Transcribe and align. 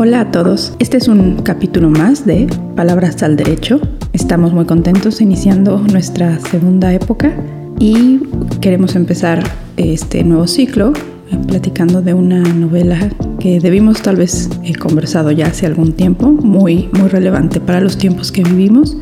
Hola 0.00 0.20
a 0.20 0.30
todos, 0.30 0.74
este 0.78 0.96
es 0.96 1.08
un 1.08 1.42
capítulo 1.42 1.90
más 1.90 2.24
de 2.24 2.46
Palabras 2.76 3.20
al 3.24 3.34
Derecho. 3.34 3.80
Estamos 4.12 4.52
muy 4.52 4.64
contentos 4.64 5.20
iniciando 5.20 5.78
nuestra 5.78 6.38
segunda 6.38 6.94
época 6.94 7.34
y 7.80 8.20
queremos 8.60 8.94
empezar 8.94 9.42
este 9.76 10.22
nuevo 10.22 10.46
ciclo 10.46 10.92
eh, 11.32 11.36
platicando 11.48 12.00
de 12.00 12.14
una 12.14 12.44
novela 12.44 13.10
que 13.40 13.58
debimos 13.58 14.00
tal 14.00 14.14
vez 14.14 14.48
he 14.62 14.72
conversado 14.76 15.32
ya 15.32 15.48
hace 15.48 15.66
algún 15.66 15.92
tiempo, 15.92 16.28
muy, 16.28 16.88
muy 16.92 17.08
relevante 17.08 17.58
para 17.58 17.80
los 17.80 17.98
tiempos 17.98 18.30
que 18.30 18.44
vivimos. 18.44 18.96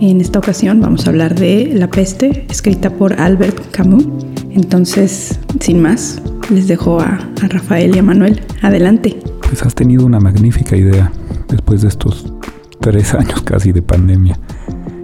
En 0.00 0.20
esta 0.20 0.38
ocasión 0.38 0.80
vamos 0.80 1.08
a 1.08 1.10
hablar 1.10 1.34
de 1.34 1.72
La 1.74 1.90
peste, 1.90 2.46
escrita 2.48 2.90
por 2.90 3.20
Albert 3.20 3.72
Camus. 3.72 4.06
Entonces, 4.50 5.40
sin 5.58 5.82
más, 5.82 6.22
les 6.54 6.68
dejo 6.68 7.00
a 7.00 7.18
Rafael 7.48 7.96
y 7.96 7.98
a 7.98 8.02
Manuel. 8.04 8.40
Adelante 8.62 9.18
pues 9.48 9.62
has 9.62 9.74
tenido 9.74 10.04
una 10.04 10.20
magnífica 10.20 10.76
idea 10.76 11.12
después 11.48 11.82
de 11.82 11.88
estos 11.88 12.32
tres 12.80 13.14
años 13.14 13.42
casi 13.42 13.72
de 13.72 13.82
pandemia, 13.82 14.38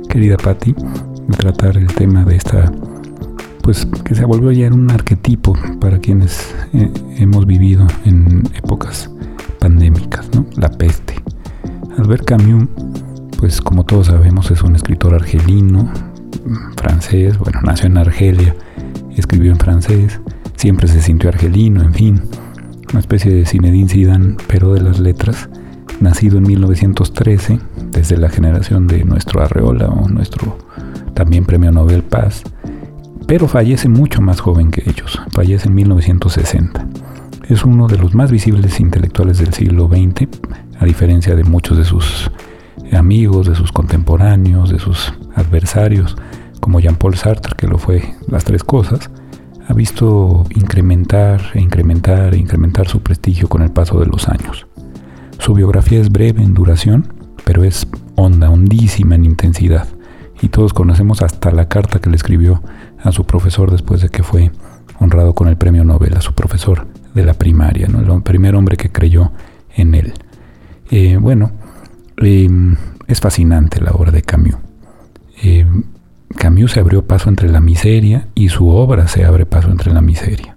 querida 0.09 0.37
Patti, 0.37 0.75
de 0.75 1.37
tratar 1.37 1.77
el 1.77 1.87
tema 1.87 2.25
de 2.25 2.37
esta, 2.37 2.71
pues 3.63 3.87
que 4.05 4.15
se 4.15 4.25
volvió 4.25 4.51
ya 4.53 4.69
un 4.69 4.91
arquetipo 4.91 5.57
para 5.81 5.99
quienes 5.99 6.55
eh, 6.73 6.91
hemos 7.19 7.47
vivido 7.47 7.87
en 8.05 8.43
épocas 8.55 9.11
pandémicas, 9.61 10.29
¿no? 10.35 10.45
La 10.57 10.69
peste. 10.69 11.15
Albert 11.99 12.25
Camus, 12.25 12.69
pues 13.39 13.61
como 13.61 13.85
todos 13.85 14.09
sabemos, 14.09 14.51
es 14.51 14.63
un 14.63 14.75
escritor 14.75 15.15
argelino, 15.15 15.91
francés, 16.77 17.39
bueno, 17.39 17.61
nació 17.63 17.87
en 17.87 17.99
Argelia, 17.99 18.57
escribió 19.17 19.53
en 19.53 19.59
francés, 19.59 20.21
siempre 20.57 20.89
se 20.89 21.01
sintió 21.01 21.29
argelino, 21.29 21.83
en 21.83 21.95
fin 21.95 22.23
una 22.93 23.01
especie 23.01 23.33
de 23.33 23.47
Zinedine 23.47 23.89
Zidane, 23.89 24.37
pero 24.47 24.75
de 24.75 24.83
las 24.83 25.01
letras, 25.01 25.49
nacido 26.01 26.39
en 26.39 26.45
1913, 26.45 27.59
desde 27.91 28.19
la 28.19 28.29
generación 28.29 28.87
de 28.87 29.05
nuestro 29.05 29.43
Arreola 29.43 29.89
o 29.89 30.09
nuestro 30.09 30.59
también 31.15 31.45
premio 31.45 31.73
Nobel 31.73 32.03
Paz, 32.03 32.43
pero 33.27 33.49
fallece 33.49 33.89
mucho 33.89 34.21
más 34.21 34.41
joven 34.41 34.71
que 34.71 34.83
ellos, 34.89 35.21
fallece 35.31 35.69
en 35.69 35.75
1960. 35.75 36.87
Es 37.49 37.65
uno 37.65 37.87
de 37.87 37.99
los 37.99 38.15
más 38.15 38.31
visibles 38.31 38.79
intelectuales 38.79 39.39
del 39.39 39.55
siglo 39.55 39.89
XX, 39.89 40.29
a 40.79 40.85
diferencia 40.85 41.35
de 41.35 41.45
muchos 41.45 41.79
de 41.79 41.85
sus 41.85 42.31
amigos, 42.93 43.47
de 43.47 43.55
sus 43.55 43.73
contemporáneos, 43.73 44.71
de 44.71 44.79
sus 44.79 45.15
adversarios, 45.35 46.17
como 46.61 46.79
Jean-Paul 46.79 47.17
Sartre, 47.17 47.55
que 47.57 47.67
lo 47.67 47.79
fue 47.79 48.15
las 48.29 48.45
tres 48.45 48.65
cosas, 48.65 49.11
ha 49.73 49.75
visto 49.75 50.45
incrementar 50.55 51.41
e 51.55 51.61
incrementar 51.61 52.35
e 52.35 52.37
incrementar 52.37 52.89
su 52.89 53.03
prestigio 53.03 53.49
con 53.49 53.63
el 53.63 53.71
paso 53.71 53.99
de 54.01 54.05
los 54.05 54.29
años. 54.29 54.67
Su 55.39 55.55
biografía 55.55 55.99
es 55.99 56.13
breve 56.13 56.43
en 56.43 56.53
duración, 56.53 57.15
pero 57.45 57.65
es 57.65 57.89
honda, 58.15 58.51
hondísima 58.51 59.15
en 59.15 59.25
intensidad, 59.25 59.89
y 60.43 60.49
todos 60.49 60.75
conocemos 60.75 61.23
hasta 61.23 61.51
la 61.53 61.69
carta 61.69 62.01
que 62.01 62.11
le 62.11 62.17
escribió 62.17 62.63
a 63.03 63.13
su 63.13 63.25
profesor 63.25 63.71
después 63.71 64.03
de 64.03 64.11
que 64.11 64.23
fue 64.23 64.53
honrado 64.99 65.35
con 65.35 65.49
el 65.49 65.57
premio 65.57 65.85
Nobel, 65.85 66.19
a 66.19 66.21
su 66.21 66.35
profesor 66.35 66.87
de 67.15 67.25
la 67.25 67.33
primaria, 67.33 67.89
¿no? 67.89 68.15
el 68.15 68.23
primer 68.23 68.55
hombre 68.57 68.77
que 68.77 68.93
creyó 68.93 69.33
en 69.75 69.95
él. 69.95 70.13
Eh, 70.91 71.17
bueno, 71.19 71.51
eh, 72.19 72.47
es 73.07 73.21
fascinante 73.21 73.81
la 73.81 73.93
obra 73.93 74.11
de 74.11 74.21
Camus. 74.21 74.57
Eh, 75.43 75.65
Camus 76.37 76.73
se 76.73 76.81
abrió 76.81 77.07
paso 77.07 77.29
entre 77.29 77.49
la 77.49 77.61
miseria 77.61 78.29
y 78.35 78.49
su 78.49 78.69
obra 78.69 79.09
se 79.09 79.25
abre 79.25 79.47
paso 79.47 79.71
entre 79.71 79.93
la 79.93 80.01
miseria. 80.01 80.57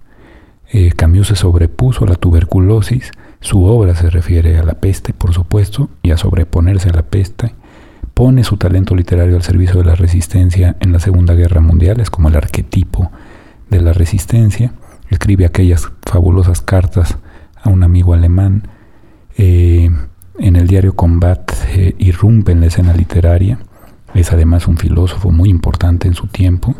Camus 0.95 1.27
se 1.27 1.35
sobrepuso 1.35 2.03
a 2.03 2.07
la 2.09 2.15
tuberculosis, 2.15 3.11
su 3.39 3.63
obra 3.63 3.95
se 3.95 4.09
refiere 4.09 4.57
a 4.57 4.63
la 4.63 4.75
peste, 4.75 5.13
por 5.13 5.33
supuesto, 5.33 5.89
y 6.03 6.11
a 6.11 6.17
sobreponerse 6.17 6.89
a 6.89 6.93
la 6.93 7.03
peste. 7.03 7.55
Pone 8.13 8.43
su 8.43 8.57
talento 8.57 8.95
literario 8.95 9.35
al 9.35 9.43
servicio 9.43 9.79
de 9.79 9.85
la 9.85 9.95
resistencia 9.95 10.75
en 10.79 10.91
la 10.91 10.99
Segunda 10.99 11.33
Guerra 11.33 11.61
Mundial, 11.61 11.99
es 11.99 12.09
como 12.09 12.29
el 12.29 12.35
arquetipo 12.35 13.11
de 13.69 13.81
la 13.81 13.93
resistencia. 13.93 14.73
Escribe 15.09 15.45
aquellas 15.45 15.89
fabulosas 16.01 16.61
cartas 16.61 17.17
a 17.61 17.69
un 17.69 17.83
amigo 17.83 18.13
alemán. 18.13 18.67
Eh, 19.37 19.89
en 20.39 20.55
el 20.55 20.67
diario 20.67 20.95
Combat 20.95 21.51
eh, 21.69 21.95
irrumpe 21.97 22.51
en 22.51 22.61
la 22.61 22.67
escena 22.67 22.93
literaria 22.93 23.59
es 24.15 24.31
además 24.31 24.67
un 24.67 24.77
filósofo 24.77 25.31
muy 25.31 25.49
importante 25.49 26.07
en 26.07 26.15
su 26.15 26.27
tiempo. 26.27 26.75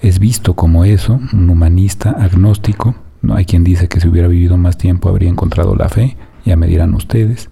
Es 0.00 0.18
visto 0.18 0.54
como 0.54 0.84
eso, 0.84 1.20
un 1.32 1.50
humanista 1.50 2.10
agnóstico. 2.10 2.94
No 3.20 3.34
hay 3.34 3.44
quien 3.44 3.64
dice 3.64 3.88
que 3.88 4.00
si 4.00 4.08
hubiera 4.08 4.28
vivido 4.28 4.56
más 4.56 4.78
tiempo 4.78 5.08
habría 5.08 5.28
encontrado 5.28 5.74
la 5.74 5.88
fe, 5.88 6.16
ya 6.44 6.56
me 6.56 6.66
dirán 6.66 6.94
ustedes. 6.94 7.50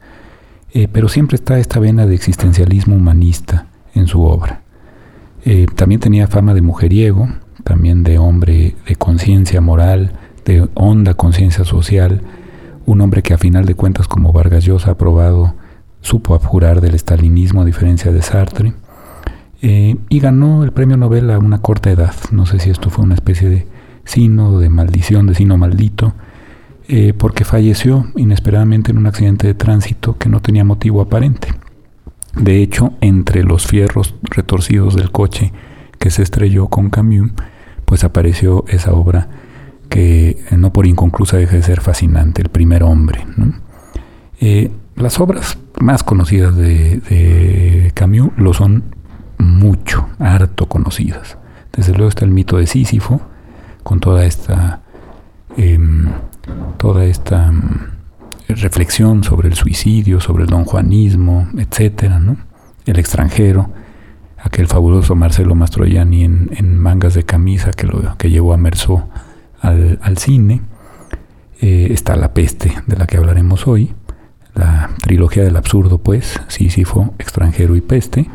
Eh, 0.72 0.88
pero 0.90 1.08
siempre 1.08 1.34
está 1.34 1.58
esta 1.58 1.80
vena 1.80 2.06
de 2.06 2.14
existencialismo 2.14 2.94
humanista 2.94 3.66
en 3.94 4.06
su 4.06 4.22
obra. 4.22 4.62
Eh, 5.44 5.66
también 5.74 6.00
tenía 6.00 6.26
fama 6.26 6.54
de 6.54 6.62
mujeriego, 6.62 7.28
también 7.64 8.02
de 8.04 8.18
hombre 8.18 8.76
de 8.86 8.96
conciencia 8.96 9.60
moral, 9.60 10.12
de 10.44 10.68
honda 10.74 11.14
conciencia 11.14 11.64
social, 11.64 12.22
un 12.86 13.00
hombre 13.00 13.22
que 13.22 13.34
a 13.34 13.38
final 13.38 13.66
de 13.66 13.74
cuentas 13.74 14.08
como 14.08 14.32
Vargas 14.32 14.64
Llosa 14.64 14.92
ha 14.92 14.96
probado, 14.96 15.54
supo 16.00 16.34
abjurar 16.34 16.80
del 16.80 16.94
estalinismo 16.94 17.62
a 17.62 17.64
diferencia 17.64 18.12
de 18.12 18.22
Sartre. 18.22 18.72
Eh, 19.60 19.96
y 20.08 20.20
ganó 20.20 20.62
el 20.62 20.72
premio 20.72 20.96
Nobel 20.96 21.30
a 21.30 21.38
una 21.38 21.60
corta 21.60 21.90
edad. 21.90 22.14
No 22.30 22.46
sé 22.46 22.60
si 22.60 22.70
esto 22.70 22.90
fue 22.90 23.04
una 23.04 23.14
especie 23.14 23.48
de 23.48 23.66
sino, 24.04 24.58
de 24.58 24.68
maldición, 24.68 25.26
de 25.26 25.34
sino 25.34 25.56
maldito, 25.56 26.14
eh, 26.86 27.12
porque 27.12 27.44
falleció 27.44 28.06
inesperadamente 28.16 28.92
en 28.92 28.98
un 28.98 29.06
accidente 29.06 29.46
de 29.46 29.54
tránsito 29.54 30.16
que 30.16 30.28
no 30.28 30.40
tenía 30.40 30.64
motivo 30.64 31.00
aparente. 31.00 31.48
De 32.34 32.62
hecho, 32.62 32.92
entre 33.00 33.42
los 33.42 33.66
fierros 33.66 34.14
retorcidos 34.22 34.94
del 34.94 35.10
coche 35.10 35.52
que 35.98 36.10
se 36.10 36.22
estrelló 36.22 36.68
con 36.68 36.88
Camus, 36.88 37.32
pues 37.84 38.04
apareció 38.04 38.64
esa 38.68 38.92
obra 38.92 39.28
que 39.88 40.30
eh, 40.50 40.56
no 40.56 40.72
por 40.72 40.86
inconclusa 40.86 41.36
deja 41.36 41.56
de 41.56 41.62
ser 41.62 41.80
fascinante, 41.80 42.42
El 42.42 42.48
primer 42.48 42.84
hombre. 42.84 43.26
las 44.94 45.20
obras 45.20 45.58
más 45.80 46.02
conocidas 46.04 46.56
de, 46.56 47.00
de 47.00 47.90
Camus 47.94 48.30
lo 48.36 48.54
son 48.54 48.97
mucho, 49.38 50.08
harto 50.18 50.66
conocidas. 50.66 51.38
Desde 51.72 51.92
luego 51.92 52.08
está 52.08 52.24
el 52.24 52.30
mito 52.30 52.56
de 52.56 52.66
Sísifo, 52.66 53.20
con 53.82 54.00
toda 54.00 54.24
esta, 54.24 54.80
em, 55.56 56.08
toda 56.76 57.04
esta 57.04 57.46
em, 57.46 57.70
reflexión 58.48 59.22
sobre 59.24 59.48
el 59.48 59.54
suicidio, 59.54 60.20
sobre 60.20 60.44
el 60.44 60.50
donjuanismo, 60.50 61.48
etcétera. 61.56 62.20
El 62.86 62.98
extranjero, 62.98 63.70
aquel 64.38 64.66
fabuloso 64.66 65.14
Marcelo 65.14 65.54
Mastroianni 65.54 66.24
en, 66.24 66.78
mangas 66.78 67.14
de 67.14 67.24
camisa 67.24 67.70
que, 67.70 67.86
lo, 67.86 68.16
que 68.16 68.30
llevó 68.30 68.54
a 68.54 68.56
Merceau 68.56 69.08
al, 69.60 69.98
al 70.02 70.18
cine. 70.18 70.62
Eh, 71.60 71.88
está 71.90 72.16
La 72.16 72.34
peste, 72.34 72.72
de 72.86 72.96
la 72.96 73.06
que 73.06 73.16
hablaremos 73.16 73.66
hoy, 73.66 73.92
la 74.54 74.90
trilogía 75.02 75.42
del 75.42 75.56
absurdo, 75.56 75.98
pues, 75.98 76.40
Sísifo, 76.48 77.14
extranjero 77.18 77.74
y 77.76 77.80
peste 77.80 78.28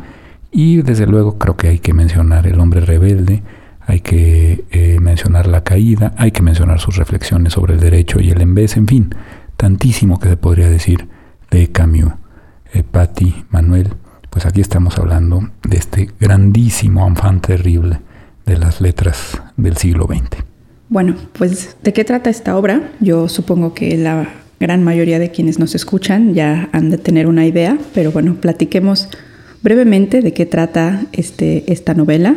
y 0.54 0.82
desde 0.82 1.06
luego 1.06 1.36
creo 1.36 1.56
que 1.56 1.66
hay 1.66 1.80
que 1.80 1.92
mencionar 1.92 2.46
el 2.46 2.60
hombre 2.60 2.80
rebelde, 2.80 3.42
hay 3.80 4.00
que 4.00 4.64
eh, 4.70 4.98
mencionar 5.00 5.48
la 5.48 5.64
caída, 5.64 6.14
hay 6.16 6.30
que 6.30 6.42
mencionar 6.42 6.78
sus 6.78 6.96
reflexiones 6.96 7.54
sobre 7.54 7.74
el 7.74 7.80
derecho 7.80 8.20
y 8.20 8.30
el 8.30 8.40
embés, 8.40 8.76
en 8.76 8.86
fin, 8.86 9.14
tantísimo 9.56 10.20
que 10.20 10.28
se 10.28 10.36
podría 10.36 10.70
decir 10.70 11.08
de 11.50 11.72
Camus. 11.72 12.12
Eh, 12.72 12.84
Patti, 12.88 13.44
Manuel, 13.50 13.94
pues 14.30 14.46
aquí 14.46 14.60
estamos 14.60 14.96
hablando 14.96 15.50
de 15.68 15.76
este 15.76 16.08
grandísimo 16.20 17.06
enfant 17.06 17.44
terrible 17.44 17.98
de 18.46 18.56
las 18.56 18.80
letras 18.80 19.42
del 19.56 19.76
siglo 19.76 20.06
XX. 20.06 20.44
Bueno, 20.88 21.16
pues 21.32 21.76
¿de 21.82 21.92
qué 21.92 22.04
trata 22.04 22.30
esta 22.30 22.56
obra? 22.56 22.92
Yo 23.00 23.28
supongo 23.28 23.74
que 23.74 23.96
la 23.96 24.28
gran 24.60 24.84
mayoría 24.84 25.18
de 25.18 25.32
quienes 25.32 25.58
nos 25.58 25.74
escuchan 25.74 26.32
ya 26.32 26.68
han 26.70 26.90
de 26.90 26.98
tener 26.98 27.26
una 27.26 27.44
idea, 27.44 27.76
pero 27.92 28.12
bueno, 28.12 28.36
platiquemos 28.36 29.08
Brevemente, 29.64 30.20
¿de 30.20 30.34
qué 30.34 30.44
trata 30.44 31.06
este, 31.14 31.64
esta 31.72 31.94
novela? 31.94 32.36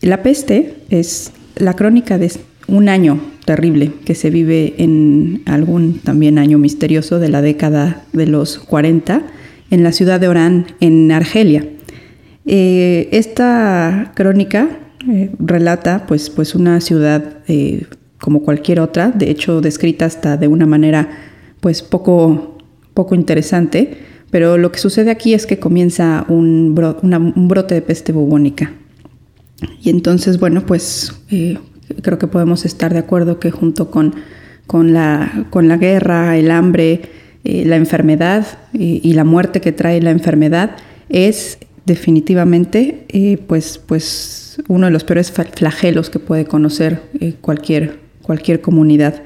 La 0.00 0.22
peste 0.22 0.76
es 0.88 1.30
la 1.56 1.74
crónica 1.74 2.16
de 2.16 2.32
un 2.68 2.88
año 2.88 3.20
terrible 3.44 3.92
que 4.06 4.14
se 4.14 4.30
vive 4.30 4.74
en 4.78 5.42
algún 5.44 5.98
también 5.98 6.38
año 6.38 6.56
misterioso 6.56 7.18
de 7.18 7.28
la 7.28 7.42
década 7.42 8.02
de 8.14 8.26
los 8.26 8.60
40 8.60 9.24
en 9.70 9.82
la 9.82 9.92
ciudad 9.92 10.20
de 10.20 10.28
Orán, 10.28 10.68
en 10.80 11.12
Argelia. 11.12 11.68
Eh, 12.46 13.10
esta 13.12 14.12
crónica 14.16 14.70
eh, 15.06 15.30
relata 15.38 16.06
pues, 16.06 16.30
pues 16.30 16.54
una 16.54 16.80
ciudad 16.80 17.40
eh, 17.46 17.84
como 18.18 18.40
cualquier 18.40 18.80
otra, 18.80 19.10
de 19.10 19.28
hecho 19.28 19.60
descrita 19.60 20.06
hasta 20.06 20.38
de 20.38 20.48
una 20.48 20.64
manera 20.64 21.10
pues 21.60 21.82
poco, 21.82 22.56
poco 22.94 23.14
interesante, 23.14 23.98
pero 24.30 24.58
lo 24.58 24.72
que 24.72 24.78
sucede 24.78 25.10
aquí 25.10 25.34
es 25.34 25.46
que 25.46 25.58
comienza 25.58 26.24
un, 26.28 26.74
brote 26.74 27.74
de 27.74 27.82
peste 27.82 28.12
bubónica. 28.12 28.72
Y 29.82 29.90
entonces, 29.90 30.38
bueno, 30.38 30.64
pues 30.66 31.14
eh, 31.30 31.58
creo 32.02 32.18
que 32.18 32.26
podemos 32.26 32.64
estar 32.64 32.92
de 32.92 33.00
acuerdo 33.00 33.40
que 33.40 33.50
junto 33.50 33.90
con, 33.90 34.14
con, 34.66 34.92
la, 34.92 35.46
con 35.50 35.68
la 35.68 35.76
guerra, 35.76 36.36
el 36.36 36.50
hambre, 36.50 37.02
la 37.44 37.76
enfermedad 37.76 38.46
y 38.74 39.12
la 39.14 39.24
muerte 39.24 39.62
que 39.62 39.72
trae 39.72 40.02
la 40.02 40.10
enfermedad 40.10 40.76
es 41.08 41.58
definitivamente 41.86 43.06
pues, 43.46 43.78
pues 43.78 44.62
uno 44.68 44.86
de 44.86 44.92
los 44.92 45.04
peores 45.04 45.32
flagelos 45.32 46.10
que 46.10 46.18
puede 46.18 46.44
conocer 46.44 47.02
cualquier, 47.40 47.98
cualquier 48.22 48.60
comunidad. 48.60 49.22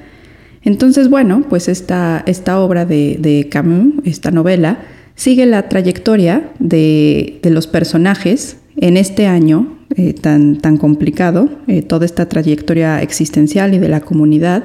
Entonces, 0.63 1.09
bueno, 1.09 1.43
pues 1.49 1.67
esta, 1.67 2.23
esta 2.25 2.59
obra 2.59 2.85
de, 2.85 3.47
Camus, 3.51 3.95
esta 4.05 4.31
novela, 4.31 4.79
sigue 5.15 5.45
la 5.45 5.69
trayectoria 5.69 6.51
de, 6.59 7.39
los 7.43 7.67
personajes 7.67 8.57
en 8.77 8.97
este 8.97 9.27
año 9.27 9.77
eh, 9.95 10.13
tan, 10.13 10.57
tan 10.57 10.77
complicado, 10.77 11.49
eh, 11.67 11.81
toda 11.81 12.05
esta 12.05 12.27
trayectoria 12.27 13.01
existencial 13.01 13.73
y 13.73 13.79
de 13.79 13.89
la 13.89 14.01
comunidad, 14.01 14.63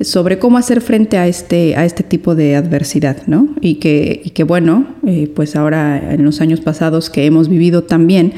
sobre 0.00 0.38
cómo 0.38 0.58
hacer 0.58 0.80
frente 0.80 1.18
a 1.18 1.28
este, 1.28 1.76
a 1.76 1.84
este 1.84 2.02
tipo 2.02 2.34
de 2.34 2.56
adversidad, 2.56 3.26
¿no? 3.26 3.48
Y 3.60 3.76
que, 3.76 4.22
y 4.24 4.30
que 4.30 4.42
bueno, 4.42 4.86
eh, 5.06 5.30
pues 5.32 5.54
ahora 5.54 6.14
en 6.14 6.24
los 6.24 6.40
años 6.40 6.60
pasados 6.60 7.10
que 7.10 7.26
hemos 7.26 7.48
vivido 7.48 7.84
también, 7.84 8.32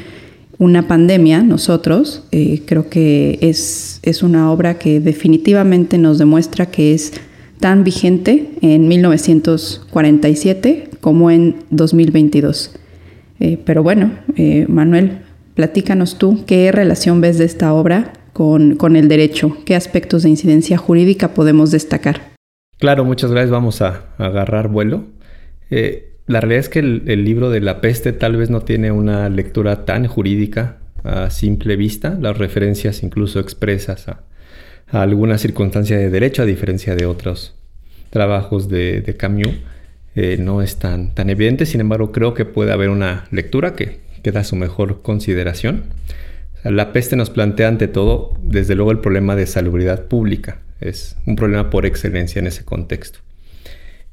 una 0.59 0.89
pandemia, 0.89 1.43
nosotros, 1.43 2.25
eh, 2.33 2.63
creo 2.65 2.89
que 2.89 3.39
es, 3.43 4.01
es 4.03 4.23
una 4.23 4.51
obra 4.51 4.79
que 4.79 5.01
definitivamente 5.01 5.99
nos 5.99 6.17
demuestra 6.19 6.65
que 6.67 6.95
es 6.95 7.13
tan 7.61 7.85
vigente 7.85 8.53
en 8.63 8.89
1947 8.89 10.89
como 11.01 11.31
en 11.31 11.57
2022. 11.71 12.75
Eh, 13.41 13.59
pero 13.65 13.83
bueno, 13.83 14.13
eh, 14.37 14.65
Manuel, 14.69 15.19
platícanos 15.55 16.17
tú 16.17 16.45
qué 16.47 16.73
relación 16.73 17.21
ves 17.21 17.37
de 17.39 17.45
esta 17.45 17.75
obra 17.75 18.15
con, 18.33 18.77
con, 18.77 18.97
el 18.97 19.09
derecho, 19.09 19.59
qué 19.67 19.75
aspectos 19.75 20.23
de 20.23 20.31
incidencia 20.31 20.79
jurídica 20.79 21.35
podemos 21.35 21.71
destacar. 21.71 22.35
Claro, 22.79 23.05
muchas 23.05 23.31
gracias. 23.31 23.51
Vamos 23.51 23.83
a, 23.83 24.07
agarrar 24.19 24.69
vuelo. 24.69 25.05
La 26.27 26.41
realidad 26.41 26.61
es 26.61 26.69
que 26.69 26.81
el, 26.81 27.25
libro 27.25 27.51
de 27.51 27.61
la 27.61 27.81
peste 27.81 28.13
tal 28.13 28.37
vez 28.37 28.51
no 28.51 28.63
tiene 28.63 28.91
una 28.91 29.29
lectura 29.29 29.85
tan 29.85 30.09
jurídica 30.09 30.79
a 31.05 31.31
simple 31.31 31.77
vista, 31.77 32.19
las 32.21 32.37
referencias 32.37 33.05
incluso 33.05 33.39
expresas 33.39 34.09
a, 34.09 34.25
alguna 34.91 35.39
circunstancia 35.39 35.97
de 35.97 36.11
derecho, 36.11 36.43
a 36.43 36.47
diferencia 36.47 36.97
de 36.97 37.07
otros 37.07 37.55
trabajos 38.11 38.69
de, 38.69 39.15
Camus, 39.17 39.55
eh, 40.17 40.37
no 40.41 40.63
es 40.63 40.77
tan, 40.77 41.15
tan 41.15 41.31
evidente, 41.31 41.65
sin 41.65 41.81
embargo 41.81 42.11
creo 42.11 42.35
que 42.35 42.45
puede 42.45 42.73
haber 42.73 42.89
una 42.89 43.27
lectura 43.31 43.75
que, 43.75 44.01
que 44.23 44.33
da 44.33 44.43
su 44.43 44.57
mejor 44.57 45.03
consideración. 45.03 45.85
la 46.65 46.93
peste 46.93 47.15
nos 47.15 47.31
plantea 47.31 47.69
ante 47.69 47.87
todo, 47.87 48.33
desde 48.43 48.75
luego, 48.75 48.91
el 48.91 48.99
problema 48.99 49.37
de 49.37 49.47
salubridad 49.47 50.07
pública, 50.07 50.59
es 50.81 51.17
un 51.27 51.37
problema 51.37 51.71
por 51.71 51.87
excelencia 51.87 52.41
en 52.41 52.49
ese 52.49 52.65
contexto. 52.65 53.21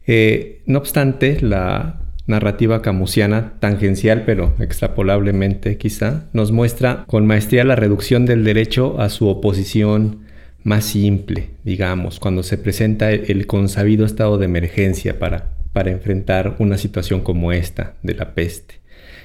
Eh, 0.06 0.62
no 0.68 0.77
obstante, 0.80 1.39
la 1.42 2.02
narrativa 2.25 2.81
camusiana, 2.81 3.54
tangencial 3.60 4.24
pero 4.25 4.54
extrapolablemente 4.60 5.78
quizá, 5.78 6.25
nos 6.34 6.52
muestra 6.52 7.04
con 7.08 7.28
maestría 7.28 7.64
la 7.64 7.75
reducción 7.75 8.25
del 8.25 8.44
derecho 8.44 9.00
a 9.00 9.10
su 9.10 9.28
oposición 9.28 10.20
más 10.64 10.86
simple, 10.86 11.50
digamos, 11.64 12.20
cuando 12.20 12.42
se 12.44 12.58
presenta 12.58 13.12
el 13.12 13.48
consabido 13.48 14.06
estado 14.06 14.38
de 14.38 14.46
emergencia 14.46 15.20
para, 15.20 15.56
para 15.74 15.92
enfrentar 15.92 16.56
una 16.60 16.78
situación 16.78 17.22
como 17.22 17.52
esta 17.52 17.96
de 18.02 18.16
la 18.16 18.34
peste. 18.34 18.75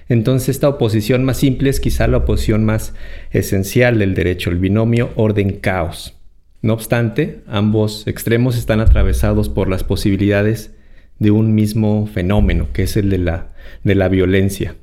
Entonces 0.08 0.48
esta 0.48 0.68
oposición 0.68 1.24
más 1.24 1.36
simple 1.36 1.70
es 1.70 1.80
quizá 1.80 2.08
la 2.08 2.18
oposición 2.18 2.64
más 2.64 2.94
esencial 3.30 3.98
del 3.98 4.14
derecho, 4.14 4.50
el 4.50 4.58
binomio 4.58 5.10
orden-caos. 5.16 6.16
No 6.60 6.72
obstante, 6.72 7.42
ambos 7.46 8.06
extremos 8.08 8.56
están 8.56 8.80
atravesados 8.80 9.48
por 9.48 9.68
las 9.68 9.84
posibilidades 9.84 10.74
de 11.18 11.30
un 11.30 11.54
mismo 11.54 12.06
fenómeno, 12.06 12.68
que 12.72 12.84
es 12.84 12.96
el 12.96 13.10
de 13.10 13.18
la, 13.18 13.48
de 13.84 13.94
la 13.94 14.08
violencia. 14.08 14.74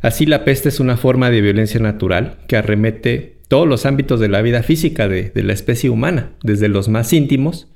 Así 0.00 0.26
la 0.26 0.44
peste 0.44 0.68
es 0.68 0.80
una 0.80 0.96
forma 0.96 1.30
de 1.30 1.40
violencia 1.40 1.80
natural 1.80 2.38
que 2.46 2.56
arremete 2.56 3.36
todos 3.48 3.66
los 3.66 3.86
ámbitos 3.86 4.20
de 4.20 4.28
la 4.28 4.42
vida 4.42 4.62
física 4.62 5.08
de, 5.08 5.30
de 5.30 5.42
la 5.42 5.52
especie 5.52 5.90
humana, 5.90 6.30
desde 6.42 6.68
los 6.68 6.88
más 6.88 7.12
íntimos, 7.12 7.68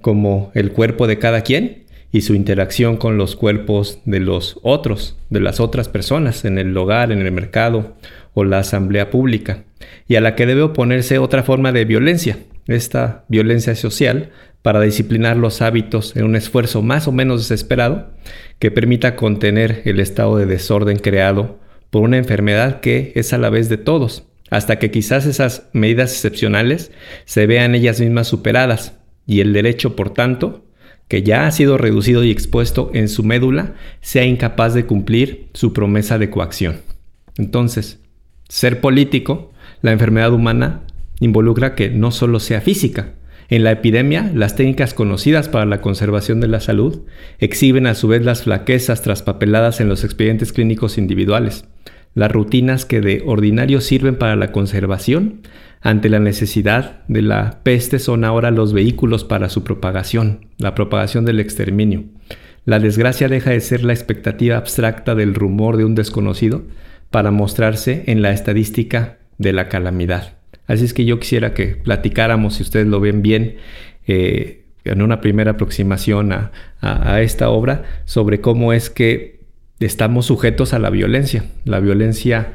como 0.00 0.50
el 0.54 0.72
cuerpo 0.72 1.06
de 1.06 1.18
cada 1.18 1.42
quien, 1.42 1.84
y 2.12 2.22
su 2.22 2.34
interacción 2.34 2.96
con 2.96 3.16
los 3.18 3.36
cuerpos 3.36 4.00
de 4.04 4.18
los 4.18 4.58
otros, 4.62 5.16
de 5.28 5.40
las 5.40 5.60
otras 5.60 5.88
personas, 5.88 6.44
en 6.44 6.58
el 6.58 6.76
hogar, 6.76 7.12
en 7.12 7.20
el 7.20 7.30
mercado 7.30 7.96
o 8.34 8.44
la 8.44 8.58
asamblea 8.58 9.10
pública, 9.10 9.64
y 10.08 10.16
a 10.16 10.20
la 10.20 10.34
que 10.34 10.46
debe 10.46 10.62
oponerse 10.62 11.18
otra 11.18 11.42
forma 11.42 11.70
de 11.72 11.84
violencia, 11.84 12.38
esta 12.66 13.24
violencia 13.28 13.74
social 13.74 14.30
para 14.62 14.80
disciplinar 14.80 15.36
los 15.36 15.62
hábitos 15.62 16.16
en 16.16 16.24
un 16.24 16.36
esfuerzo 16.36 16.82
más 16.82 17.08
o 17.08 17.12
menos 17.12 17.40
desesperado 17.40 18.10
que 18.58 18.70
permita 18.70 19.16
contener 19.16 19.82
el 19.84 20.00
estado 20.00 20.36
de 20.36 20.46
desorden 20.46 20.98
creado 20.98 21.58
por 21.90 22.02
una 22.02 22.18
enfermedad 22.18 22.80
que 22.80 23.12
es 23.14 23.32
a 23.32 23.38
la 23.38 23.50
vez 23.50 23.68
de 23.68 23.78
todos, 23.78 24.24
hasta 24.50 24.78
que 24.78 24.90
quizás 24.90 25.26
esas 25.26 25.68
medidas 25.72 26.12
excepcionales 26.12 26.92
se 27.24 27.46
vean 27.46 27.74
ellas 27.74 28.00
mismas 28.00 28.28
superadas 28.28 28.98
y 29.26 29.40
el 29.40 29.52
derecho, 29.52 29.96
por 29.96 30.12
tanto, 30.12 30.64
que 31.08 31.22
ya 31.22 31.46
ha 31.46 31.50
sido 31.50 31.78
reducido 31.78 32.22
y 32.22 32.30
expuesto 32.30 32.90
en 32.94 33.08
su 33.08 33.24
médula, 33.24 33.74
sea 34.00 34.24
incapaz 34.24 34.74
de 34.74 34.86
cumplir 34.86 35.48
su 35.54 35.72
promesa 35.72 36.18
de 36.18 36.30
coacción. 36.30 36.82
Entonces, 37.36 37.98
ser 38.48 38.80
político, 38.80 39.52
la 39.82 39.92
enfermedad 39.92 40.32
humana 40.32 40.82
involucra 41.18 41.74
que 41.74 41.90
no 41.90 42.10
solo 42.10 42.38
sea 42.38 42.60
física. 42.60 43.14
En 43.50 43.64
la 43.64 43.72
epidemia, 43.72 44.30
las 44.32 44.56
técnicas 44.56 44.94
conocidas 44.94 45.48
para 45.48 45.66
la 45.66 45.80
conservación 45.80 46.40
de 46.40 46.48
la 46.48 46.60
salud 46.60 47.00
exhiben 47.40 47.86
a 47.86 47.94
su 47.94 48.06
vez 48.08 48.24
las 48.24 48.44
flaquezas 48.44 49.02
traspapeladas 49.02 49.80
en 49.80 49.88
los 49.88 50.04
expedientes 50.04 50.52
clínicos 50.52 50.96
individuales, 50.96 51.64
las 52.14 52.30
rutinas 52.30 52.84
que 52.84 53.00
de 53.00 53.22
ordinario 53.26 53.80
sirven 53.80 54.16
para 54.16 54.36
la 54.36 54.52
conservación 54.52 55.42
ante 55.80 56.08
la 56.08 56.18
necesidad 56.18 57.02
de 57.08 57.22
la 57.22 57.60
peste 57.62 57.98
son 57.98 58.24
ahora 58.24 58.50
los 58.50 58.72
vehículos 58.72 59.24
para 59.24 59.48
su 59.48 59.64
propagación, 59.64 60.46
la 60.58 60.74
propagación 60.74 61.24
del 61.24 61.40
exterminio. 61.40 62.04
La 62.66 62.78
desgracia 62.78 63.28
deja 63.28 63.50
de 63.50 63.60
ser 63.60 63.84
la 63.84 63.94
expectativa 63.94 64.58
abstracta 64.58 65.14
del 65.14 65.34
rumor 65.34 65.76
de 65.76 65.84
un 65.84 65.94
desconocido 65.94 66.64
para 67.10 67.30
mostrarse 67.30 68.04
en 68.06 68.22
la 68.22 68.32
estadística 68.32 69.18
de 69.38 69.52
la 69.54 69.68
calamidad. 69.68 70.39
Así 70.70 70.84
es 70.84 70.94
que 70.94 71.04
yo 71.04 71.18
quisiera 71.18 71.52
que 71.52 71.74
platicáramos, 71.74 72.54
si 72.54 72.62
ustedes 72.62 72.86
lo 72.86 73.00
ven 73.00 73.22
bien, 73.22 73.56
eh, 74.06 74.66
en 74.84 75.02
una 75.02 75.20
primera 75.20 75.52
aproximación 75.52 76.32
a, 76.32 77.20
esta 77.20 77.50
obra, 77.50 77.82
sobre 78.04 78.40
cómo 78.40 78.72
es 78.72 78.88
que 78.88 79.40
estamos 79.80 80.26
sujetos 80.26 80.72
a 80.72 80.78
la 80.78 80.90
violencia. 80.90 81.44
La 81.64 81.80
violencia 81.80 82.52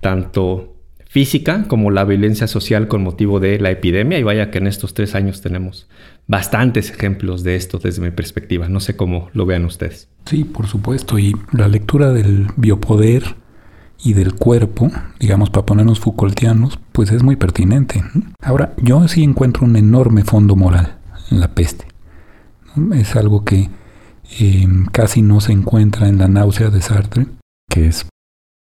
tanto 0.00 0.76
física 1.06 1.64
como 1.66 1.90
la 1.90 2.04
violencia 2.04 2.48
social 2.48 2.86
con 2.86 3.02
motivo 3.02 3.40
de 3.40 3.58
la 3.58 3.70
epidemia. 3.70 4.18
Y 4.18 4.24
vaya 4.24 4.50
que 4.50 4.58
en 4.58 4.66
estos 4.66 4.92
tres 4.92 5.14
años 5.14 5.40
tenemos 5.40 5.88
bastantes 6.26 6.90
ejemplos 6.90 7.44
de 7.44 7.56
esto 7.56 7.78
desde 7.78 8.02
mi 8.02 8.10
perspectiva. 8.10 8.68
No 8.68 8.80
sé 8.80 8.94
cómo 8.94 9.30
lo 9.32 9.46
vean 9.46 9.64
ustedes. 9.64 10.10
Sí, 10.26 10.44
por 10.44 10.66
supuesto. 10.66 11.18
Y 11.18 11.34
la 11.52 11.68
lectura 11.68 12.12
del 12.12 12.48
biopoder 12.56 13.36
y 14.02 14.12
del 14.12 14.34
cuerpo, 14.34 14.90
digamos 15.18 15.50
para 15.50 15.66
ponernos 15.66 16.00
Foucaultianos, 16.00 16.78
pues 16.92 17.10
es 17.10 17.22
muy 17.22 17.36
pertinente. 17.36 18.02
Ahora, 18.42 18.74
yo 18.76 19.06
sí 19.08 19.22
encuentro 19.22 19.64
un 19.64 19.76
enorme 19.76 20.24
fondo 20.24 20.56
moral 20.56 20.98
en 21.30 21.40
la 21.40 21.48
peste. 21.48 21.86
Es 22.92 23.16
algo 23.16 23.44
que 23.44 23.70
em, 24.38 24.86
casi 24.86 25.22
no 25.22 25.40
se 25.40 25.52
encuentra 25.52 26.08
en 26.08 26.18
la 26.18 26.28
náusea 26.28 26.70
de 26.70 26.82
Sartre, 26.82 27.26
que 27.68 27.86
es 27.86 28.06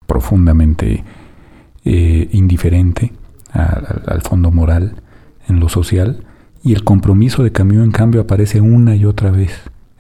profundamente 0.05 1.03
eh, 1.85 2.29
indiferente 2.31 3.13
al 3.53 4.21
fondo 4.21 4.51
moral 4.51 5.01
en 5.47 5.59
lo 5.59 5.67
social, 5.67 6.23
y 6.63 6.73
el 6.73 6.83
compromiso 6.83 7.43
de 7.43 7.51
Camus 7.51 7.77
en 7.77 7.91
cambio 7.91 8.21
aparece 8.21 8.61
una 8.61 8.95
y 8.95 9.05
otra 9.05 9.31
vez 9.31 9.51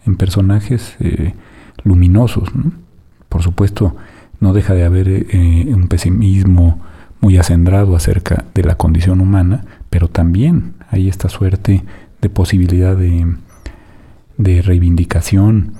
en 0.05 0.15
personajes 0.15 0.95
eh, 0.99 1.33
luminosos. 1.83 2.49
Por 3.29 3.41
supuesto, 3.41 3.95
no 4.41 4.53
deja 4.53 4.73
de 4.73 4.83
haber 4.83 5.07
eh, 5.07 5.71
un 5.73 5.87
pesimismo 5.87 6.81
muy 7.21 7.37
acendrado 7.37 7.95
acerca 7.95 8.45
de 8.53 8.63
la 8.63 8.75
condición 8.75 9.21
humana, 9.21 9.63
pero 9.89 10.09
también 10.09 10.73
hay 10.89 11.07
esta 11.07 11.29
suerte 11.29 11.83
de 12.19 12.29
posibilidad 12.29 12.97
de, 12.97 13.35
de 14.37 14.61
reivindicación 14.63 15.73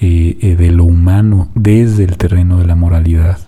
eh, 0.00 0.38
eh, 0.40 0.56
de 0.56 0.70
lo 0.70 0.84
humano 0.84 1.48
desde 1.56 2.04
el 2.04 2.16
terreno 2.16 2.58
de 2.58 2.66
la 2.66 2.76
moralidad 2.76 3.38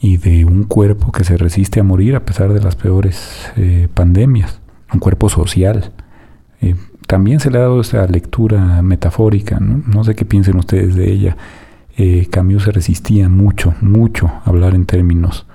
y 0.00 0.16
de 0.16 0.44
un 0.44 0.64
cuerpo 0.64 1.12
que 1.12 1.22
se 1.22 1.36
resiste 1.36 1.78
a 1.78 1.84
morir 1.84 2.16
a 2.16 2.24
pesar 2.24 2.52
de 2.52 2.60
las 2.60 2.74
peores 2.74 3.50
pandemias, 3.94 4.60
un 4.92 5.00
cuerpo 5.00 5.28
social. 5.28 5.92
también 7.06 7.40
se 7.40 7.50
le 7.50 7.58
ha 7.58 7.62
dado 7.62 7.80
esa 7.80 8.06
lectura 8.06 8.82
metafórica, 8.82 9.58
no 9.58 10.04
sé 10.04 10.14
qué 10.14 10.24
piensen 10.24 10.56
ustedes 10.56 10.96
de 10.96 11.10
ella, 11.10 11.36
eh, 11.96 12.28
Camus 12.30 12.64
se 12.64 12.72
resistía 12.72 13.28
mucho, 13.28 13.74
mucho 13.80 14.26
a 14.26 14.42
hablar 14.44 14.74
en 14.74 14.84
términos 14.84 15.46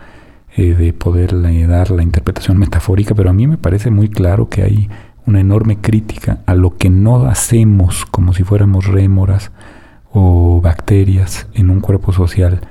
eh, 0.58 0.74
de 0.74 0.92
poder 0.92 1.36
dar 1.68 1.92
la 1.92 2.02
interpretación 2.04 2.58
metafórica, 2.58 3.14
pero 3.14 3.30
a 3.30 3.34
mí 3.34 3.46
me 3.46 3.58
parece 3.58 3.92
muy 3.92 4.10
claro 4.10 4.50
que 4.50 4.64
hay 4.64 4.90
una 5.28 5.40
enorme 5.40 5.78
crítica 5.78 6.40
a 6.48 6.56
lo 6.56 6.78
que 6.78 6.90
no 6.90 7.26
hacemos 7.28 8.06
como 8.06 8.34
si 8.34 8.44
fuéramos 8.44 8.88
rémoras 8.88 9.52
o 10.12 10.60
bacterias 10.62 11.48
en 11.54 11.70
un 11.70 11.80
cuerpo 11.80 12.12
social 12.12 12.62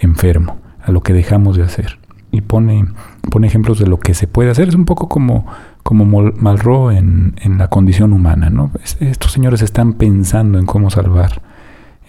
enfermo, 0.00 0.58
a 0.80 0.92
lo 0.92 1.02
que 1.02 1.12
dejamos 1.12 1.56
de 1.56 1.64
hacer. 1.64 1.98
Y 2.30 2.42
pone, 2.42 2.86
pone 3.30 3.48
ejemplos 3.48 3.78
de 3.78 3.86
lo 3.86 3.98
que 3.98 4.14
se 4.14 4.28
puede 4.28 4.50
hacer. 4.50 4.68
Es 4.68 4.74
un 4.74 4.84
poco 4.84 5.08
como, 5.08 5.46
como 5.82 6.04
Malraux 6.04 6.94
en, 6.94 7.34
en 7.42 7.58
la 7.58 7.68
condición 7.68 8.12
humana. 8.12 8.50
¿no? 8.50 8.70
Estos 9.00 9.32
señores 9.32 9.62
están 9.62 9.94
pensando 9.94 10.58
en 10.58 10.66
cómo 10.66 10.90
salvar 10.90 11.40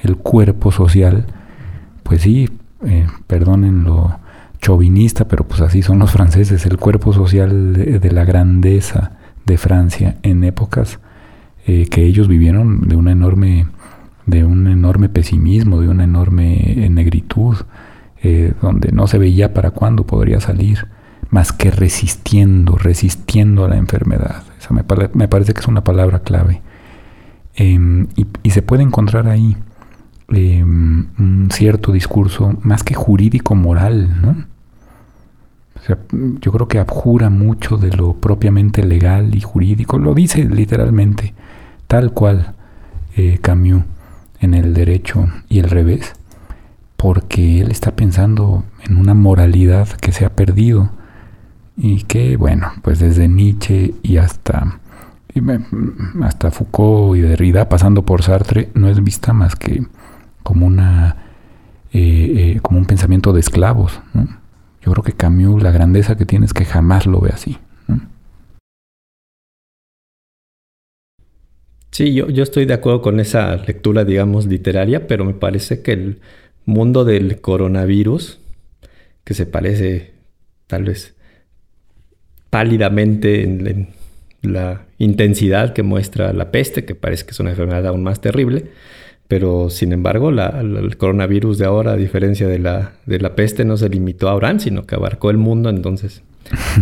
el 0.01 0.17
cuerpo 0.17 0.71
social. 0.71 1.25
Pues 2.03 2.21
sí, 2.21 2.49
eh, 2.85 3.07
perdonen 3.27 3.83
lo 3.83 4.19
chauvinista, 4.59 5.27
pero 5.27 5.47
pues 5.47 5.61
así 5.61 5.81
son 5.81 5.99
los 5.99 6.11
franceses, 6.11 6.65
el 6.65 6.77
cuerpo 6.77 7.13
social 7.13 7.73
de 7.73 8.11
la 8.11 8.25
grandeza 8.25 9.17
de 9.45 9.57
Francia 9.57 10.17
en 10.23 10.43
épocas 10.43 10.99
eh, 11.65 11.87
que 11.89 12.03
ellos 12.03 12.27
vivieron 12.27 12.87
de 12.87 12.95
una 12.95 13.11
enorme 13.11 13.67
de 14.25 14.43
un 14.43 14.67
enorme 14.67 15.09
pesimismo, 15.09 15.81
de 15.81 15.87
una 15.87 16.03
enorme 16.03 16.85
eh, 16.85 16.89
negritud, 16.89 17.55
eh, 18.21 18.53
donde 18.61 18.91
no 18.91 19.07
se 19.07 19.17
veía 19.17 19.53
para 19.53 19.71
cuándo 19.71 20.05
podría 20.05 20.39
salir, 20.41 20.87
más 21.29 21.53
que 21.53 21.71
resistiendo, 21.71 22.77
resistiendo 22.77 23.65
a 23.65 23.69
la 23.69 23.77
enfermedad. 23.77 24.43
Esa 24.59 24.73
me, 24.73 24.83
parece 24.83 25.53
que 25.53 25.61
es 25.61 25.67
una 25.67 25.83
palabra 25.83 26.19
clave. 26.19 26.61
Em, 27.55 28.07
y, 28.43 28.51
se 28.51 28.61
puede 28.61 28.83
encontrar 28.83 29.27
ahí 29.27 29.57
em, 30.29 31.07
un 31.17 31.49
cierto 31.51 31.91
discurso 31.91 32.57
más 32.63 32.83
que 32.83 32.93
jurídico 32.93 33.55
moral, 33.55 34.21
¿no? 34.21 34.57
yo 36.41 36.51
creo 36.51 36.67
que 36.67 36.79
abjura 36.79 37.29
mucho 37.29 37.77
de 37.77 37.95
lo 37.95 38.13
propiamente 38.13 38.83
legal 38.83 39.33
y 39.35 39.41
jurídico, 39.41 39.97
lo 39.97 40.13
dice 40.13 40.43
literalmente, 40.43 41.33
tal 41.87 42.11
cual 42.11 42.55
eh, 43.15 43.39
Camus 43.41 43.83
en 44.39 44.53
el 44.53 44.73
derecho 44.73 45.27
y 45.49 45.59
el 45.59 45.69
revés, 45.69 46.13
porque 46.95 47.61
él 47.61 47.71
está 47.71 47.95
pensando 47.95 48.63
en 48.83 48.97
una 48.97 49.13
moralidad 49.13 49.87
que 49.89 50.11
se 50.11 50.25
ha 50.25 50.35
perdido 50.35 50.91
y 51.75 52.03
que, 52.03 52.37
bueno, 52.37 52.71
pues 52.81 52.99
desde 52.99 53.27
Nietzsche 53.27 53.93
y 54.03 54.17
hasta, 54.17 54.79
hasta 56.23 56.51
Foucault 56.51 57.17
y 57.17 57.21
Derrida, 57.21 57.69
pasando 57.69 58.03
por 58.03 58.23
Sartre, 58.23 58.69
no 58.73 58.89
es 58.89 59.03
vista 59.03 59.33
más 59.33 59.55
que 59.55 59.85
como 60.47 60.65
una 60.65 61.17
eh, 61.91 62.53
eh, 62.55 62.59
como 62.61 62.79
un 62.79 62.85
pensamiento 62.85 63.33
de 63.33 63.41
esclavos. 63.41 63.99
Yo 64.81 64.93
creo 64.93 65.03
que 65.03 65.11
Camus, 65.11 65.61
la 65.61 65.71
grandeza 65.71 66.15
que 66.15 66.25
tiene 66.25 66.45
es 66.45 66.53
que 66.53 66.63
jamás 66.63 67.05
lo 67.05 67.19
ve 67.19 67.31
así. 67.33 67.57
Sí, 71.91 72.13
yo, 72.13 72.29
yo 72.29 72.43
estoy 72.43 72.65
de 72.65 72.75
acuerdo 72.75 73.01
con 73.01 73.19
esa 73.19 73.57
lectura, 73.57 74.05
digamos, 74.05 74.45
literaria, 74.45 75.05
pero 75.05 75.25
me 75.25 75.33
parece 75.33 75.81
que 75.81 75.91
el 75.91 76.21
mundo 76.63 77.03
del 77.03 77.41
coronavirus, 77.41 78.39
que 79.25 79.33
se 79.33 79.47
parece 79.47 80.13
tal 80.67 80.85
vez 80.85 81.17
pálidamente 82.49 83.43
en, 83.43 83.89
la 84.43 84.85
intensidad 84.97 85.73
que 85.73 85.83
muestra 85.83 86.31
la 86.31 86.51
peste, 86.51 86.85
que 86.85 86.95
parece 86.95 87.25
que 87.25 87.31
es 87.31 87.39
una 87.41 87.49
enfermedad 87.49 87.85
aún 87.87 88.03
más 88.03 88.21
terrible, 88.21 88.71
pero 89.27 89.69
sin 89.69 89.91
embargo, 89.91 90.29
el 90.29 90.97
coronavirus 90.97 91.57
de 91.57 91.65
ahora, 91.65 91.93
a 91.93 91.97
diferencia 91.97 92.47
de 92.47 92.59
la, 92.59 92.93
de 93.05 93.19
la 93.19 93.35
peste, 93.35 93.65
no 93.65 93.75
se 93.75 93.89
limitó 93.89 94.29
a 94.29 94.35
Orán, 94.35 94.59
sino 94.59 94.85
que 94.85 94.95
abarcó 94.95 95.29
el 95.29 95.37
mundo. 95.37 95.69
Entonces, 95.69 96.23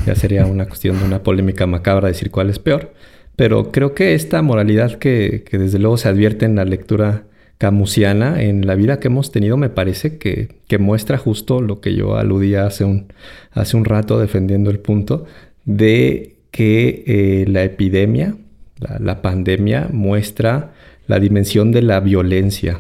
ya 0.06 0.14
sería 0.16 0.46
una 0.46 0.68
cuestión 0.68 1.00
de 1.00 1.06
una 1.06 1.24
polémica 1.24 1.66
macabra 1.66 2.08
decir 2.08 2.30
cuál 2.30 2.50
es 2.52 2.60
peor. 2.60 2.94
Pero 3.36 3.72
creo 3.72 3.96
que 3.96 4.14
esta 4.14 4.42
moralidad 4.44 4.94
que, 4.94 5.44
que 5.50 5.58
desde 5.58 5.80
luego 5.80 5.98
se 5.98 6.08
advierte 6.08 6.46
en 6.46 6.56
la 6.56 6.66
lectura 6.66 7.24
camusiana, 7.58 8.42
en 8.42 8.68
la 8.68 8.76
vida 8.76 9.00
que 9.00 9.08
hemos 9.08 9.32
tenido, 9.32 9.58
me 9.58 9.70
parece 9.70 10.18
que, 10.18 10.50
que 10.68 10.78
muestra 10.78 11.18
justo 11.18 11.62
lo 11.62 11.82
que 11.82 11.96
yo 11.96 12.16
aludía 12.16 12.66
hace 12.66 12.84
un, 12.84 13.08
hace 13.52 13.76
un 13.76 13.86
rato 13.86 14.20
defendiendo 14.20 14.70
el 14.70 14.80
punto 14.80 15.26
de 15.66 16.36
que 16.52 17.04
eh, 17.08 17.46
la 17.48 17.64
epidemia, 17.64 18.36
la, 18.80 19.00
la 19.00 19.22
pandemia, 19.22 19.90
muestra 19.92 20.74
la 21.08 21.20
dimensión 21.20 21.72
de 21.72 21.82
la 21.82 22.00
violencia, 22.00 22.80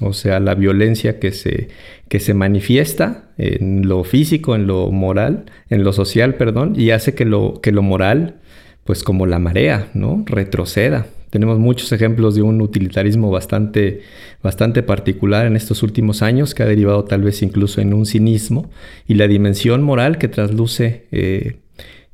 o 0.00 0.12
sea, 0.12 0.38
la 0.38 0.54
violencia 0.54 1.18
que 1.18 1.32
se, 1.32 1.68
que 2.08 2.20
se 2.20 2.34
manifiesta 2.34 3.30
en 3.36 3.88
lo 3.88 4.04
físico, 4.04 4.54
en 4.54 4.66
lo 4.66 4.90
moral, 4.90 5.46
en 5.70 5.82
lo 5.82 5.92
social, 5.92 6.34
perdón, 6.34 6.74
y 6.76 6.90
hace 6.90 7.14
que 7.14 7.24
lo, 7.24 7.60
que 7.60 7.72
lo 7.72 7.82
moral, 7.82 8.36
pues 8.84 9.02
como 9.02 9.26
la 9.26 9.38
marea, 9.38 9.88
¿no? 9.94 10.22
Retroceda. 10.26 11.06
Tenemos 11.30 11.58
muchos 11.58 11.92
ejemplos 11.92 12.36
de 12.36 12.42
un 12.42 12.62
utilitarismo 12.62 13.30
bastante, 13.30 14.00
bastante 14.42 14.82
particular 14.82 15.46
en 15.46 15.56
estos 15.56 15.82
últimos 15.82 16.22
años, 16.22 16.54
que 16.54 16.62
ha 16.62 16.66
derivado 16.66 17.04
tal 17.04 17.22
vez 17.22 17.42
incluso 17.42 17.80
en 17.80 17.92
un 17.92 18.06
cinismo, 18.06 18.70
y 19.06 19.14
la 19.14 19.26
dimensión 19.26 19.82
moral 19.82 20.16
que 20.16 20.28
trasluce 20.28 21.06
eh, 21.10 21.56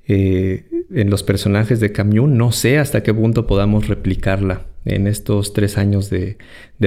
eh, 0.09 0.65
en 0.91 1.11
los 1.11 1.23
personajes 1.23 1.81
de 1.81 1.93
Camus, 1.93 2.29
no 2.29 2.51
sé 2.51 2.79
hasta 2.79 3.03
qué 3.03 3.15
punto 3.15 3.47
podamos 3.47 3.89
replicarla 3.89 4.63
en 4.85 5.07
estos 5.07 5.53
tres 5.53 5.79
años 5.79 6.11
de, 6.11 6.37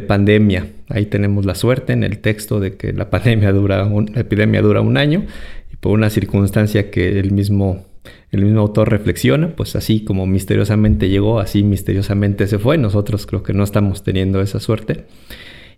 pandemia. 0.08 0.68
Ahí 0.90 1.08
tenemos 1.08 1.46
la 1.46 1.56
suerte 1.56 1.94
en 1.94 2.04
el 2.04 2.20
texto 2.20 2.60
de 2.60 2.78
que 2.78 2.94
la 2.94 3.10
pandemia 3.10 3.52
dura 3.52 3.84
un, 3.86 4.12
la 4.14 4.22
epidemia 4.22 4.62
dura 4.62 4.82
un 4.82 4.98
año 4.98 5.26
y 5.72 5.76
por 5.78 5.94
una 5.94 6.12
circunstancia 6.12 6.92
que 6.92 7.20
el 7.20 7.32
mismo, 7.32 7.86
el 8.32 8.46
mismo 8.46 8.60
autor 8.60 8.92
reflexiona, 8.92 9.56
pues 9.56 9.76
así 9.76 10.04
como 10.04 10.28
misteriosamente 10.28 11.10
llegó, 11.10 11.40
así 11.40 11.64
misteriosamente 11.64 12.46
se 12.48 12.60
fue. 12.60 12.78
Nosotros 12.78 13.26
creo 13.26 13.42
que 13.42 13.54
no 13.54 13.64
estamos 13.64 14.04
teniendo 14.04 14.40
esa 14.42 14.60
suerte. 14.60 15.06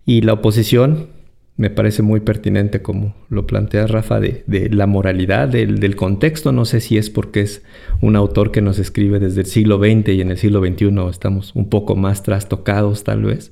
Y 0.05 0.21
la 0.21 0.33
oposición 0.33 1.07
me 1.59 1.69
parece 1.69 2.03
muy 2.03 2.21
pertinente 2.21 2.81
como 2.81 3.13
lo 3.29 3.45
plantea 3.45 3.85
Rafa 3.85 4.21
de, 4.21 4.69
la 4.71 4.87
moralidad, 4.87 5.49
del, 5.49 5.93
contexto. 5.97 6.53
No 6.53 6.63
sé 6.63 6.79
si 6.79 6.97
es 6.97 7.09
porque 7.09 7.41
es 7.41 7.63
un 7.99 8.15
autor 8.15 8.51
que 8.51 8.61
nos 8.61 8.79
escribe 8.79 9.19
desde 9.19 9.41
el 9.41 9.45
siglo 9.45 9.77
XX 9.77 10.07
y 10.07 10.21
en 10.21 10.31
el 10.31 10.37
siglo 10.37 10.61
XXI 10.65 10.89
estamos 11.09 11.53
un 11.55 11.67
poco 11.67 11.97
más 11.97 12.23
trastocados 12.23 13.03
tal 13.03 13.23
vez. 13.23 13.51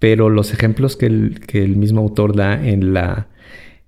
Pero 0.00 0.28
los 0.28 0.52
ejemplos 0.52 0.96
que 0.96 1.06
el, 1.06 1.38
que 1.46 1.62
el 1.62 1.76
mismo 1.76 2.00
autor 2.00 2.34
da 2.34 2.66
en 2.66 2.94
la, 2.94 3.28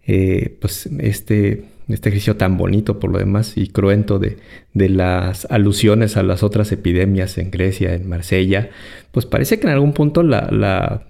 eh, 0.06 0.56
pues 0.60 0.88
este, 1.00 1.64
este 1.88 2.10
ejercicio 2.10 2.36
tan 2.36 2.56
bonito 2.56 3.00
por 3.00 3.10
lo 3.10 3.18
demás 3.18 3.58
y 3.58 3.66
cruento 3.66 4.20
de, 4.20 4.36
de, 4.72 4.88
las 4.88 5.48
alusiones 5.50 6.16
a 6.16 6.22
las 6.22 6.44
otras 6.44 6.70
epidemias 6.70 7.38
en 7.38 7.50
Grecia, 7.50 7.92
en 7.92 8.08
Marsella, 8.08 8.70
pues 9.10 9.26
parece 9.26 9.58
que 9.58 9.66
en 9.66 9.72
algún 9.72 9.94
punto 9.94 10.22
la, 10.22 10.48
la 10.52 11.08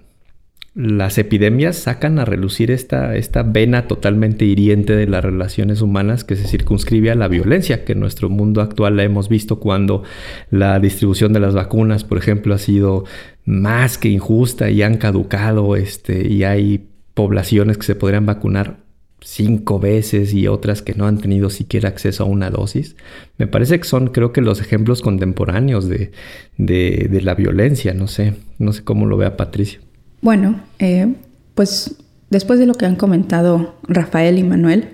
las 0.75 1.19
epidemias 1.19 1.77
sacan 1.77 2.17
a 2.17 2.25
relucir 2.25 2.71
esta, 2.71 3.15
esta 3.15 3.43
vena 3.43 3.87
totalmente 3.87 4.45
hiriente 4.45 4.95
de 4.95 5.05
las 5.05 5.23
relaciones 5.23 5.81
humanas 5.81 6.23
que 6.23 6.35
se 6.35 6.47
circunscribe 6.47 7.11
a 7.11 7.15
la 7.15 7.27
violencia, 7.27 7.85
que 7.85 7.93
en 7.93 7.99
nuestro 7.99 8.29
mundo 8.29 8.59
actual 8.59 8.97
la 8.97 9.03
hemos 9.03 9.29
visto 9.29 9.59
cuando 9.59 10.03
la 10.49 10.79
distribución 10.79 11.31
de 11.31 11.39
las 11.41 11.53
vacunas, 11.53 12.03
por 12.03 12.17
ejemplo, 12.17 12.55
ha 12.55 12.57
sido 12.57 13.05
más 13.45 13.99
que 13.99 14.09
injusta 14.09 14.71
y 14.71 14.81
han 14.81 14.97
caducado, 14.97 15.75
este, 15.75 16.27
y 16.27 16.43
hay 16.43 16.89
poblaciones 17.13 17.77
que 17.77 17.83
se 17.83 17.95
podrían 17.95 18.25
vacunar 18.25 18.77
cinco 19.21 19.79
veces 19.79 20.33
y 20.33 20.47
otras 20.47 20.81
que 20.81 20.95
no 20.95 21.05
han 21.05 21.19
tenido 21.19 21.51
siquiera 21.51 21.89
acceso 21.89 22.23
a 22.23 22.27
una 22.27 22.49
dosis. 22.49 22.95
Me 23.37 23.45
parece 23.45 23.77
que 23.77 23.85
son, 23.85 24.07
creo 24.07 24.33
que, 24.33 24.41
los 24.41 24.59
ejemplos 24.59 25.03
contemporáneos 25.03 25.87
de, 25.87 26.11
de, 26.57 27.07
de 27.11 27.21
la 27.21 27.35
violencia. 27.35 27.93
No 27.93 28.07
sé, 28.07 28.33
no 28.57 28.73
sé 28.73 28.83
cómo 28.83 29.05
lo 29.05 29.17
vea 29.17 29.37
Patricia. 29.37 29.79
Bueno, 30.23 30.61
eh, 30.79 31.15
pues 31.53 31.97
después 32.29 32.57
de 32.57 32.65
lo 32.65 32.75
que 32.75 32.85
han 32.85 32.95
comentado 32.95 33.75
Rafael 33.89 34.39
y 34.39 34.43
Manuel, 34.43 34.85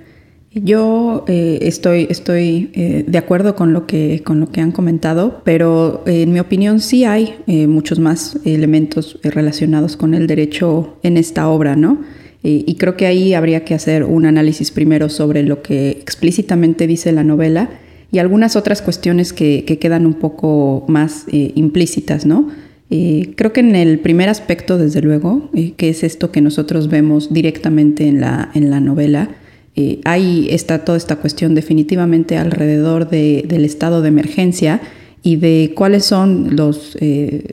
yo 0.51 1.23
eh, 1.27 1.59
estoy, 1.61 2.07
estoy 2.09 2.71
eh, 2.73 3.05
de 3.07 3.17
acuerdo 3.19 3.55
con 3.55 3.71
lo, 3.71 3.85
que, 3.85 4.23
con 4.25 4.39
lo 4.39 4.51
que 4.51 4.59
han 4.59 4.71
comentado, 4.71 5.41
pero 5.45 6.01
en 6.07 6.33
mi 6.33 6.39
opinión 6.39 6.79
sí 6.79 7.05
hay 7.05 7.35
muchos 7.67 7.99
más 7.99 8.39
elementos 8.43 9.19
relacionados 9.21 9.95
con 9.95 10.15
el 10.15 10.25
derecho 10.25 10.97
en 11.03 11.15
esta 11.15 11.47
obra, 11.47 11.75
¿no? 11.75 12.01
y 12.41 12.75
creo 12.75 12.95
que 12.95 13.05
ahí 13.05 13.33
habría 13.33 13.65
que 13.65 13.73
hacer 13.73 14.05
un 14.05 14.25
análisis 14.25 14.71
primero 14.71 15.09
sobre 15.09 15.43
lo 15.43 15.61
que 15.61 15.89
explícitamente 15.89 16.87
dice 16.87 17.11
la 17.11 17.25
novela 17.25 17.69
y 18.13 18.19
algunas 18.19 18.55
otras 18.55 18.81
cuestiones 18.81 19.33
que, 19.33 19.65
que 19.65 19.77
quedan 19.77 20.05
un 20.05 20.13
poco 20.13 20.85
más 20.87 21.25
implícitas, 21.29 22.25
¿no? 22.25 22.47
Eh, 22.91 23.33
creo 23.35 23.53
que 23.53 23.59
en 23.59 23.75
el 23.75 23.99
primer 23.99 24.29
aspecto, 24.29 24.77
desde 24.77 25.01
luego, 25.01 25.49
eh, 25.53 25.73
que 25.77 25.89
es 25.89 26.03
esto 26.03 26.31
que 26.31 26.41
nosotros 26.41 26.87
vemos 26.87 27.31
directamente 27.31 28.07
en 28.07 28.19
la, 28.19 28.49
en 28.55 28.71
la 28.71 28.79
novela, 28.79 29.29
eh, 29.75 30.01
ahí 30.05 30.47
está 30.49 30.83
toda 30.83 30.97
esta 30.97 31.17
cuestión 31.17 31.53
definitivamente 31.53 32.37
alrededor 32.37 33.09
del 33.09 33.63
estado 33.63 34.01
de 34.01 34.07
emergencia 34.07 34.81
y 35.21 35.35
de 35.35 35.73
cuáles 35.75 36.05
son 36.05 36.55
los 36.55 36.97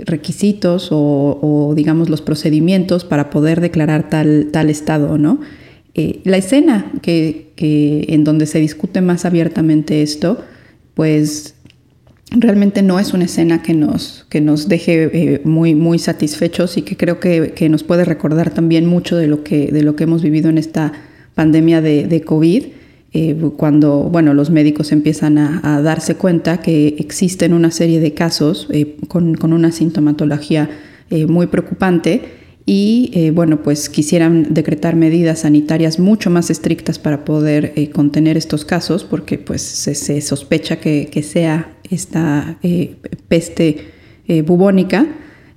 requisitos 0.04 0.88
o, 0.92 1.72
digamos, 1.76 2.08
los 2.08 2.22
procedimientos 2.22 3.04
para 3.04 3.28
poder 3.28 3.60
declarar 3.60 4.08
tal, 4.08 4.48
tal 4.52 4.70
estado, 4.70 5.18
¿no? 5.18 5.40
la 6.24 6.36
escena 6.36 6.92
que, 7.02 7.52
en 7.56 8.22
donde 8.22 8.46
se 8.46 8.60
discute 8.60 9.00
más 9.00 9.24
abiertamente 9.24 10.02
esto, 10.02 10.38
pues 10.94 11.55
realmente 12.30 12.82
no 12.82 12.98
es 12.98 13.12
una 13.12 13.24
escena 13.24 13.62
que 13.62 13.74
nos, 13.74 14.26
que 14.28 14.40
nos 14.40 14.68
deje 14.68 15.10
eh, 15.12 15.40
muy, 15.44 15.74
muy 15.74 15.98
satisfechos 15.98 16.76
y 16.76 16.82
que 16.82 16.96
creo 16.96 17.20
que, 17.20 17.52
que, 17.54 17.68
nos 17.68 17.84
puede 17.84 18.04
recordar 18.04 18.50
también 18.50 18.86
mucho 18.86 19.16
de 19.16 19.26
lo 19.28 19.44
que, 19.44 19.70
de 19.70 19.82
lo 19.82 19.96
que 19.96 20.04
hemos 20.04 20.22
vivido 20.22 20.50
en 20.50 20.58
esta 20.58 20.92
pandemia 21.34 21.80
de, 21.80 22.06
de 22.06 22.20
COVID. 22.22 22.64
Eh, 23.18 23.34
cuando 23.56 24.02
bueno, 24.02 24.34
los 24.34 24.50
médicos 24.50 24.92
empiezan 24.92 25.38
a, 25.38 25.80
darse 25.80 26.16
cuenta 26.16 26.60
que 26.60 26.96
existen 26.98 27.54
una 27.54 27.70
serie 27.70 27.98
de 27.98 28.12
casos 28.12 28.66
eh, 28.70 28.96
con, 29.08 29.36
con, 29.36 29.54
una 29.54 29.72
sintomatología 29.72 30.68
eh, 31.08 31.24
muy 31.24 31.46
preocupante 31.46 32.20
y 32.68 33.12
eh, 33.14 33.30
bueno, 33.30 33.62
pues 33.62 33.88
quisieran 33.88 34.52
decretar 34.52 34.96
medidas 34.96 35.40
sanitarias 35.40 36.00
mucho 36.00 36.30
más 36.30 36.50
estrictas 36.50 36.98
para 36.98 37.24
poder 37.24 37.72
eh, 37.76 37.90
contener 37.90 38.36
estos 38.36 38.64
casos, 38.64 39.04
porque 39.04 39.38
pues 39.38 39.62
se, 39.62 40.20
sospecha 40.20 40.80
que, 40.80 41.08
que, 41.08 41.22
sea 41.22 41.72
esta 41.88 42.58
eh, 42.64 42.96
peste 43.28 43.92
bubónica. 44.44 45.06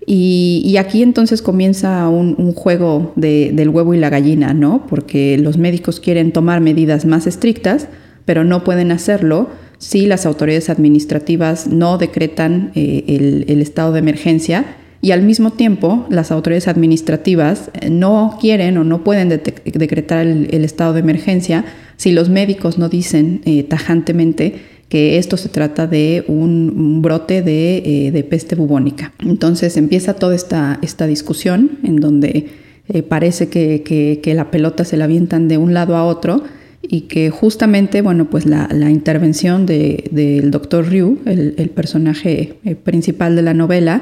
Y, 0.06 0.62
y, 0.64 0.78
aquí 0.78 1.02
entonces 1.02 1.42
comienza 1.42 2.08
un, 2.10 2.54
juego 2.54 3.14
de, 3.16 3.52
del 3.54 3.70
huevo 3.70 3.96
y 3.96 3.98
la 3.98 4.10
gallina, 4.10 4.54
¿no? 4.54 4.86
Porque 4.88 5.38
los 5.40 5.58
médicos 5.58 6.00
quieren 6.00 6.32
tomar 6.32 6.62
medidas 6.62 7.06
más 7.06 7.26
estrictas, 7.26 7.88
pero 8.26 8.44
no 8.44 8.64
pueden 8.64 8.92
hacerlo 8.92 9.50
si 9.80 10.06
las 10.06 10.26
autoridades 10.28 10.70
administrativas 10.70 11.68
no 11.68 11.98
decretan 11.98 12.72
el 12.76 13.62
estado 13.62 13.94
de 13.94 14.00
emergencia 14.00 14.66
y 15.02 15.12
al 15.12 15.22
mismo 15.24 15.52
tiempo 15.52 16.06
las 16.10 16.32
autoridades 16.32 16.68
administrativas 16.68 17.72
no 17.90 18.38
quieren 18.40 18.78
o 18.78 18.84
no 18.84 19.04
pueden 19.04 19.30
de 19.30 19.38
decretar 19.38 20.26
el, 20.26 20.50
el, 20.52 20.66
estado 20.66 20.94
de 20.94 21.00
emergencia 21.00 21.66
si 21.98 22.12
los 22.12 22.30
médicos 22.30 22.78
no 22.78 22.90
dicen 22.90 23.42
eh, 23.46 23.64
tajantemente 23.64 24.56
que 24.90 25.18
esto 25.18 25.38
se 25.38 25.50
trata 25.50 25.88
de 25.88 26.26
un, 26.28 26.74
un 26.76 27.02
brote 27.02 27.42
de, 27.42 28.08
eh, 28.08 28.12
de, 28.12 28.24
peste 28.24 28.56
bubónica. 28.56 29.14
Entonces 29.20 29.78
empieza 29.78 30.16
toda 30.16 30.36
esta, 30.36 30.80
esta 30.82 31.06
discusión 31.06 31.78
en 31.84 31.98
donde 31.98 32.48
eh, 32.90 33.04
parece 33.04 33.50
que, 33.50 33.84
que, 33.84 34.20
que, 34.22 34.34
la 34.34 34.50
pelota 34.50 34.84
se 34.84 34.98
la 34.98 35.06
avientan 35.06 35.48
de 35.48 35.60
un 35.60 35.76
lado 35.76 35.96
a 35.96 36.04
otro 36.04 36.44
y 36.82 37.02
que 37.02 37.30
justamente, 37.30 38.02
bueno, 38.02 38.32
pues 38.32 38.48
la, 38.48 38.68
la 38.72 38.90
intervención 38.90 39.68
del 39.68 40.06
de, 40.12 40.42
doctor 40.46 40.90
Ryu, 40.90 41.20
el, 41.26 41.54
el 41.58 41.70
personaje 41.70 42.58
eh, 42.66 42.76
principal 42.76 43.36
de 43.36 43.44
la 43.44 43.54
novela, 43.54 44.02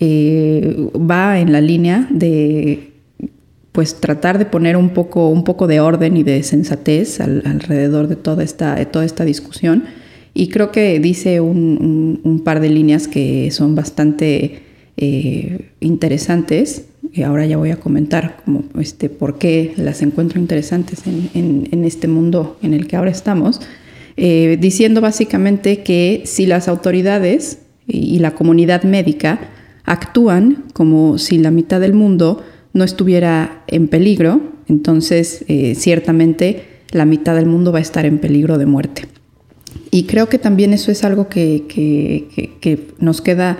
eh, 0.00 0.88
va 0.94 1.40
en 1.40 1.52
la 1.52 1.60
línea 1.60 2.06
de 2.10 2.92
pues 3.72 4.00
tratar 4.00 4.38
de 4.38 4.44
poner 4.44 4.76
un 4.76 4.90
poco, 4.90 5.28
un 5.28 5.44
poco 5.44 5.66
de 5.68 5.78
orden 5.78 6.16
y 6.16 6.24
de 6.24 6.42
sensatez 6.42 7.20
al, 7.20 7.42
alrededor 7.46 8.08
de 8.08 8.16
toda 8.16 8.42
esta, 8.42 8.74
de 8.74 8.86
toda 8.86 9.04
esta 9.04 9.24
discusión. 9.24 9.84
Y 10.34 10.48
creo 10.48 10.72
que 10.72 10.98
dice 10.98 11.40
un, 11.40 11.78
un, 11.80 12.20
un 12.24 12.40
par 12.40 12.60
de 12.60 12.70
líneas 12.70 13.06
que 13.06 13.50
son 13.52 13.74
bastante 13.74 14.62
eh, 14.96 15.70
interesantes. 15.80 16.86
Y 17.12 17.22
ahora 17.22 17.46
ya 17.46 17.56
voy 17.56 17.70
a 17.70 17.76
comentar 17.76 18.38
como, 18.44 18.64
este, 18.80 19.08
por 19.08 19.38
qué 19.38 19.72
las 19.76 20.02
encuentro 20.02 20.40
interesantes 20.40 21.06
en, 21.06 21.30
en, 21.34 21.68
en 21.70 21.84
este 21.84 22.08
mundo 22.08 22.58
en 22.62 22.74
el 22.74 22.86
que 22.86 22.96
ahora 22.96 23.10
estamos. 23.10 23.60
Eh, 24.16 24.58
diciendo 24.60 25.00
básicamente 25.00 25.84
que 25.84 26.22
si 26.24 26.46
las 26.46 26.66
autoridades 26.66 27.60
y, 27.86 28.16
y 28.16 28.18
la 28.18 28.34
comunidad 28.34 28.82
médica 28.82 29.38
actúan 29.88 30.64
como 30.72 31.18
si 31.18 31.38
la 31.38 31.50
mitad 31.50 31.80
del 31.80 31.94
mundo 31.94 32.42
no 32.72 32.84
estuviera 32.84 33.64
en 33.66 33.88
peligro, 33.88 34.40
entonces 34.68 35.44
eh, 35.48 35.74
ciertamente 35.74 36.64
la 36.90 37.04
mitad 37.04 37.34
del 37.34 37.46
mundo 37.46 37.72
va 37.72 37.78
a 37.78 37.82
estar 37.82 38.06
en 38.06 38.18
peligro 38.18 38.58
de 38.58 38.66
muerte. 38.66 39.08
Y 39.90 40.04
creo 40.04 40.28
que 40.28 40.38
también 40.38 40.72
eso 40.72 40.90
es 40.90 41.04
algo 41.04 41.28
que, 41.28 41.64
que, 41.68 42.88
nos 42.98 43.22
queda, 43.22 43.58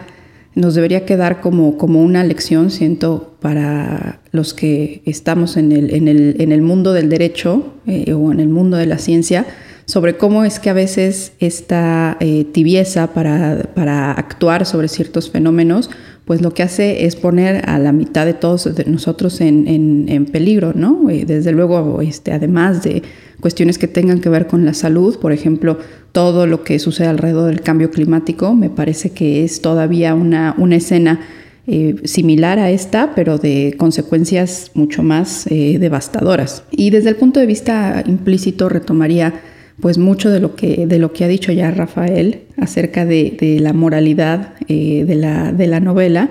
nos 0.54 0.74
debería 0.74 1.06
quedar 1.06 1.40
como, 1.40 1.78
como 1.78 2.02
una 2.02 2.22
lección, 2.24 2.70
siento, 2.70 3.34
para 3.40 4.20
los 4.30 4.52
que 4.52 5.02
estamos 5.06 5.56
en 5.56 5.72
el, 5.72 5.94
en 5.94 6.08
el, 6.08 6.36
en 6.38 6.52
el 6.52 6.60
mundo 6.60 6.92
del 6.92 7.08
derecho 7.08 7.72
eh, 7.86 8.12
o 8.12 8.30
en 8.30 8.40
el 8.40 8.48
mundo 8.48 8.76
de 8.76 8.86
la 8.86 8.98
ciencia, 8.98 9.46
sobre 9.86 10.18
cómo 10.18 10.44
es 10.44 10.60
que 10.60 10.68
a 10.68 10.74
veces 10.74 11.32
esta 11.38 12.18
eh, 12.20 12.44
tibieza 12.44 13.14
para, 13.14 13.70
para 13.74 14.12
actuar 14.12 14.66
sobre 14.66 14.88
ciertos 14.88 15.30
fenómenos 15.30 15.88
pues 16.28 16.42
lo 16.42 16.52
que 16.52 16.62
hace 16.62 17.06
es 17.06 17.16
poner 17.16 17.66
a 17.70 17.78
la 17.78 17.90
mitad 17.90 18.26
de 18.26 18.34
todos 18.34 18.68
nosotros 18.86 19.40
en, 19.40 19.66
en, 19.66 20.04
en 20.10 20.26
peligro, 20.26 20.74
¿no? 20.74 21.06
Desde 21.06 21.52
luego, 21.52 22.02
este, 22.02 22.32
además 22.32 22.82
de 22.82 23.02
cuestiones 23.40 23.78
que 23.78 23.88
tengan 23.88 24.20
que 24.20 24.28
ver 24.28 24.46
con 24.46 24.66
la 24.66 24.74
salud, 24.74 25.18
por 25.20 25.32
ejemplo, 25.32 25.78
todo 26.12 26.46
lo 26.46 26.64
que 26.64 26.78
sucede 26.80 27.08
alrededor 27.08 27.46
del 27.46 27.62
cambio 27.62 27.90
climático, 27.90 28.54
me 28.54 28.68
parece 28.68 29.08
que 29.08 29.42
es 29.42 29.62
todavía 29.62 30.14
una, 30.14 30.54
una 30.58 30.76
escena 30.76 31.18
eh, 31.66 31.96
similar 32.04 32.58
a 32.58 32.70
esta, 32.70 33.14
pero 33.14 33.38
de 33.38 33.74
consecuencias 33.78 34.70
mucho 34.74 35.02
más 35.02 35.46
eh, 35.46 35.78
devastadoras. 35.80 36.62
Y 36.70 36.90
desde 36.90 37.08
el 37.08 37.16
punto 37.16 37.40
de 37.40 37.46
vista 37.46 38.04
implícito 38.06 38.68
retomaría 38.68 39.32
pues 39.80 39.98
mucho 39.98 40.30
de 40.30 40.40
lo 40.40 40.56
que, 40.56 40.86
de 40.86 40.98
lo 40.98 41.12
que 41.12 41.24
ha 41.24 41.28
dicho 41.28 41.52
ya 41.52 41.70
Rafael 41.70 42.40
acerca 42.56 43.04
de, 43.04 43.36
de 43.38 43.60
la 43.60 43.72
moralidad 43.72 44.54
eh, 44.68 45.04
de, 45.06 45.14
la, 45.14 45.52
de, 45.52 45.66
la, 45.66 45.80
novela. 45.80 46.30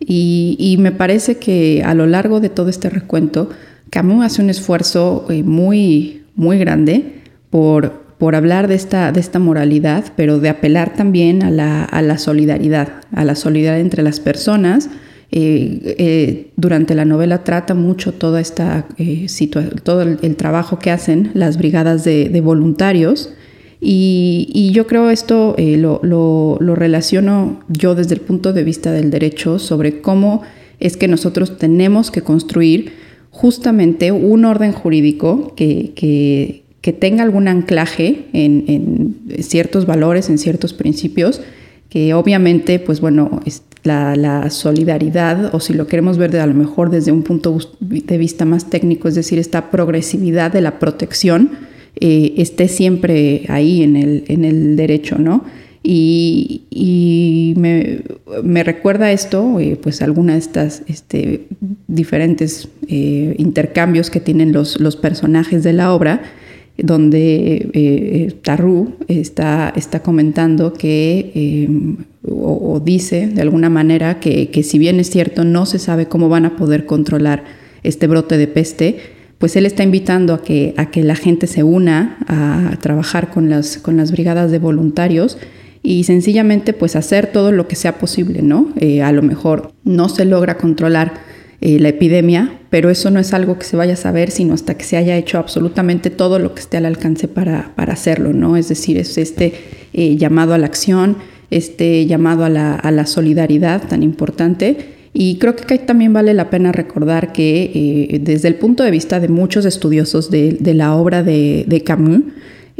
Y, 0.00 0.76
me 0.78 0.92
parece 0.92 1.36
que 1.36 1.82
a 1.84 1.94
lo 1.94 2.06
largo 2.06 2.40
de 2.40 2.48
todo 2.48 2.68
este 2.68 2.88
recuento, 2.88 3.50
Camus 3.90 4.24
hace 4.24 4.42
un 4.42 4.50
esfuerzo 4.50 5.26
eh, 5.28 5.42
muy, 5.42 6.22
muy 6.34 6.58
grande 6.58 7.04
por, 7.50 8.04
por 8.18 8.34
hablar 8.34 8.68
de 8.68 8.74
esta, 8.74 9.12
de 9.12 9.20
esta 9.20 9.38
moralidad, 9.38 10.04
pero 10.16 10.38
de 10.38 10.48
apelar 10.48 10.94
también 10.94 11.42
a 11.42 11.50
la, 11.50 11.84
a 11.84 12.02
la 12.02 12.18
solidaridad, 12.18 12.88
a 13.12 13.24
la 13.24 13.34
solidaridad 13.34 13.80
entre 13.80 14.02
las 14.02 14.20
personas, 14.20 14.88
eh, 15.30 16.50
durante 16.56 16.94
la 16.94 17.04
novela 17.04 17.44
trata 17.44 17.74
mucho 17.74 18.12
toda 18.12 18.40
esta 18.40 18.86
eh, 18.96 19.26
todo 19.82 20.00
el, 20.00 20.36
trabajo 20.36 20.78
que 20.78 20.90
hacen 20.90 21.30
las 21.34 21.58
brigadas 21.58 22.04
de, 22.04 22.40
voluntarios. 22.40 23.30
Y, 23.80 24.70
yo 24.72 24.86
creo 24.86 25.10
esto 25.10 25.54
eh, 25.58 25.76
lo, 25.76 26.00
lo, 26.02 26.74
relaciono 26.74 27.60
yo 27.68 27.94
desde 27.94 28.14
el 28.14 28.20
punto 28.20 28.52
de 28.52 28.64
vista 28.64 28.90
del 28.90 29.10
derecho 29.10 29.58
sobre 29.58 30.00
cómo 30.00 30.42
es 30.80 30.96
que 30.96 31.08
nosotros 31.08 31.58
tenemos 31.58 32.10
que 32.10 32.22
construir 32.22 32.92
justamente 33.30 34.10
un 34.12 34.44
orden 34.44 34.72
jurídico 34.72 35.54
que, 35.54 35.92
que, 35.94 36.64
que 36.80 36.92
tenga 36.92 37.22
algún 37.22 37.48
anclaje 37.48 38.26
en, 38.32 38.64
en 38.66 39.42
ciertos 39.42 39.86
valores, 39.86 40.28
en 40.28 40.38
ciertos 40.38 40.72
principios, 40.72 41.40
que 41.88 42.14
obviamente, 42.14 42.78
pues 42.78 43.00
bueno, 43.00 43.40
la, 43.88 44.50
solidaridad, 44.50 45.54
o 45.54 45.60
si 45.60 45.74
lo 45.74 45.86
queremos 45.86 46.18
ver 46.18 46.30
de, 46.30 46.40
a 46.40 46.46
lo 46.46 46.54
mejor 46.54 46.90
desde 46.90 47.12
un 47.12 47.22
punto 47.22 47.58
de 47.80 48.18
vista 48.18 48.44
más 48.44 48.70
técnico, 48.70 49.08
es 49.08 49.14
decir, 49.14 49.38
esta 49.38 49.70
progresividad 49.70 50.52
de 50.52 50.60
la 50.60 50.78
protección, 50.78 51.50
eh, 52.00 52.34
esté 52.36 52.68
siempre 52.68 53.44
ahí 53.48 53.82
en 53.82 53.96
el, 53.96 54.24
en 54.28 54.44
el 54.44 54.76
derecho, 54.76 55.18
¿no? 55.18 55.44
Y, 55.82 56.62
y 56.70 57.54
me, 57.56 58.02
me, 58.42 58.62
recuerda 58.62 59.10
esto, 59.10 59.58
eh, 59.58 59.78
pues 59.80 60.02
alguna 60.02 60.34
de 60.34 60.38
estas 60.40 60.82
este, 60.86 61.46
diferentes 61.86 62.68
eh, 62.88 63.34
intercambios 63.38 64.10
que 64.10 64.20
tienen 64.20 64.52
los, 64.52 64.80
los 64.80 64.96
personajes 64.96 65.62
de 65.62 65.72
la 65.72 65.94
obra, 65.94 66.22
donde 66.78 67.70
eh, 67.72 68.32
Tarru 68.42 68.94
está, 69.08 69.72
está 69.76 70.00
comentando 70.00 70.72
que, 70.72 71.32
eh, 71.34 71.68
o, 72.26 72.80
dice 72.84 73.26
de 73.26 73.42
alguna 73.42 73.68
manera 73.68 74.20
que, 74.20 74.48
que, 74.50 74.62
si 74.62 74.78
bien 74.78 75.00
es 75.00 75.10
cierto, 75.10 75.44
no 75.44 75.66
se 75.66 75.78
sabe 75.78 76.06
cómo 76.06 76.28
van 76.28 76.46
a 76.46 76.56
poder 76.56 76.86
controlar 76.86 77.44
este 77.82 78.06
brote 78.06 78.38
de 78.38 78.46
peste, 78.46 78.98
pues 79.38 79.56
él 79.56 79.66
está 79.66 79.82
invitando 79.82 80.34
a 80.34 80.42
que, 80.42 80.74
a 80.76 80.90
que 80.90 81.02
la 81.02 81.16
gente 81.16 81.46
se 81.46 81.62
una 81.62 82.18
a, 82.26 82.70
a 82.72 82.76
trabajar 82.78 83.30
con 83.30 83.50
las, 83.50 83.78
con 83.78 83.96
las 83.96 84.12
brigadas 84.12 84.50
de 84.50 84.58
voluntarios 84.58 85.38
y 85.82 86.04
sencillamente 86.04 86.72
pues 86.72 86.96
hacer 86.96 87.28
todo 87.28 87.52
lo 87.52 87.68
que 87.68 87.76
sea 87.76 87.98
posible, 87.98 88.42
¿no? 88.42 88.68
Eh, 88.76 89.02
a 89.02 89.12
lo 89.12 89.22
mejor 89.22 89.72
no 89.84 90.08
se 90.08 90.24
logra 90.24 90.58
controlar 90.58 91.14
eh, 91.60 91.80
la 91.80 91.88
epidemia, 91.88 92.60
pero 92.70 92.88
eso 92.88 93.10
no 93.10 93.18
es 93.18 93.34
algo 93.34 93.58
que 93.58 93.64
se 93.64 93.76
vaya 93.76 93.94
a 93.94 93.96
saber, 93.96 94.30
sino 94.30 94.54
hasta 94.54 94.74
que 94.74 94.84
se 94.84 94.96
haya 94.96 95.16
hecho 95.16 95.38
absolutamente 95.38 96.08
todo 96.08 96.38
lo 96.38 96.54
que 96.54 96.60
esté 96.60 96.76
al 96.76 96.86
alcance 96.86 97.26
para, 97.26 97.72
para 97.74 97.94
hacerlo, 97.94 98.32
¿no? 98.32 98.56
Es 98.56 98.68
decir, 98.68 98.96
es 98.96 99.18
este 99.18 99.54
eh, 99.92 100.14
llamado 100.14 100.54
a 100.54 100.58
la 100.58 100.66
acción, 100.66 101.16
este 101.50 102.06
llamado 102.06 102.44
a 102.44 102.48
la, 102.48 102.76
a 102.76 102.92
la, 102.92 103.06
solidaridad 103.06 103.88
tan 103.88 104.04
importante. 104.04 104.98
Y 105.12 105.38
creo 105.38 105.56
que 105.56 105.78
también 105.78 106.12
vale 106.12 106.32
la 106.32 106.48
pena 106.48 106.70
recordar 106.70 107.32
que 107.32 107.72
eh, 107.74 108.20
desde 108.20 108.46
el 108.46 108.54
punto 108.54 108.84
de 108.84 108.92
vista 108.92 109.18
de 109.18 109.26
muchos 109.26 109.64
estudiosos 109.64 110.30
de, 110.30 110.58
de 110.60 110.74
la 110.74 110.94
obra 110.94 111.24
de, 111.24 111.64
de 111.66 111.82
Camus, 111.82 112.22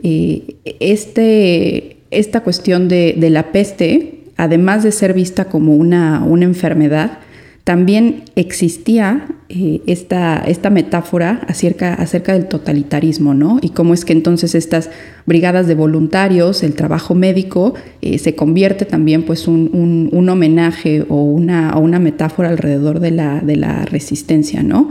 este, 0.00 1.96
esta 2.12 2.44
cuestión 2.44 2.86
de, 2.86 3.16
de, 3.18 3.30
la 3.30 3.50
peste, 3.50 4.20
además 4.36 4.84
de 4.84 4.92
ser 4.92 5.14
vista 5.14 5.46
como 5.46 5.74
una, 5.74 6.22
una 6.24 6.44
enfermedad, 6.44 7.18
también 7.68 8.22
existía 8.34 9.28
eh, 9.50 9.82
esta, 9.86 10.38
esta, 10.38 10.70
metáfora 10.70 11.42
acerca, 11.48 11.92
acerca, 11.92 12.32
del 12.32 12.48
totalitarismo, 12.48 13.34
¿no? 13.34 13.58
Y 13.60 13.68
cómo 13.68 13.92
es 13.92 14.06
que 14.06 14.14
entonces 14.14 14.54
estas 14.54 14.88
brigadas 15.26 15.66
de 15.66 15.74
voluntarios, 15.74 16.62
el 16.62 16.72
trabajo 16.72 17.14
médico, 17.14 17.74
eh, 18.00 18.16
se 18.16 18.34
convierte 18.34 18.86
también 18.86 19.22
pues 19.24 19.46
un, 19.46 20.08
un, 20.10 20.28
homenaje 20.30 21.04
o 21.10 21.24
una, 21.24 21.76
una, 21.76 21.98
metáfora 21.98 22.48
alrededor 22.48 23.00
de 23.00 23.10
la, 23.10 23.40
de 23.42 23.56
la 23.56 23.84
resistencia, 23.84 24.62
¿no? 24.62 24.88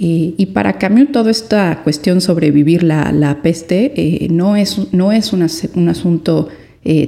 y 0.00 0.46
para 0.52 0.78
Camus 0.78 1.10
toda 1.10 1.30
esta 1.30 1.80
cuestión 1.82 2.20
sobre 2.20 2.52
vivir 2.52 2.84
la, 2.84 3.10
la 3.10 3.42
peste 3.42 3.92
eh, 3.96 4.28
no 4.30 4.54
es, 4.54 4.92
no 4.92 5.10
es 5.12 5.32
un, 5.32 5.44
un 5.74 5.88
asunto 5.88 6.48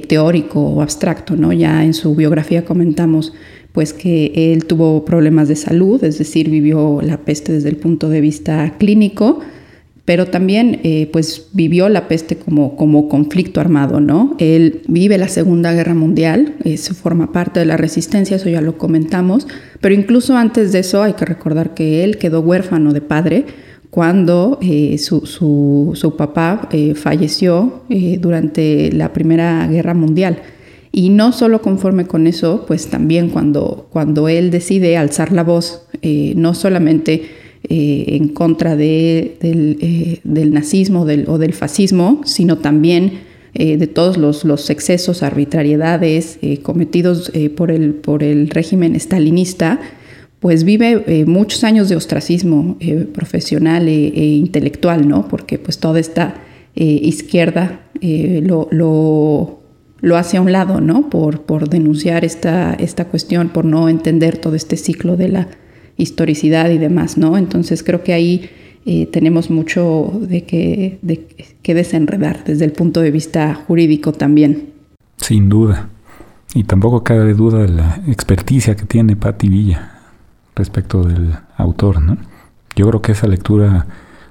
teórico 0.08 0.60
o 0.60 0.82
abstracto, 0.82 1.36
¿no? 1.36 1.52
Ya 1.52 1.84
en 1.84 1.94
su 1.94 2.14
biografía 2.14 2.64
comentamos 2.64 3.32
pues 3.72 3.92
que 3.92 4.52
él 4.52 4.64
tuvo 4.64 5.04
problemas 5.04 5.48
de 5.48 5.56
salud, 5.56 6.02
es 6.02 6.18
decir, 6.18 6.50
vivió 6.50 7.00
la 7.02 7.18
peste 7.18 7.52
desde 7.52 7.68
el 7.68 7.76
punto 7.76 8.08
de 8.08 8.20
vista 8.20 8.74
clínico, 8.78 9.40
pero 10.04 10.26
también 10.26 10.80
eh, 10.82 11.08
pues 11.12 11.46
vivió 11.52 11.88
la 11.88 12.08
peste 12.08 12.34
como, 12.34 12.74
como 12.74 13.08
conflicto 13.08 13.60
armado, 13.60 14.00
¿no? 14.00 14.34
Él 14.38 14.82
vive 14.88 15.18
la 15.18 15.28
Segunda 15.28 15.72
Guerra 15.72 15.94
Mundial, 15.94 16.54
eso 16.64 16.94
forma 16.94 17.30
parte 17.30 17.60
de 17.60 17.66
la 17.66 17.76
resistencia, 17.76 18.36
eso 18.36 18.48
ya 18.48 18.60
lo 18.60 18.76
comentamos, 18.76 19.46
pero 19.80 19.94
incluso 19.94 20.36
antes 20.36 20.72
de 20.72 20.80
eso 20.80 21.02
hay 21.02 21.12
que 21.12 21.26
recordar 21.26 21.74
que 21.74 22.02
él 22.02 22.18
quedó 22.18 22.40
huérfano 22.40 22.92
de 22.92 23.02
padre 23.02 23.44
cuando 23.90 24.58
eh, 24.62 24.98
su, 24.98 25.26
su, 25.26 26.14
papá 26.16 26.68
eh, 26.72 26.94
falleció 26.94 27.82
durante 28.20 28.90
la 28.92 29.12
Primera 29.12 29.66
Guerra 29.68 29.94
Mundial. 29.94 30.38
Y 30.92 31.10
no 31.10 31.32
solo 31.32 31.62
conforme 31.62 32.06
con 32.06 32.26
eso, 32.26 32.64
pues 32.66 32.88
también 32.88 33.28
cuando, 33.28 33.88
cuando 33.90 34.28
él 34.28 34.50
decide 34.50 34.96
alzar 34.96 35.32
la 35.32 35.44
voz, 35.44 35.86
eh, 36.02 36.32
no 36.36 36.54
solamente 36.54 37.22
eh, 37.68 38.04
en 38.08 38.28
contra 38.28 38.74
de, 38.74 39.36
del, 39.40 39.78
eh, 39.80 40.20
nazismo 40.24 41.02
o 41.02 41.38
del 41.38 41.52
fascismo, 41.52 42.22
sino 42.24 42.58
también 42.58 43.30
de 43.52 43.88
todos 43.88 44.16
los, 44.16 44.70
excesos, 44.70 45.24
arbitrariedades 45.24 46.38
cometidos 46.62 47.32
por, 47.56 47.72
el, 47.72 47.94
por 47.94 48.22
el 48.22 48.48
régimen 48.48 48.94
estalinista, 48.94 49.80
pues 50.38 50.62
vive 50.62 51.24
muchos 51.26 51.64
años 51.64 51.88
de 51.88 51.96
ostracismo 51.96 52.78
profesional 53.12 53.88
e, 53.88 53.92
intelectual, 54.36 55.08
¿no? 55.08 55.26
Porque 55.26 55.58
pues 55.58 55.78
toda 55.78 55.98
esta 55.98 56.36
izquierda 56.76 57.80
lo 58.00 59.59
lo 60.00 60.16
hace 60.16 60.36
a 60.36 60.40
un 60.40 60.52
lado, 60.52 60.80
¿no? 60.80 61.10
Por, 61.10 61.42
por 61.42 61.68
denunciar 61.68 62.24
esta, 62.24 62.74
esta 62.74 63.06
cuestión, 63.06 63.48
por 63.50 63.64
no 63.64 63.88
entender 63.88 64.38
todo 64.38 64.54
este 64.54 64.76
ciclo 64.76 65.16
de 65.16 65.28
la 65.28 65.48
historicidad 65.96 66.70
y 66.70 66.78
demás, 66.78 67.18
¿no? 67.18 67.36
Entonces 67.36 67.82
creo 67.82 68.02
que 68.02 68.12
ahí 68.12 68.50
eh, 68.86 69.06
tenemos 69.06 69.50
mucho 69.50 70.10
de 70.20 70.44
que, 70.44 70.98
de 71.02 71.26
que 71.62 71.74
desenredar 71.74 72.44
desde 72.44 72.64
el 72.64 72.72
punto 72.72 73.00
de 73.00 73.10
vista 73.10 73.54
jurídico 73.54 74.12
también. 74.12 74.70
Sin 75.16 75.48
duda. 75.48 75.88
Y 76.54 76.64
tampoco 76.64 77.04
cabe 77.04 77.34
duda 77.34 77.58
de 77.58 77.68
la 77.68 78.02
experticia 78.08 78.74
que 78.74 78.86
tiene 78.86 79.16
Patti 79.16 79.48
Villa 79.48 80.00
respecto 80.56 81.04
del 81.04 81.34
autor, 81.56 82.02
¿no? 82.02 82.16
Yo 82.74 82.88
creo 82.88 83.02
que 83.02 83.12
esa 83.12 83.28
lectura 83.28 83.86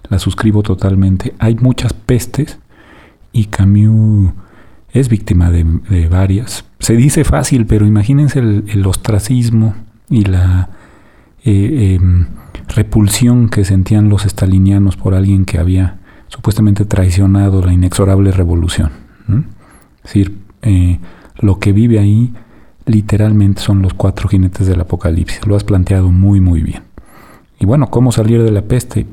la 0.10 0.20
suscribo 0.20 0.64
totalmente. 0.64 1.34
Hay 1.40 1.56
muchas 1.56 1.94
pestes 1.94 2.58
y 3.32 3.46
Camus 3.46 4.34
es 4.94 5.10
víctima 5.10 5.52
de, 5.52 6.08
varias. 6.10 6.66
Se 6.80 6.96
dice 6.96 7.24
fácil, 7.24 7.66
pero 7.66 7.86
imagínense 7.86 8.40
el, 8.40 8.86
ostracismo 8.86 9.76
y 10.10 10.26
la 10.26 10.70
eh, 11.44 11.96
em, 11.96 12.28
repulsión 12.68 13.50
que 13.50 13.66
sentían 13.66 14.10
los 14.10 14.26
estalinianos 14.26 14.98
por 14.98 15.14
alguien 15.14 15.46
que 15.46 15.60
había 15.60 16.00
supuestamente 16.28 16.86
traicionado 16.86 17.62
la 17.62 17.74
inexorable 17.74 18.32
revolución. 18.32 18.92
Es 19.98 20.04
decir, 20.04 20.38
eh, 20.62 21.00
lo 21.40 21.60
que 21.60 21.72
vive 21.72 22.00
ahí 22.00 22.34
literalmente 22.86 23.62
son 23.62 23.82
los 23.82 23.94
cuatro 23.94 24.28
jinetes 24.28 24.66
del 24.68 24.82
apocalipsis. 24.82 25.46
Lo 25.46 25.56
has 25.56 25.64
planteado 25.64 26.12
muy, 26.12 26.42
muy 26.42 26.62
bien. 26.62 26.84
Y 27.60 27.66
bueno, 27.66 27.90
¿cómo 27.92 28.12
salir 28.12 28.42
de 28.42 28.52
la 28.52 28.64
peste? 28.64 29.06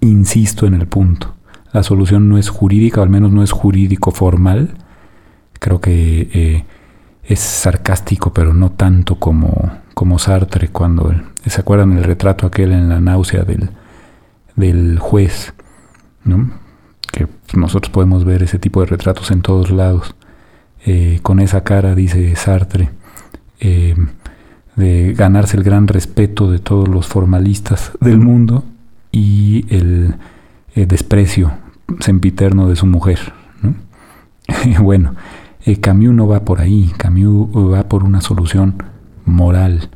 Insisto 0.00 0.66
en 0.66 0.74
el 0.74 0.86
punto. 0.86 1.34
La 1.72 1.82
solución 1.82 2.28
no 2.28 2.38
es 2.38 2.48
jurídica, 2.48 3.00
o 3.00 3.02
al 3.02 3.10
menos 3.10 3.32
no 3.32 3.42
es 3.42 3.50
jurídico 3.50 4.10
formal, 4.10 4.78
Creo 5.58 5.80
que 5.80 6.28
eh, 6.32 6.64
es 7.24 7.40
sarcástico, 7.40 8.32
pero 8.32 8.54
no 8.54 8.70
tanto 8.70 9.16
como, 9.16 9.70
como 9.94 10.18
Sartre 10.18 10.68
cuando 10.68 11.12
se 11.46 11.60
acuerdan 11.60 11.96
el 11.96 12.04
retrato 12.04 12.46
aquel 12.46 12.72
en 12.72 12.88
la 12.88 13.00
náusea 13.00 13.42
del, 13.42 13.70
del 14.56 14.98
juez, 14.98 15.54
¿no? 16.24 16.50
que 17.10 17.26
nosotros 17.54 17.90
podemos 17.90 18.24
ver 18.24 18.42
ese 18.42 18.58
tipo 18.58 18.80
de 18.80 18.86
retratos 18.86 19.30
en 19.30 19.42
todos 19.42 19.70
lados. 19.70 20.14
Eh, 20.86 21.18
con 21.22 21.40
esa 21.40 21.64
cara, 21.64 21.94
dice 21.94 22.34
Sartre, 22.36 22.90
eh, 23.60 23.96
de 24.76 25.12
ganarse 25.14 25.56
el 25.56 25.64
gran 25.64 25.88
respeto 25.88 26.50
de 26.50 26.60
todos 26.60 26.88
los 26.88 27.08
formalistas 27.08 27.92
del 28.00 28.18
mundo 28.18 28.64
y 29.10 29.66
el 29.70 30.14
desprecio 30.74 31.52
sempiterno 32.00 32.68
de 32.68 32.76
su 32.76 32.86
mujer. 32.86 33.32
¿no? 33.62 33.74
bueno, 34.82 35.14
eh, 35.64 35.80
Camus 35.80 36.14
no 36.14 36.26
va 36.26 36.44
por 36.44 36.60
ahí, 36.60 36.92
Camus 36.96 37.48
va 37.72 37.88
por 37.88 38.04
una 38.04 38.20
solución 38.20 38.82
moral, 39.24 39.90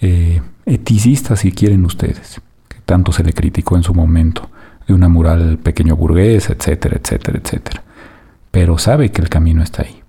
eh, 0.00 0.42
eticista 0.64 1.36
si 1.36 1.52
quieren 1.52 1.84
ustedes, 1.84 2.40
que 2.68 2.78
tanto 2.84 3.12
se 3.12 3.24
le 3.24 3.32
criticó 3.32 3.76
en 3.76 3.82
su 3.82 3.94
momento, 3.94 4.48
de 4.86 4.94
una 4.94 5.08
moral 5.08 5.58
pequeño 5.62 5.96
burgués, 5.96 6.50
etcétera, 6.50 6.98
etcétera, 7.02 7.40
etcétera. 7.42 7.82
Pero 8.50 8.78
sabe 8.78 9.10
que 9.10 9.22
el 9.22 9.28
camino 9.28 9.62
está 9.62 9.82
ahí. 9.82 10.00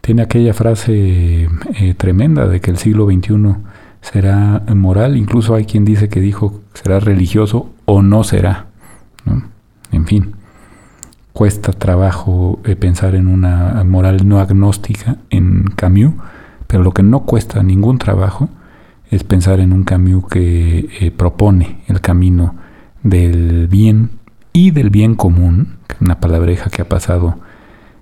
Tiene 0.00 0.22
aquella 0.22 0.54
frase 0.54 1.48
eh, 1.74 1.94
tremenda 1.94 2.46
de 2.46 2.60
que 2.60 2.70
el 2.70 2.78
siglo 2.78 3.06
XXI 3.06 3.56
será 4.00 4.62
moral, 4.74 5.16
incluso 5.16 5.54
hay 5.54 5.66
quien 5.66 5.84
dice 5.84 6.08
que 6.08 6.20
dijo 6.20 6.62
será 6.72 7.00
religioso 7.00 7.70
o 7.84 8.02
no 8.02 8.24
será. 8.24 8.66
En 9.92 10.06
fin 10.06 10.39
cuesta 11.32 11.72
trabajo 11.72 12.60
eh, 12.64 12.76
pensar 12.76 13.14
en 13.14 13.26
una 13.26 13.82
moral 13.84 14.28
no 14.28 14.40
agnóstica 14.40 15.16
en 15.30 15.64
Camus, 15.76 16.14
pero 16.66 16.82
lo 16.82 16.92
que 16.92 17.02
no 17.02 17.20
cuesta 17.20 17.62
ningún 17.62 17.98
trabajo 17.98 18.48
es 19.10 19.24
pensar 19.24 19.60
en 19.60 19.72
un 19.72 19.84
Camus 19.84 20.26
que 20.28 20.88
eh, 21.00 21.10
propone 21.10 21.82
el 21.88 22.00
camino 22.00 22.54
del 23.02 23.68
bien 23.68 24.10
y 24.52 24.70
del 24.70 24.90
bien 24.90 25.14
común, 25.14 25.76
una 26.00 26.20
palabreja 26.20 26.70
que 26.70 26.82
ha 26.82 26.88
pasado 26.88 27.38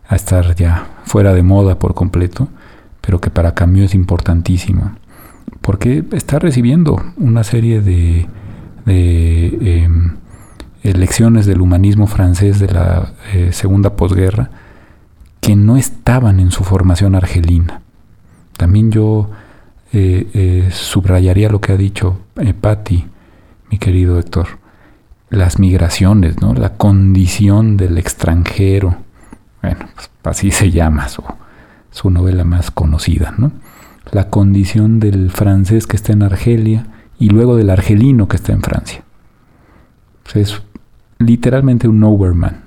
a 0.09 0.17
estar 0.17 0.55
ya 0.55 0.87
fuera 1.05 1.35
de 1.35 1.43
moda 1.43 1.79
por 1.79 1.95
completo, 1.95 2.49
pero 3.01 3.21
que 3.21 3.31
para 3.31 3.55
Camus 3.55 3.83
es 3.83 3.95
importantísima, 3.95 4.99
porque 5.61 6.05
está 6.13 6.39
recibiendo 6.39 7.03
una 7.17 7.45
serie 7.45 7.81
de, 7.81 8.27
de 8.85 9.83
em, 9.85 10.17
lecciones 10.95 11.47
del 11.47 11.61
humanismo 11.61 12.07
francés 12.07 12.59
de 12.59 12.69
la 12.69 13.13
eh, 13.33 13.51
segunda 13.53 13.97
posguerra 13.97 14.51
que 15.41 15.57
no 15.57 15.77
estaban 15.77 16.41
en 16.41 16.51
su 16.51 16.65
formación 16.65 17.15
argelina. 17.15 17.83
También 18.57 18.91
yo 18.91 19.31
eh, 19.93 20.29
eh, 20.35 20.69
subrayaría 20.73 21.49
lo 21.49 21.61
que 21.61 21.73
ha 21.73 21.77
dicho 21.77 22.21
Patti, 22.61 23.07
mi 23.71 23.79
querido 23.79 24.19
Héctor, 24.19 24.59
las 25.31 25.59
migraciones, 25.59 26.41
¿no? 26.41 26.55
la 26.55 26.75
condición 26.75 27.77
del 27.77 27.99
extranjero. 27.99 28.97
Bueno, 29.63 29.89
pues 29.95 30.11
así 30.25 30.51
se 30.51 30.71
llama 30.71 31.09
su, 31.09 31.23
su 31.91 32.11
novela 32.11 32.45
más 32.45 32.71
conocida, 32.71 33.35
¿no? 33.37 33.53
La 34.13 34.31
condición 34.31 35.01
del 35.01 35.31
francés 35.31 35.87
que 35.87 35.97
está 35.97 36.13
en 36.13 36.23
Argelia 36.23 36.87
y 37.19 37.29
luego 37.29 37.57
del 37.57 37.71
argelino 37.71 38.29
que 38.29 38.37
está 38.37 38.53
en 38.53 38.63
Francia. 38.63 39.03
Pues 40.23 40.37
es 40.37 40.63
literalmente 41.19 41.89
un 41.89 42.03
overman. 42.05 42.63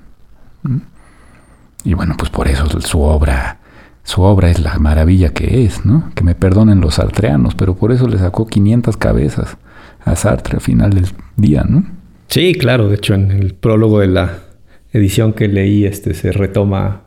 Y 1.84 1.94
bueno, 1.94 2.14
pues 2.16 2.30
por 2.30 2.48
eso 2.48 2.68
su 2.80 3.00
obra, 3.00 3.58
su 4.04 4.22
obra 4.22 4.50
es 4.50 4.60
la 4.60 4.78
maravilla 4.78 5.30
que 5.30 5.64
es, 5.64 5.84
¿no? 5.84 6.10
Que 6.14 6.22
me 6.22 6.34
perdonen 6.34 6.80
los 6.80 6.94
sartreanos, 6.94 7.54
pero 7.54 7.74
por 7.74 7.92
eso 7.92 8.06
le 8.06 8.18
sacó 8.18 8.46
500 8.46 8.96
cabezas 8.96 9.56
a 10.04 10.16
Sartre 10.16 10.56
al 10.56 10.60
final 10.60 10.90
del 10.90 11.06
día, 11.36 11.64
¿no? 11.68 11.84
Sí, 12.28 12.54
claro, 12.54 12.88
de 12.88 12.96
hecho 12.96 13.14
en 13.14 13.30
el 13.30 13.54
prólogo 13.54 14.00
de 14.00 14.08
la 14.08 14.38
edición 14.92 15.32
que 15.32 15.48
leí 15.48 15.84
este 15.84 16.14
se 16.14 16.32
retoma 16.32 17.02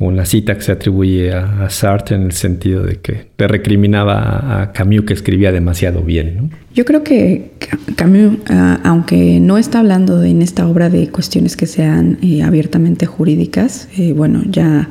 una 0.00 0.24
cita 0.24 0.56
que 0.56 0.62
se 0.62 0.72
atribuye 0.72 1.32
a, 1.32 1.68
Sartre 1.68 2.16
en 2.16 2.22
el 2.22 2.32
sentido 2.32 2.82
de 2.82 2.96
que 2.96 3.26
le 3.36 3.48
recriminaba 3.48 4.62
a 4.62 4.72
Camus 4.72 5.04
que 5.04 5.12
escribía 5.12 5.52
demasiado 5.52 6.02
bien. 6.02 6.50
Yo 6.74 6.84
creo 6.86 7.04
que 7.04 7.52
Camus, 7.96 8.38
ah, 8.48 8.80
aunque 8.82 9.40
no 9.40 9.58
está 9.58 9.80
hablando 9.80 10.22
en 10.22 10.40
esta 10.40 10.66
obra 10.66 10.88
de 10.88 11.08
cuestiones 11.08 11.56
que 11.56 11.66
sean 11.66 12.18
eh, 12.22 12.42
abiertamente 12.42 13.04
jurídicas, 13.04 13.88
eh, 13.96 14.14
bueno, 14.14 14.42
ya 14.46 14.88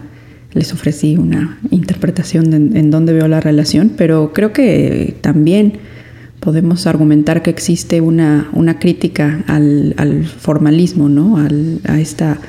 les 0.54 0.74
ofrecí 0.74 1.17
una 1.17 1.60
interpretación 1.72 2.54
en 2.76 2.91
donde 2.91 3.13
veo 3.13 3.28
la 3.28 3.39
relación, 3.39 3.91
pero 3.95 4.32
creo 4.34 4.54
que 4.54 5.15
también 5.22 5.74
podemos 6.39 6.88
argumentar 6.88 7.41
que 7.41 7.50
existe 7.50 8.02
una, 8.02 8.50
una 8.54 8.80
crítica 8.80 9.43
al, 9.48 10.26
formalismo, 10.26 11.08
¿no? 11.08 11.38
a 11.38 12.00
esta 12.00 12.39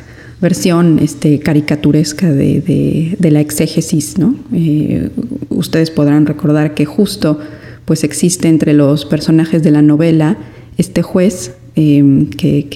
versión 0.40 0.98
este, 1.00 1.38
caricaturesca 1.40 2.30
de, 2.30 3.16
la 3.20 3.40
exégesis. 3.40 4.18
¿no? 4.18 4.34
Eh, 4.52 5.10
ustedes 5.48 5.90
podrán 5.90 6.26
recordar 6.26 6.74
que 6.74 6.84
justo 6.84 7.38
pues 7.84 8.04
existe 8.04 8.48
entre 8.48 8.72
los 8.72 9.04
personajes 9.04 9.62
de 9.62 9.70
la 9.70 9.82
novela 9.82 10.36
este 10.78 11.02
juez 11.02 11.56
em, 11.74 12.26
que, 12.30 12.66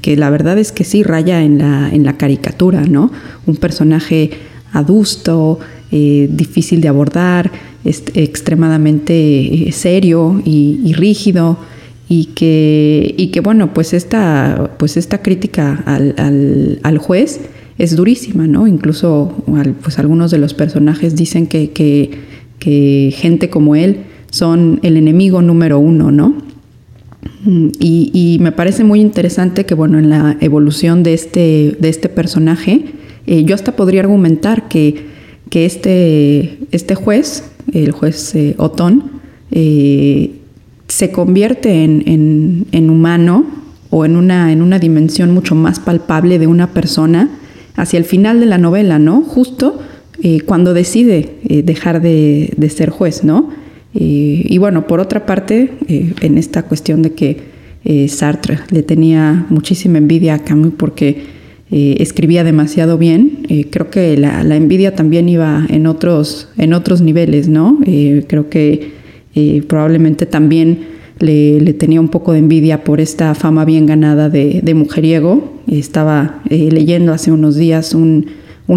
que, 0.00 0.16
la 0.16 0.30
verdad 0.30 0.58
es 0.58 0.72
que 0.72 0.84
sí 0.84 1.02
raya 1.02 1.42
en 1.42 1.58
la, 1.58 1.90
en 1.90 2.04
la 2.04 2.16
caricatura, 2.16 2.82
¿no? 2.82 3.10
Un 3.46 3.56
personaje 3.56 4.30
adusto, 4.72 5.58
eh, 5.90 6.28
difícil 6.30 6.80
de 6.80 6.88
abordar, 6.88 7.50
extremadamente 7.84 9.68
eh, 9.68 9.72
serio 9.72 10.40
y, 10.44 10.92
rígido 10.94 11.58
y 12.08 12.26
que, 12.26 13.14
y 13.16 13.28
que 13.28 13.40
bueno, 13.40 13.72
pues 13.72 13.94
esta, 13.94 14.72
pues 14.78 14.96
esta 14.96 15.22
crítica 15.22 15.82
al, 15.86 16.78
al, 16.82 16.98
juez 16.98 17.40
es 17.78 17.96
durísima, 17.96 18.46
¿no? 18.46 18.66
Incluso 18.66 19.34
pues 19.82 19.98
algunos 19.98 20.30
de 20.30 20.38
los 20.38 20.54
personajes 20.54 21.16
dicen 21.16 21.46
que, 21.46 21.70
que, 21.70 22.10
que, 22.58 23.14
gente 23.16 23.48
como 23.48 23.76
él 23.76 24.02
son 24.30 24.78
el 24.82 24.96
enemigo 24.96 25.42
número 25.42 25.78
uno, 25.78 26.10
¿no? 26.10 26.34
Y, 27.44 28.10
y, 28.12 28.38
me 28.40 28.52
parece 28.52 28.84
muy 28.84 29.00
interesante 29.00 29.66
que, 29.66 29.74
bueno, 29.74 29.98
en 29.98 30.10
la 30.10 30.36
evolución 30.40 31.02
de 31.02 31.14
este, 31.14 31.76
de 31.80 31.88
este 31.88 32.08
personaje, 32.08 32.84
eh, 33.26 33.44
yo 33.44 33.54
hasta 33.54 33.74
podría 33.74 34.00
argumentar 34.00 34.68
que, 34.68 35.06
que 35.50 35.64
este, 35.66 36.58
este 36.72 36.94
juez, 36.94 37.44
el 37.72 37.92
juez 37.92 38.34
eh, 38.34 38.54
Otón, 38.58 39.10
eh, 39.50 40.41
se 40.92 41.10
convierte 41.10 41.84
en, 41.84 42.66
en, 42.70 42.90
humano 42.90 43.46
o 43.90 44.04
en 44.04 44.16
una, 44.16 44.52
en 44.52 44.60
una 44.60 44.78
dimensión 44.78 45.30
mucho 45.32 45.54
más 45.54 45.80
palpable 45.80 46.38
de 46.38 46.46
una 46.46 46.72
persona 46.74 47.30
hacia 47.76 47.98
el 47.98 48.04
final 48.04 48.40
de 48.40 48.46
la 48.46 48.58
novela, 48.58 48.98
¿no? 48.98 49.22
Justo 49.22 49.80
eh, 50.22 50.40
cuando 50.42 50.74
decide 50.74 51.38
dejar 51.64 52.02
de, 52.02 52.52
de, 52.56 52.70
ser 52.70 52.90
juez, 52.90 53.24
¿no? 53.24 53.50
y 53.94 54.56
bueno, 54.56 54.86
por 54.86 55.00
otra 55.00 55.26
parte, 55.26 55.70
en 55.86 56.38
esta 56.38 56.62
cuestión 56.62 57.02
de 57.02 57.12
que 57.12 58.08
Sartre 58.08 58.60
le 58.70 58.82
tenía 58.82 59.44
muchísima 59.50 59.98
envidia 59.98 60.32
a 60.32 60.38
Camus 60.38 60.72
porque 60.78 61.26
eh, 61.74 62.02
escribía 62.02 62.44
demasiado 62.44 62.98
bien. 62.98 63.46
Eh, 63.48 63.68
creo 63.70 63.88
que 63.88 64.18
la, 64.18 64.42
envidia 64.54 64.94
también 64.94 65.26
iba 65.30 65.66
en 65.70 65.86
otros, 65.86 66.50
en 66.58 66.74
otros 66.74 67.00
niveles, 67.00 67.48
¿no? 67.48 67.78
Eh, 67.86 68.26
creo 68.28 68.50
que 68.50 68.90
probablemente 69.66 70.26
también 70.26 70.86
le, 71.18 71.72
tenía 71.74 72.00
un 72.00 72.08
poco 72.08 72.32
de 72.32 72.40
envidia 72.40 72.84
por 72.84 73.00
esta 73.00 73.34
fama 73.34 73.64
bien 73.64 73.86
ganada 73.86 74.28
de, 74.28 74.74
mujeriego. 74.74 75.60
Estaba 75.66 76.40
leyendo 76.48 77.12
hace 77.12 77.32
unos 77.32 77.56
días 77.56 77.94
un, 77.94 78.26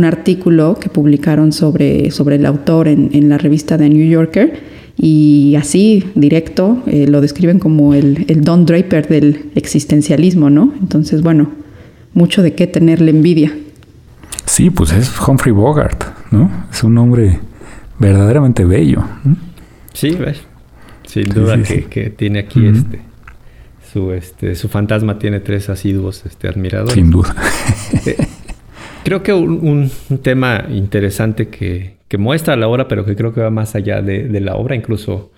artículo 0.04 0.78
que 0.78 0.89
publicaron 0.89 1.54
sobre, 1.54 2.12
sobre 2.12 2.36
el 2.36 2.46
autor 2.46 2.89
en, 2.89 3.12
en, 3.13 3.30
la 3.30 3.38
revista 3.38 3.78
The 3.78 3.88
New 3.88 4.06
Yorker 4.06 4.60
y 4.98 5.56
así, 5.58 6.06
directo, 6.15 6.82
lo 6.86 7.22
describen 7.22 7.60
como 7.60 7.94
el, 7.94 8.26
el 8.28 8.41
Don 8.41 8.65
Draper 8.65 9.08
del 9.08 9.52
existencialismo, 9.56 10.50
¿no? 10.50 10.74
Entonces, 10.80 11.22
bueno, 11.22 11.50
mucho 12.13 12.41
de 12.41 12.54
qué 12.54 12.65
tenerle 12.65 13.12
envidia. 13.12 13.56
Sí, 14.46 14.70
pues 14.70 14.94
es 14.94 15.12
Humphrey 15.20 15.52
Bogart, 15.52 16.04
¿no? 16.32 16.50
Es 16.72 16.84
un 16.84 16.98
hombre 16.98 17.39
verdaderamente 18.00 18.63
bello. 18.63 19.04
Sí, 19.95 20.12
ves. 20.12 20.41
Sin 21.08 21.23
duda 21.29 21.58
que, 21.63 22.10
tiene 22.10 22.39
aquí 22.39 22.67
este 22.67 22.99
su 23.93 24.12
este 24.12 24.55
su 24.55 24.67
fantasma 24.67 25.19
tiene 25.19 25.39
tres 25.39 25.69
asiduos 25.69 26.25
este 26.25 26.47
admiradores. 26.47 26.93
Sin 26.93 27.10
duda. 27.10 27.36
Eh, 28.05 28.17
creo 29.03 29.23
que 29.23 29.34
un, 29.34 29.89
tema 30.21 30.65
interesante 30.69 31.47
que, 31.47 31.95
muestra 32.17 32.55
la 32.55 32.67
obra, 32.67 32.88
pero 32.88 33.03
que 33.05 33.15
creo 33.15 33.34
que 33.34 33.41
va 33.41 33.49
más 33.49 33.75
allá 33.75 34.01
de, 34.01 34.29
de 34.29 34.39
la 34.39 34.55
obra, 34.55 34.75
incluso 34.75 35.31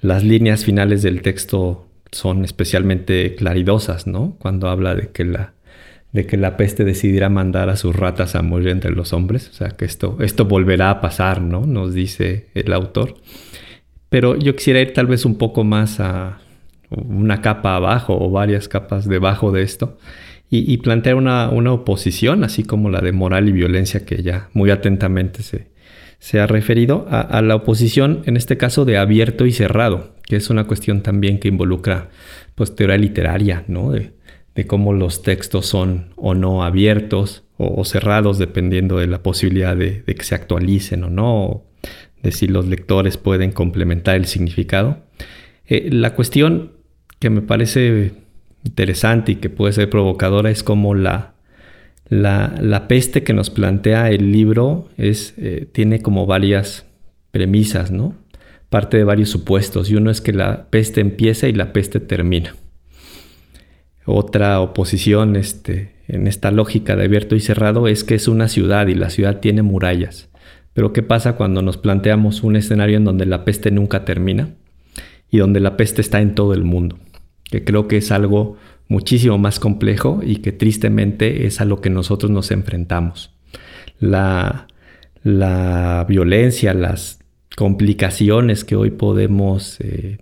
las 0.00 0.24
líneas 0.24 0.64
finales 0.64 1.02
del 1.02 1.20
texto 1.20 1.86
son 2.10 2.44
especialmente 2.44 3.34
claridosas, 3.34 4.06
¿no? 4.06 4.36
Cuando 4.38 4.68
habla 4.68 4.94
de 4.94 5.08
que 5.10 5.24
la 5.24 5.52
de 6.12 6.26
que 6.26 6.36
la 6.36 6.56
peste 6.56 6.84
decidirá 6.84 7.30
mandar 7.30 7.70
a 7.70 7.76
sus 7.76 7.96
ratas 7.96 8.34
a 8.34 8.42
morir 8.42 8.68
entre 8.68 8.90
los 8.92 9.12
hombres, 9.14 9.48
o 9.48 9.52
sea 9.54 9.70
que 9.70 9.86
esto, 9.86 10.18
esto 10.20 10.44
volverá 10.44 10.90
a 10.90 11.00
pasar, 11.00 11.40
¿no? 11.40 11.64
Nos 11.64 11.94
dice 11.94 12.48
el 12.54 12.72
autor. 12.72 13.16
Pero 14.12 14.36
yo 14.36 14.54
quisiera 14.54 14.78
ir 14.78 14.92
tal 14.92 15.06
vez 15.06 15.24
un 15.24 15.36
poco 15.38 15.64
más 15.64 15.98
a 15.98 16.38
una 16.90 17.40
capa 17.40 17.76
abajo 17.76 18.14
o 18.20 18.30
varias 18.30 18.68
capas 18.68 19.08
debajo 19.08 19.52
de 19.52 19.62
esto 19.62 19.96
y, 20.50 20.76
plantear 20.76 21.14
una, 21.14 21.48
oposición, 21.48 22.44
así 22.44 22.62
como 22.62 22.90
la 22.90 23.00
de 23.00 23.12
moral 23.12 23.48
y 23.48 23.52
violencia 23.52 24.04
que 24.04 24.22
ya 24.22 24.50
muy 24.52 24.70
atentamente 24.70 25.42
se, 25.42 25.68
se 26.18 26.40
ha 26.40 26.46
referido, 26.46 27.06
a, 27.08 27.40
la 27.40 27.56
oposición 27.56 28.20
en 28.26 28.36
este 28.36 28.58
caso 28.58 28.84
de 28.84 28.98
abierto 28.98 29.46
y 29.46 29.52
cerrado, 29.52 30.14
que 30.24 30.36
es 30.36 30.50
una 30.50 30.64
cuestión 30.64 31.00
también 31.00 31.40
que 31.40 31.48
involucra 31.48 32.10
pues 32.54 32.76
teoría 32.76 32.98
literaria, 32.98 33.64
¿no? 33.66 33.92
de 33.92 34.66
cómo 34.66 34.92
los 34.92 35.22
textos 35.22 35.64
son 35.64 36.12
o 36.16 36.34
no 36.34 36.62
abiertos 36.64 37.44
o, 37.56 37.82
cerrados 37.86 38.36
dependiendo 38.36 38.98
de 38.98 39.06
la 39.06 39.22
posibilidad 39.22 39.74
de, 39.74 40.04
que 40.04 40.22
se 40.22 40.34
actualicen 40.34 41.04
o 41.04 41.08
no, 41.08 41.64
de 42.22 42.32
si 42.32 42.46
los 42.46 42.66
lectores 42.66 43.16
pueden 43.16 43.52
complementar 43.52 44.16
el 44.16 44.26
significado. 44.26 44.98
Eh, 45.66 45.88
la 45.92 46.14
cuestión 46.14 46.72
que 47.18 47.30
me 47.30 47.42
parece 47.42 48.12
interesante 48.64 49.32
y 49.32 49.36
que 49.36 49.50
puede 49.50 49.72
ser 49.72 49.90
provocadora 49.90 50.50
es 50.50 50.62
cómo 50.62 50.94
la, 50.94 51.34
la, 52.08 52.86
peste 52.88 53.22
que 53.22 53.32
nos 53.32 53.50
plantea 53.50 54.10
el 54.10 54.32
libro 54.32 54.88
es, 54.96 55.34
eh, 55.36 55.66
tiene 55.72 56.00
como 56.00 56.26
varias 56.26 56.86
premisas, 57.30 57.90
¿no? 57.90 58.14
Parte 58.68 58.96
de 58.96 59.04
varios 59.04 59.30
supuestos 59.30 59.90
y 59.90 59.96
uno 59.96 60.10
es 60.10 60.20
que 60.20 60.32
la 60.32 60.68
peste 60.70 61.00
empieza 61.00 61.48
y 61.48 61.52
la 61.52 61.72
peste 61.72 62.00
termina. 62.00 62.54
Otra 64.04 64.60
oposición 64.60 65.36
este, 65.36 65.92
en 66.08 66.26
esta 66.26 66.50
lógica 66.50 66.96
de 66.96 67.04
abierto 67.04 67.36
y 67.36 67.40
cerrado 67.40 67.86
es 67.86 68.04
que 68.04 68.14
es 68.14 68.28
una 68.28 68.48
ciudad 68.48 68.88
y 68.88 68.94
la 68.94 69.10
ciudad 69.10 69.40
tiene 69.40 69.62
murallas. 69.62 70.28
Pero 70.74 70.92
¿qué 70.92 71.02
pasa 71.02 71.36
cuando 71.36 71.62
nos 71.62 71.76
planteamos 71.76 72.42
un 72.42 72.56
escenario 72.56 72.96
en 72.96 73.04
donde 73.04 73.26
la 73.26 73.44
peste 73.44 73.70
nunca 73.70 74.04
termina 74.04 74.54
y 75.30 75.38
donde 75.38 75.60
la 75.60 75.76
peste 75.76 76.00
está 76.00 76.20
en 76.20 76.34
todo 76.34 76.54
el 76.54 76.64
mundo? 76.64 76.98
Que 77.44 77.64
creo 77.64 77.88
que 77.88 77.98
es 77.98 78.10
algo 78.10 78.56
muchísimo 78.88 79.38
más 79.38 79.60
complejo 79.60 80.20
y 80.24 80.36
que 80.36 80.52
tristemente 80.52 81.46
es 81.46 81.60
a 81.60 81.64
lo 81.64 81.80
que 81.80 81.90
nosotros 81.90 82.30
nos 82.30 82.50
enfrentamos. 82.50 83.34
La, 84.00 84.66
la 85.22 86.06
violencia, 86.08 86.74
las 86.74 87.20
complicaciones 87.56 88.64
que 88.64 88.76
hoy 88.76 88.90
podemos 88.90 89.78
eh, 89.80 90.18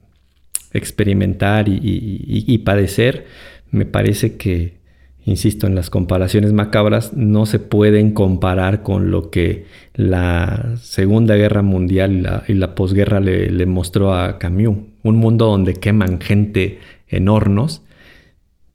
experimentar 0.73 1.67
y 1.69 2.59
padecer 2.59 3.27
me 3.71 3.85
parece 3.85 4.37
que, 4.37 4.80
insisto, 5.25 5.67
en 5.67 5.75
las 5.75 5.91
comparaciones 5.91 6.53
macabras 6.53 7.13
no 7.15 7.47
se 7.47 7.59
pueden 7.59 8.13
comparar 8.13 8.83
con 8.83 9.11
lo 9.11 9.31
que 9.31 9.67
la 9.95 10.77
Segunda 10.81 11.37
Guerra 11.37 11.63
Mundial 11.63 12.43
y 12.49 12.55
la, 12.55 12.75
posguerra 12.75 13.21
le, 13.21 13.67
mostró 13.67 14.15
a 14.15 14.39
Camus. 14.39 14.79
Un 15.03 15.17
mundo 15.17 15.47
donde 15.47 15.75
queman 15.75 16.21
gente 16.21 16.79
en 17.09 17.29
hornos, 17.29 17.83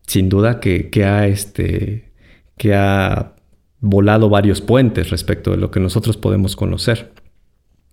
sin 0.07 0.29
duda 0.29 0.59
que, 0.59 0.89
ha, 1.03 1.27
este, 1.27 2.11
que 2.57 2.73
ha 2.73 3.35
volado 3.79 4.29
varios 4.29 4.61
puentes 4.61 5.09
respecto 5.09 5.51
de 5.51 5.57
lo 5.57 5.71
que 5.71 5.79
nosotros 5.79 6.17
podemos 6.17 6.55
conocer. 6.55 7.11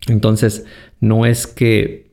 Entonces, 0.08 0.66
no 1.00 1.26
es 1.26 1.46
que 1.46 2.11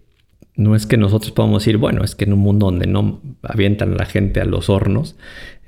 no 0.59 0.75
es 0.75 0.85
que 0.85 0.97
nosotros 0.97 1.31
podamos 1.31 1.63
decir, 1.63 1.77
bueno, 1.77 2.03
es 2.03 2.15
que 2.15 2.25
en 2.25 2.33
un 2.33 2.39
mundo 2.39 2.65
donde 2.65 2.85
no 2.85 3.21
avientan 3.43 3.93
a 3.93 3.95
la 3.95 4.05
gente 4.05 4.41
a 4.41 4.45
los 4.45 4.69
hornos, 4.69 5.15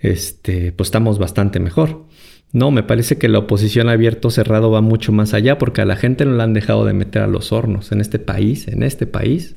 este, 0.01 0.73
pues 0.73 0.88
estamos 0.88 1.17
bastante 1.17 1.62
mejor. 1.62 2.04
No, 2.51 2.71
me 2.71 2.84
parece 2.84 3.17
que 3.17 3.30
la 3.30 3.39
oposición 3.39 3.88
abierto 3.88 4.30
cerrado 4.30 4.69
va 4.69 4.82
mucho 4.82 5.13
más 5.13 5.34
allá 5.34 5.58
porque 5.58 5.80
a 5.80 5.86
la 5.86 5.95
gente 5.95 6.25
no 6.25 6.34
la 6.34 6.43
han 6.43 6.54
dejado 6.54 6.84
de 6.84 6.91
meter 6.91 7.21
a 7.21 7.27
los 7.27 7.54
hornos. 7.54 7.93
En 7.93 8.01
este 8.01 8.19
país, 8.19 8.67
en 8.67 8.84
este 8.84 9.08
país, 9.08 9.56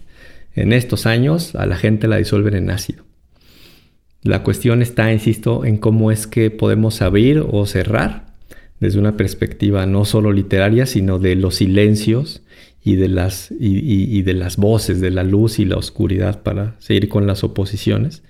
en 0.54 0.72
estos 0.72 1.04
años, 1.04 1.56
a 1.56 1.66
la 1.66 1.74
gente 1.74 2.06
la 2.06 2.18
disuelven 2.18 2.54
en 2.54 2.70
ácido. 2.70 3.02
La 4.22 4.44
cuestión 4.44 4.82
está, 4.82 5.12
insisto, 5.12 5.64
en 5.64 5.78
cómo 5.78 6.12
es 6.12 6.28
que 6.28 6.52
podemos 6.52 7.02
abrir 7.02 7.44
o 7.50 7.66
cerrar 7.66 8.26
desde 8.78 9.00
una 9.00 9.16
perspectiva 9.16 9.84
no 9.84 10.04
solo 10.04 10.30
literaria, 10.30 10.86
sino 10.86 11.18
de 11.18 11.34
los 11.34 11.56
silencios 11.56 12.44
y 12.86 12.96
de 12.96 13.08
las, 13.08 13.50
y, 13.58 14.20
de 14.22 14.34
las 14.34 14.58
voces, 14.58 15.00
de 15.00 15.10
la 15.10 15.24
luz 15.24 15.58
y 15.58 15.64
la 15.64 15.78
oscuridad 15.78 16.42
para 16.42 16.76
seguir 16.80 17.08
con 17.08 17.26
las 17.26 17.42
oposiciones, 17.42 18.22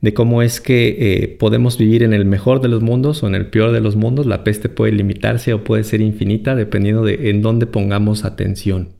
de 0.00 0.14
cómo 0.14 0.42
es 0.42 0.60
que 0.60 0.96
eh, 0.98 1.28
podemos 1.28 1.76
vivir 1.76 2.04
en 2.04 2.12
el 2.12 2.24
mejor 2.24 2.60
de 2.60 2.68
los 2.68 2.82
mundos 2.82 3.24
o 3.24 3.26
en 3.26 3.34
el 3.34 3.46
peor 3.46 3.72
de 3.72 3.80
los 3.80 3.96
mundos, 3.96 4.24
la 4.24 4.44
peste 4.44 4.68
puede 4.68 4.92
limitarse 4.92 5.52
o 5.52 5.64
puede 5.64 5.82
ser 5.82 6.00
infinita 6.00 6.54
dependiendo 6.54 7.02
de 7.02 7.30
en 7.30 7.42
dónde 7.42 7.66
pongamos 7.66 8.24
atención. 8.24 8.90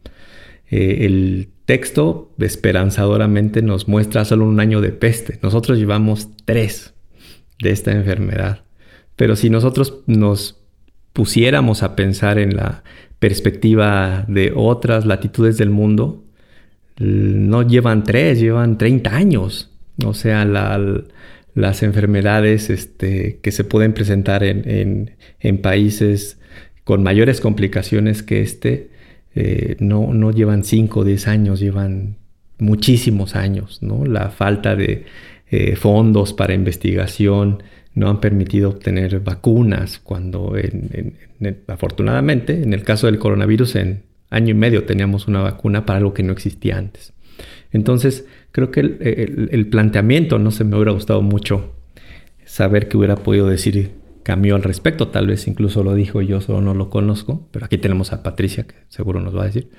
Eh, 0.69 1.07
el 1.07 1.51
texto 1.67 2.35
esperanzadoramente 2.39 3.63
nos 3.63 3.87
muestra 3.87 4.25
solo 4.25 4.45
un 4.45 4.59
año 4.59 4.81
de 4.81 4.91
peste. 4.91 5.39
Nosotros 5.41 5.79
llevamos 5.79 6.31
tres 6.45 6.95
de 7.61 7.71
esta 7.71 7.93
enfermedad. 7.93 8.65
Pero 9.15 9.37
si 9.37 9.51
nosotros 9.51 10.01
nos 10.07 10.61
pusiéramos 11.13 11.83
a 11.83 11.97
pensar 11.97 12.39
en 12.39 12.57
la 12.57 12.83
perspectiva 13.19 14.25
de 14.29 14.53
otras 14.55 15.07
latitudes 15.07 15.57
del 15.57 15.71
mundo, 15.71 16.25
no 16.99 17.63
llevan 17.63 18.05
tres, 18.05 18.41
llevan 18.41 18.79
30 18.79 19.15
años. 19.15 19.71
O 20.05 20.15
sea, 20.15 20.45
las 21.55 21.83
enfermedades 21.83 22.71
este, 22.71 23.39
que 23.43 23.53
se 23.53 23.65
pueden 23.65 23.93
presentar 23.93 24.45
en, 24.45 25.11
países 25.63 26.39
con 26.85 27.03
mayores 27.03 27.41
complicaciones 27.41 28.23
que 28.23 28.41
este, 28.41 28.91
eh, 29.35 29.77
no, 29.81 30.13
no, 30.13 30.31
llevan 30.31 30.65
5 30.65 31.01
o 31.01 31.05
10 31.05 31.29
años, 31.29 31.61
llevan 31.61 32.17
muchísimos 32.59 33.35
años. 33.35 33.83
¿no? 33.83 34.05
La 34.05 34.31
falta 34.31 34.77
de 34.77 35.05
eh, 35.51 35.77
fondos 35.77 36.33
para 36.33 36.55
investigación 36.55 37.63
no 37.97 38.11
han 38.11 38.21
permitido 38.21 38.69
obtener 38.69 39.21
vacunas 39.21 39.99
cuando 39.99 40.55
afortunadamente 41.67 42.63
en 42.63 42.75
el 42.75 42.83
caso 42.83 43.07
del 43.07 43.19
coronavirus 43.19 43.77
en 43.77 44.03
año 44.29 44.51
y 44.51 44.55
medio 44.55 44.85
teníamos 44.85 45.27
una 45.29 45.41
vacuna 45.41 45.87
para 45.87 45.97
algo 45.99 46.13
que 46.13 46.23
no 46.23 46.33
existía 46.33 46.77
antes. 46.77 47.15
Entonces, 47.73 48.27
creo 48.53 48.71
que 48.71 48.81
el, 48.81 49.67
planteamiento 49.69 50.39
no 50.39 50.51
se 50.51 50.65
me 50.65 50.77
hubiera 50.77 50.93
gustado 50.93 51.23
mucho 51.23 51.75
saber 52.45 52.89
que 52.89 52.99
hubiera 52.99 53.17
podido 53.17 53.49
decir 53.49 53.93
cambió 54.23 54.57
al 54.57 54.63
respecto, 54.63 55.09
tal 55.09 55.29
vez 55.29 55.47
incluso 55.47 55.83
lo 55.83 55.95
dijo 55.95 56.21
yo 56.21 56.41
solo 56.41 56.61
no 56.61 56.75
lo 56.75 56.91
conozco, 56.91 57.49
pero 57.51 57.65
aquí 57.65 57.79
tenemos 57.79 58.13
a 58.13 58.23
Patricia 58.23 58.67
que 58.67 58.75
seguro 58.89 59.21
nos 59.21 59.35
va 59.35 59.45
a 59.45 59.47
decir, 59.47 59.71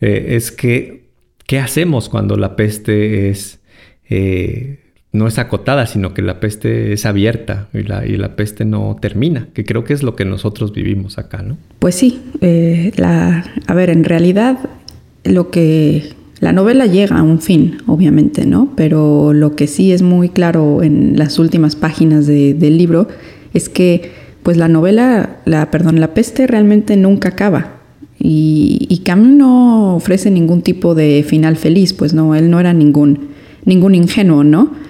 eh, 0.00 0.26
es 0.30 0.52
que, 0.52 1.10
¿qué 1.46 1.60
hacemos 1.60 2.08
cuando 2.10 2.36
la 2.36 2.56
peste 2.56 3.30
es, 3.30 3.62
eh, 4.10 4.83
no 5.14 5.28
es 5.28 5.38
acotada, 5.38 5.86
sino 5.86 6.12
que 6.12 6.22
la 6.22 6.40
peste 6.40 6.92
es 6.92 7.06
abierta 7.06 7.68
y 7.72 7.84
la, 7.84 8.04
y 8.04 8.16
la 8.16 8.34
peste 8.34 8.64
no 8.64 8.96
termina, 9.00 9.46
que 9.54 9.64
creo 9.64 9.84
que 9.84 9.92
es 9.92 10.02
lo 10.02 10.16
que 10.16 10.24
nosotros 10.24 10.72
vivimos 10.72 11.18
acá, 11.18 11.40
¿no? 11.40 11.56
Pues 11.78 11.94
sí, 11.94 12.20
eh, 12.40 12.90
la, 12.96 13.44
a 13.68 13.74
ver, 13.74 13.90
en 13.90 14.02
realidad 14.02 14.58
lo 15.22 15.52
que 15.52 16.10
la 16.40 16.52
novela 16.52 16.86
llega 16.86 17.16
a 17.16 17.22
un 17.22 17.40
fin, 17.40 17.78
obviamente, 17.86 18.44
¿no? 18.44 18.72
Pero 18.74 19.32
lo 19.32 19.54
que 19.54 19.68
sí 19.68 19.92
es 19.92 20.02
muy 20.02 20.30
claro 20.30 20.82
en 20.82 21.16
las 21.16 21.38
últimas 21.38 21.76
páginas 21.76 22.26
del 22.26 22.76
libro 22.76 23.06
es 23.54 23.68
que, 23.68 24.10
pues 24.42 24.56
la 24.56 24.66
novela, 24.66 25.36
la, 25.44 25.70
perdón, 25.70 26.00
la 26.00 26.12
peste 26.12 26.48
realmente 26.48 26.96
nunca 26.96 27.28
acaba. 27.28 27.76
Y, 28.18 28.88
y 28.90 28.98
Camus 28.98 29.28
no 29.28 29.94
ofrece 29.94 30.32
ningún 30.32 30.62
tipo 30.62 30.96
de 30.96 31.24
final 31.24 31.56
feliz, 31.56 31.92
pues 31.92 32.14
no, 32.14 32.34
él 32.34 32.50
no 32.50 32.58
era 32.58 32.72
ningún, 32.72 33.28
ningún 33.64 33.94
ingenuo, 33.94 34.42
¿no? 34.42 34.82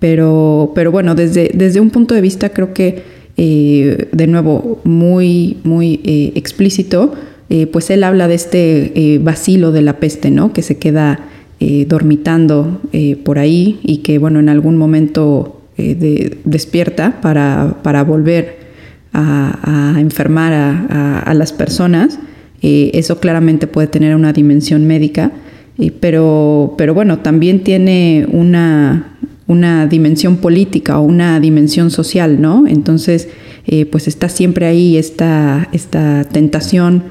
Pero, 0.00 0.72
pero 0.74 0.90
bueno, 0.90 1.14
desde, 1.14 1.50
desde 1.54 1.78
un 1.78 1.90
punto 1.90 2.14
de 2.14 2.22
vista 2.22 2.48
creo 2.48 2.72
que, 2.72 3.02
eh, 3.36 4.08
de 4.10 4.26
nuevo, 4.26 4.80
muy, 4.82 5.58
muy 5.62 6.00
eh, 6.04 6.32
explícito, 6.34 7.12
eh, 7.50 7.66
pues 7.66 7.90
él 7.90 8.02
habla 8.02 8.26
de 8.26 8.34
este 8.34 9.20
vacilo 9.22 9.72
de 9.72 9.82
la 9.82 9.98
peste, 9.98 10.30
¿no? 10.30 10.52
Que 10.52 10.62
se 10.62 10.78
queda 10.78 11.26
dormitando 11.88 12.80
por 13.22 13.38
ahí 13.38 13.80
y 13.82 13.98
que, 13.98 14.16
bueno, 14.16 14.40
en 14.40 14.48
algún 14.48 14.78
momento 14.78 15.60
despierta 15.76 17.20
para, 17.20 17.76
para, 17.82 18.02
volver 18.02 18.56
a, 19.12 19.94
enfermar 19.98 20.54
a, 20.54 21.34
las 21.34 21.52
personas. 21.52 22.18
eso 22.62 23.20
claramente 23.20 23.66
puede 23.66 23.88
tener 23.88 24.16
una 24.16 24.32
dimensión 24.32 24.86
médica, 24.86 25.32
pero, 26.00 26.76
pero 26.78 26.94
bueno, 26.94 27.18
también 27.18 27.62
tiene 27.62 28.26
una, 28.32 29.09
una 29.50 29.86
dimensión 29.86 30.36
política 30.38 30.98
o 30.98 31.02
una 31.02 31.40
dimensión 31.40 31.90
social, 31.90 32.40
¿no? 32.40 32.66
Entonces, 32.66 33.28
pues 33.92 34.08
está 34.08 34.28
siempre 34.28 34.66
ahí 34.66 34.96
esta, 34.96 35.68
esta 35.72 36.24
tentación 36.24 37.04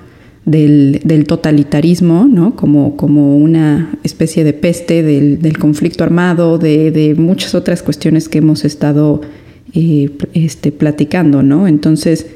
del, 0.49 1.25
totalitarismo, 1.27 2.27
¿no? 2.29 2.55
como, 2.55 2.95
como 2.95 3.37
una 3.37 3.91
especie 4.03 4.43
de 4.43 4.53
peste 4.53 5.03
del, 5.03 5.57
conflicto 5.57 6.03
armado, 6.03 6.57
de, 6.57 7.15
muchas 7.17 7.55
otras 7.55 7.83
cuestiones 7.83 8.29
que 8.29 8.39
hemos 8.39 8.65
estado 8.65 9.21
eh, 9.73 10.09
este, 10.33 10.71
platicando. 10.71 11.43
¿no? 11.43 11.67
Entonces, 11.67 12.27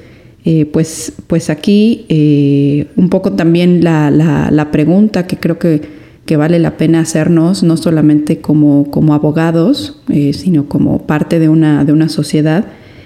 eh, 0.45 0.65
pues, 0.65 1.13
pues 1.27 1.49
aquí 1.49 2.05
eh, 2.09 2.87
un 2.95 3.09
poco 3.09 3.33
también 3.33 3.83
la, 3.83 4.11
la, 4.11 4.71
pregunta 4.71 5.25
que 5.25 5.37
creo 5.37 5.57
que, 5.57 6.02
que, 6.25 6.37
vale 6.37 6.59
la 6.59 6.77
pena 6.77 6.99
hacernos, 6.99 7.63
no 7.63 7.77
solamente 7.77 8.39
como, 8.39 8.89
como 8.91 9.13
abogados, 9.13 10.01
sino 10.07 10.67
como 10.67 11.05
parte 11.05 11.39
de 11.39 11.49
una, 11.49 11.85
de 11.85 11.93
una 11.93 12.09
sociedad, 12.09 12.65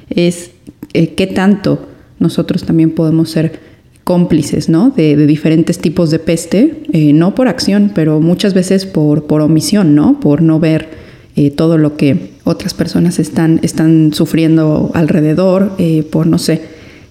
es 0.10 0.52
qué 0.94 1.32
tanto 1.34 1.88
nosotros 2.20 2.64
también 2.64 2.92
podemos 2.92 3.30
ser 3.30 3.60
cómplices 4.08 4.70
¿no? 4.70 4.92
de, 4.92 5.18
diferentes 5.28 5.80
tipos 5.80 6.12
de 6.12 6.20
peste, 6.20 6.84
eh, 6.94 7.12
no 7.12 7.36
por 7.36 7.50
acción, 7.50 7.92
pero 7.94 8.22
muchas 8.22 8.54
veces 8.54 8.86
por, 8.86 9.26
por 9.26 9.42
omisión, 9.42 9.96
¿no? 9.96 10.22
por 10.22 10.42
no 10.42 10.62
ver 10.62 10.88
eh, 11.36 11.52
todo 11.52 11.78
lo 11.78 11.98
que 11.98 12.32
otras 12.46 12.74
personas 12.74 13.20
están, 13.20 13.60
están 13.64 14.14
sufriendo 14.14 14.92
alrededor, 14.94 15.74
eh, 15.78 16.04
por, 16.10 16.26
no 16.26 16.38
sé, 16.38 16.62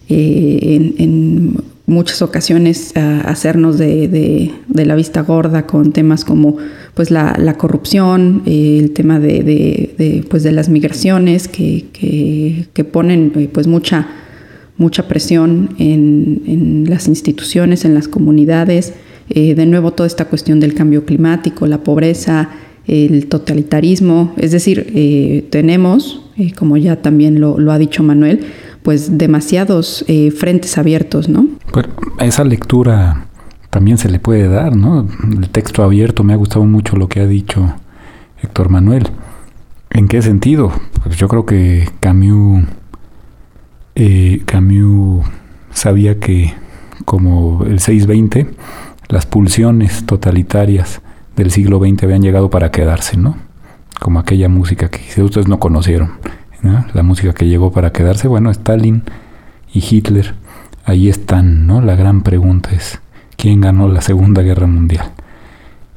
en, 0.08 1.56
muchas 1.86 2.20
ocasiones 2.22 2.92
hacernos 2.96 3.78
de, 3.78 4.52
la 4.68 4.94
vista 4.94 5.22
gorda 5.22 5.66
con 5.66 5.92
temas 5.92 6.24
como 6.24 6.56
pues 6.94 7.10
la, 7.10 7.54
corrupción, 7.56 8.42
el 8.46 8.92
tema 8.92 9.20
de, 9.20 10.24
pues, 10.28 10.42
de 10.42 10.52
las 10.52 10.68
migraciones 10.68 11.48
que, 11.48 11.86
que, 12.72 12.84
ponen 12.84 13.50
pues 13.52 13.66
mucha 13.66 14.08
mucha 14.78 15.08
presión 15.08 15.70
en, 15.78 16.84
las 16.88 17.08
instituciones, 17.08 17.84
en 17.84 17.94
las 17.94 18.08
comunidades. 18.08 18.92
Eh, 19.28 19.54
de 19.54 19.66
nuevo, 19.66 19.92
toda 19.92 20.06
esta 20.06 20.26
cuestión 20.26 20.60
del 20.60 20.74
cambio 20.74 21.04
climático, 21.04 21.66
la 21.66 21.82
pobreza, 21.82 22.50
el 22.86 23.26
totalitarismo. 23.26 24.34
Es 24.36 24.52
decir, 24.52 24.92
eh, 24.94 25.46
tenemos, 25.50 26.22
eh, 26.36 26.52
como 26.52 26.76
ya 26.76 26.96
también 26.96 27.40
lo, 27.40 27.56
ha 27.72 27.78
dicho 27.78 28.02
Manuel, 28.02 28.40
pues 28.86 29.18
demasiados 29.18 30.04
frentes 30.38 30.78
abiertos, 30.78 31.28
¿no? 31.28 31.48
Pues 31.72 31.86
esa 32.20 32.44
lectura 32.44 33.26
también 33.70 33.98
se 33.98 34.08
le 34.08 34.20
puede 34.20 34.46
dar, 34.46 34.76
¿no? 34.76 35.08
El 35.28 35.50
texto 35.50 35.82
abierto, 35.82 36.22
me 36.22 36.34
ha 36.34 36.36
gustado 36.36 36.64
mucho 36.66 36.94
lo 36.94 37.08
que 37.08 37.18
ha 37.18 37.26
dicho 37.26 37.74
Héctor 38.40 38.68
Manuel. 38.68 39.08
¿En 39.90 40.06
qué 40.06 40.22
sentido? 40.22 40.70
Pues 41.02 41.16
yo 41.16 41.26
creo 41.26 41.44
que 41.44 41.88
Camus 41.98 42.62
eh, 43.96 44.42
Camus 44.46 45.26
sabía 45.72 46.20
que 46.20 46.54
como 47.04 47.64
el 47.64 47.80
620, 47.80 48.46
las 49.08 49.26
pulsiones 49.26 50.06
totalitarias 50.06 51.00
del 51.34 51.50
siglo 51.50 51.80
XX 51.80 52.04
habían 52.04 52.22
llegado 52.22 52.50
para 52.50 52.70
quedarse, 52.70 53.16
¿no? 53.16 53.36
Como 54.00 54.20
aquella 54.20 54.48
música 54.48 54.88
que 54.90 55.20
ustedes 55.24 55.48
no 55.48 55.58
conocieron, 55.58 56.12
La 56.94 57.02
música 57.02 57.32
que 57.32 57.46
llegó 57.46 57.72
para 57.72 57.92
quedarse, 57.92 58.28
bueno, 58.28 58.50
Stalin 58.50 59.02
y 59.72 59.84
Hitler, 59.88 60.34
ahí 60.84 61.08
están, 61.08 61.66
¿no? 61.66 61.80
La 61.80 61.96
gran 61.96 62.22
pregunta 62.22 62.70
es, 62.70 63.00
¿quién 63.36 63.60
ganó 63.60 63.88
la 63.88 64.00
Segunda 64.00 64.42
Guerra 64.42 64.66
Mundial? 64.66 65.12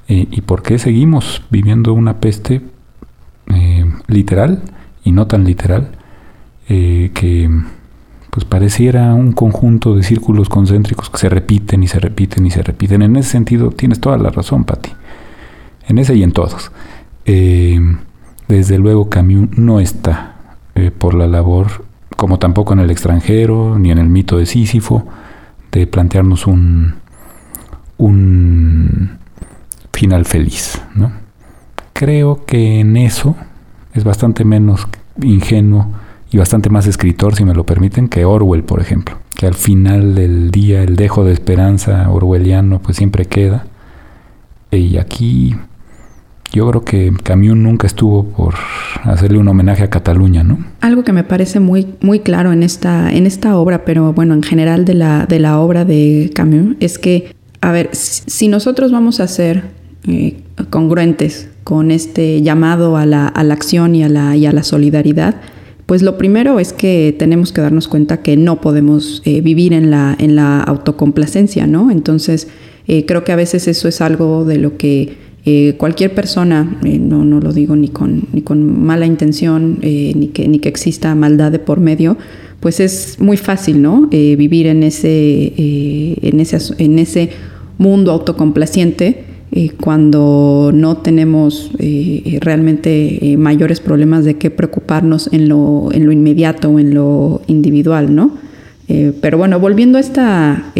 Eh, 0.08 0.28
¿Y 0.32 0.42
por 0.42 0.64
qué 0.64 0.80
seguimos 0.80 1.44
viviendo 1.50 1.94
una 1.94 2.20
peste 2.20 2.62
eh, 3.54 3.86
literal 4.08 4.62
y 5.04 5.12
no 5.12 5.28
tan 5.28 5.44
literal 5.44 5.92
que 6.68 7.50
pues 8.30 8.46
pareciera 8.46 9.14
un 9.16 9.32
conjunto 9.32 9.96
de 9.96 10.04
círculos 10.04 10.50
concéntricos 10.50 11.10
que 11.10 11.18
se 11.18 11.30
repiten 11.30 11.84
y 11.84 11.88
se 11.88 12.00
repiten 12.00 12.46
y 12.46 12.52
se 12.52 12.62
repiten. 12.62 13.02
En 13.02 13.16
ese 13.16 13.32
sentido, 13.32 13.72
tienes 13.72 14.00
toda 14.00 14.18
la 14.18 14.30
razón, 14.30 14.64
Patti. 14.66 14.92
En 15.88 15.98
ese 15.98 16.16
y 16.16 16.24
en 16.24 16.32
todos. 16.32 16.72
Eh, 17.26 17.80
desde 18.48 18.78
luego, 18.78 19.10
Camus 19.10 19.58
no 19.58 19.80
está 19.80 20.36
eh, 20.80 20.92
por 20.92 21.14
la 21.14 21.28
labor, 21.28 21.86
como 22.16 22.40
tampoco 22.40 22.74
en 22.74 22.80
el 22.80 22.92
extranjero, 22.92 23.78
ni 23.78 23.92
en 23.92 23.98
el 23.98 24.10
mito 24.10 24.38
de 24.38 24.46
Sísifo, 24.46 25.06
de 25.72 25.88
plantearnos 25.88 26.48
un, 26.48 26.96
un 27.98 29.20
final 29.94 30.26
feliz. 30.26 30.82
¿no? 30.96 31.12
Creo 31.94 32.46
que 32.46 32.80
en 32.80 32.98
eso 32.98 33.36
es 33.94 34.04
bastante 34.04 34.46
menos 34.46 34.88
ingenuo 35.22 35.92
y 36.32 36.38
bastante 36.38 36.70
más 36.70 36.88
escritor, 36.88 37.36
si 37.36 37.44
me 37.44 37.54
lo 37.54 37.66
permiten, 37.66 38.08
que 38.08 38.26
Orwell, 38.26 38.64
por 38.64 38.82
ejemplo. 38.82 39.18
Que 39.36 39.48
al 39.48 39.56
final 39.56 40.16
del 40.16 40.52
día 40.52 40.84
el 40.84 40.96
dejo 40.96 41.24
de 41.24 41.34
esperanza 41.34 42.10
orwelliano 42.10 42.80
pues 42.80 42.98
siempre 42.98 43.26
queda. 43.26 43.66
Y 44.72 44.98
aquí 44.98 45.56
yo 46.52 46.68
creo 46.70 46.84
que 46.84 47.14
Camus 47.24 47.56
nunca 47.56 47.88
estuvo 47.88 48.24
por 48.24 48.56
hacerle 49.04 49.38
un 49.38 49.48
homenaje 49.48 49.84
a 49.84 49.90
Cataluña, 49.90 50.44
¿no? 50.44 50.58
Algo 50.82 51.04
que 51.04 51.14
me 51.14 51.24
parece 51.24 51.60
muy, 51.60 51.88
muy 52.02 52.20
claro 52.20 52.52
en 52.52 52.64
esta, 52.64 53.12
en 53.12 53.28
esta 53.28 53.58
obra, 53.58 53.86
pero 53.86 54.14
bueno, 54.14 54.34
en 54.34 54.44
general 54.44 54.86
de 54.86 54.96
la, 54.96 55.26
de 55.26 55.40
la 55.40 55.60
obra 55.60 55.86
de 55.86 56.32
Camus, 56.34 56.76
es 56.80 56.98
que, 56.98 57.34
a 57.62 57.72
ver, 57.72 57.90
si 57.94 58.48
nosotros 58.48 58.92
vamos 58.92 59.20
a 59.20 59.24
hacer 59.24 59.64
congruentes 60.70 61.50
con 61.64 61.92
este 61.92 62.42
llamado 62.42 62.98
a 62.98 63.06
la, 63.06 63.28
acción 63.28 63.94
y 63.94 64.04
a 64.04 64.10
la, 64.10 64.36
y 64.36 64.46
a 64.48 64.52
la 64.52 64.64
solidaridad, 64.64 65.36
pues 65.86 66.02
lo 66.02 66.18
primero 66.18 66.60
es 66.60 66.74
que 66.74 67.16
tenemos 67.18 67.52
que 67.52 67.62
darnos 67.62 67.88
cuenta 67.88 68.22
que 68.22 68.38
no 68.38 68.62
podemos 68.62 69.22
vivir 69.24 69.74
en 69.74 69.92
la, 69.92 70.16
en 70.18 70.36
la 70.36 70.62
autocomplacencia, 70.62 71.68
¿no? 71.68 71.92
Entonces, 71.92 72.48
creo 73.06 73.24
que 73.24 73.32
a 73.32 73.36
veces 73.36 73.68
eso 73.68 73.88
es 73.88 74.02
algo 74.02 74.46
de 74.46 74.58
lo 74.58 74.78
que 74.78 75.29
eh, 75.52 75.74
cualquier 75.78 76.14
persona, 76.14 76.78
eh, 76.84 77.00
no, 77.00 77.26
no, 77.26 77.40
lo 77.40 77.52
digo 77.52 77.76
ni 77.76 77.88
con, 77.88 78.26
ni 78.34 78.44
con 78.44 78.86
mala 78.86 79.08
intención, 79.08 79.80
eh, 79.82 80.14
ni, 80.16 80.28
que, 80.28 80.48
ni 80.48 80.60
que 80.60 80.70
exista 80.70 81.16
maldad 81.16 81.52
de 81.52 81.58
por 81.58 81.80
medio, 81.80 82.18
pues 82.60 82.80
es 82.80 83.20
muy 83.20 83.36
fácil, 83.36 83.82
¿no? 83.82 84.10
vivir 84.12 84.68
en 84.68 84.84
ese, 84.84 85.54
en, 85.58 86.40
ese, 86.40 86.60
en 86.78 87.00
ese 87.00 87.32
mundo 87.80 88.12
autocomplaciente 88.12 89.24
cuando 89.82 90.72
no 90.72 90.98
tenemos 90.98 91.72
realmente 92.42 93.36
mayores 93.40 93.80
problemas 93.80 94.26
de 94.26 94.36
qué 94.36 94.52
preocuparnos 94.52 95.30
en 95.32 95.48
lo, 95.48 95.90
en 95.94 96.06
lo 96.06 96.12
inmediato 96.12 96.70
o 96.70 96.80
en 96.80 96.94
lo 96.94 97.42
individual, 97.48 98.14
¿no? 98.14 98.34
pero 99.22 99.38
bueno, 99.38 99.58
volviendo 99.58 99.98
a 99.98 100.02
esta 100.02 100.74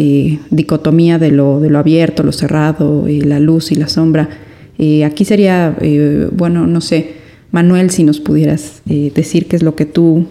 dicotomía 0.50 1.18
de 1.18 1.30
lo, 1.30 1.60
de 1.60 1.70
lo 1.70 1.78
abierto, 1.78 2.22
lo 2.22 2.32
cerrado, 2.32 3.06
la 3.08 3.40
luz 3.40 3.72
y 3.72 3.76
la 3.76 3.88
sombra, 3.88 4.28
eh, 4.82 5.04
aquí 5.04 5.26
sería, 5.26 5.76
eh, 5.82 6.26
bueno, 6.32 6.66
no 6.66 6.80
sé, 6.80 7.12
Manuel, 7.50 7.90
si 7.90 8.02
nos 8.02 8.18
pudieras 8.18 8.80
eh, 8.88 9.12
decir 9.14 9.46
qué 9.46 9.56
es 9.56 9.62
lo 9.62 9.76
que 9.76 9.84
tú 9.84 10.26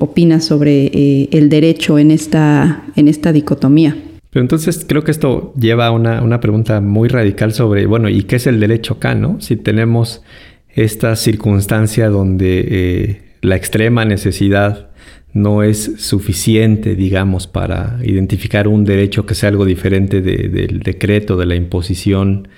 opinas 0.00 0.44
sobre 0.44 1.28
el 1.30 1.48
derecho 1.48 1.96
en 2.00 2.10
esta, 2.10 2.86
en 2.96 3.06
esta 3.06 3.32
dicotomía. 3.32 3.96
Pero 4.30 4.42
entonces 4.42 4.84
creo 4.88 5.04
que 5.04 5.12
esto 5.12 5.54
lleva 5.56 5.86
a 5.86 5.90
una, 5.92 6.22
una, 6.22 6.40
pregunta 6.40 6.80
muy 6.80 7.08
radical 7.08 7.52
sobre, 7.52 7.86
bueno, 7.86 8.08
¿y 8.08 8.24
qué 8.24 8.36
es 8.36 8.48
el 8.48 8.58
derecho 8.58 8.94
acá, 8.94 9.14
no? 9.14 9.40
Si 9.40 9.54
tenemos 9.54 10.22
esta 10.70 11.14
circunstancia 11.14 12.08
donde 12.08 13.20
la 13.42 13.54
extrema 13.54 14.04
necesidad 14.04 14.88
no 15.34 15.62
es 15.62 15.92
suficiente, 15.98 16.96
digamos, 16.96 17.46
para 17.46 18.00
identificar 18.02 18.66
un 18.66 18.84
derecho 18.84 19.24
que 19.24 19.36
sea 19.36 19.50
algo 19.50 19.64
diferente 19.64 20.20
del 20.20 20.80
decreto, 20.80 21.36
de 21.36 21.46
la 21.46 21.54
imposición 21.54 22.48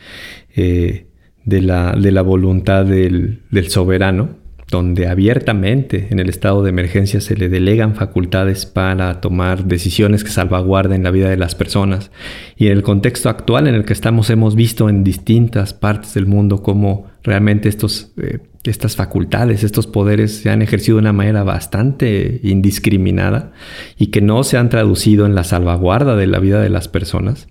de 1.47 1.62
la, 1.62 1.92
de 1.92 2.12
la 2.12 2.22
voluntad 2.22 2.84
del, 2.84 3.40
del 3.51 3.68
soberano, 3.68 4.44
donde 4.68 5.07
abiertamente 5.07 6.09
en 6.11 6.18
el 6.18 6.28
estado 6.28 6.62
de 6.64 6.70
emergencia 6.70 7.20
se 7.20 7.36
le 7.36 7.49
delegan 7.49 7.94
facultades 7.94 8.66
para 8.66 9.20
tomar 9.20 9.64
decisiones 9.64 10.24
que 10.24 10.30
salvaguarden 10.30 11.05
la 11.05 11.12
vida 11.12 11.30
de 11.30 11.36
las 11.36 11.55
personas. 11.55 12.11
Y 12.57 12.66
en 12.66 12.72
el 12.72 12.82
contexto 12.82 13.28
actual 13.28 13.68
en 13.68 13.76
el 13.76 13.84
que 13.84 13.92
estamos 13.92 14.28
hemos 14.28 14.57
visto 14.57 14.88
en 14.88 15.05
distintas 15.05 15.72
partes 15.72 16.14
del 16.14 16.26
mundo 16.26 16.62
cómo 16.62 17.07
realmente 17.22 17.68
estos, 17.68 18.12
eh, 18.20 18.40
estas 18.64 18.97
facultades, 18.97 19.62
estos 19.62 19.86
poderes 19.86 20.38
se 20.38 20.51
han 20.51 20.62
ejercido 20.62 20.97
de 20.97 21.03
una 21.03 21.12
manera 21.12 21.44
bastante 21.44 22.40
indiscriminada 22.42 23.53
y 23.97 24.09
que 24.09 24.20
no 24.20 24.42
se 24.42 24.57
han 24.57 24.68
traducido 24.68 25.26
en 25.26 25.36
la 25.36 25.44
salvaguarda 25.44 26.16
de 26.16 26.26
la 26.26 26.40
vida 26.40 26.61
de 26.61 26.70
las 26.70 26.88
personas. 26.88 27.47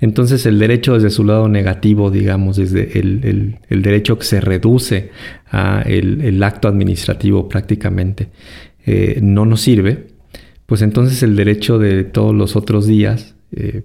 Entonces 0.00 0.46
el 0.46 0.58
derecho 0.58 0.94
desde 0.94 1.10
su 1.10 1.24
lado 1.24 1.48
negativo, 1.48 2.10
digamos, 2.10 2.56
desde 2.56 2.98
el, 2.98 3.58
derecho 3.68 4.18
que 4.18 4.24
se 4.24 4.40
reduce 4.40 5.10
a 5.50 5.82
el, 5.86 6.42
acto 6.42 6.68
administrativo 6.68 7.48
prácticamente, 7.48 8.28
eh, 8.84 9.18
no 9.22 9.46
nos 9.46 9.62
sirve, 9.62 10.08
pues 10.66 10.82
entonces 10.82 11.22
el 11.22 11.36
derecho 11.36 11.78
de 11.78 12.04
todos 12.04 12.34
los 12.34 12.56
otros 12.56 12.86
días, 12.86 13.36
eh, 13.52 13.82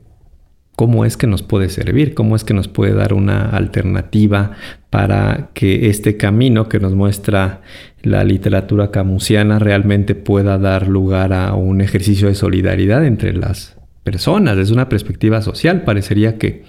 ¿cómo 0.75 1.05
es 1.05 1.15
que 1.15 1.27
nos 1.27 1.43
puede 1.43 1.69
servir? 1.69 2.13
¿Cómo 2.13 2.35
es 2.35 2.43
que 2.43 2.53
nos 2.53 2.67
puede 2.67 2.93
dar 2.93 3.13
una 3.13 3.49
alternativa 3.49 4.51
para 4.89 5.51
que 5.53 5.89
este 5.89 6.17
camino 6.17 6.67
que 6.67 6.79
nos 6.79 6.93
muestra 6.93 7.61
la 8.01 8.23
literatura 8.23 8.91
camusiana 8.91 9.59
realmente 9.59 10.15
pueda 10.15 10.57
dar 10.57 10.87
lugar 10.87 11.33
a 11.33 11.53
un 11.53 11.81
ejercicio 11.81 12.27
de 12.27 12.35
solidaridad 12.35 13.05
entre 13.05 13.33
las 13.33 13.77
personas, 14.03 14.57
desde 14.57 14.73
una 14.73 14.89
perspectiva 14.89 15.41
social. 15.41 15.83
Parecería 15.83 16.37
que, 16.37 16.63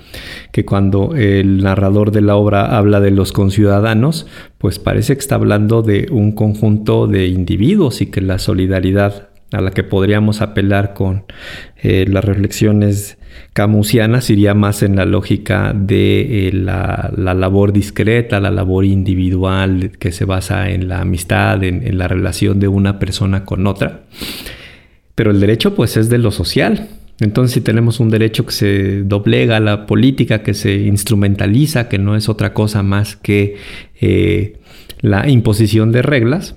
que, 0.53 0.65
cuando 0.65 1.15
el 1.15 1.63
narrador 1.63 2.11
de 2.11 2.21
la 2.21 2.37
obra 2.37 2.77
habla 2.77 3.01
de 3.01 3.11
los 3.11 3.33
conciudadanos, 3.33 4.27
pues 4.59 4.79
parece 4.79 5.15
que 5.15 5.21
está 5.21 5.37
hablando 5.37 5.83
de 5.83 6.09
un 6.11 6.33
conjunto 6.33 7.07
de 7.07 7.27
individuos 7.27 8.01
y 8.03 8.07
que 8.07 8.21
la 8.21 8.39
solidaridad 8.39 9.29
a 9.53 9.61
la 9.61 9.71
que 9.71 9.85
podríamos 9.85 10.41
apelar 10.41 10.95
con 10.95 11.25
eh, 11.83 12.07
las 12.09 12.25
reflexiones 12.25 13.19
camusianas 13.53 14.31
iría 14.31 14.55
más 14.55 14.83
en 14.83 14.97
la 14.97 15.05
lógica 15.05 15.75
de 15.75 16.49
eh, 16.49 16.53
la, 16.53 17.13
labor 17.17 17.73
discreta, 17.73 18.41
la 18.41 18.51
labor 18.51 18.85
individual 18.85 19.93
que 19.99 20.11
se 20.11 20.25
basa 20.25 20.71
en 20.71 20.89
la 20.89 21.01
amistad, 21.01 21.63
en 21.65 21.99
la 21.99 22.09
relación 22.09 22.61
de 22.61 22.69
una 22.69 22.99
persona 22.99 23.45
con 23.45 23.67
otra. 23.67 24.05
Pero 25.15 25.31
el 25.31 25.41
derecho 25.41 25.75
pues 25.75 25.97
es 25.97 26.09
de 26.09 26.19
lo 26.19 26.31
social, 26.31 26.89
entonces, 27.23 27.55
si 27.55 27.61
tenemos 27.61 28.01
un 28.01 28.11
derecho 28.11 28.45
que 28.45 28.53
se 28.53 29.03
doblega 29.03 29.59
a 29.59 29.61
la 29.61 29.87
política, 29.87 30.43
que 30.43 30.55
se 30.55 30.75
instrumentaliza, 30.75 31.89
que 31.89 31.99
no 31.99 32.17
es 32.17 32.29
otra 32.29 32.53
cosa 32.53 32.83
más 32.83 33.17
que 33.17 33.57
eh, 34.01 34.59
la 35.01 35.29
imposición 35.29 35.93
de 35.93 36.03
reglas, 36.03 36.57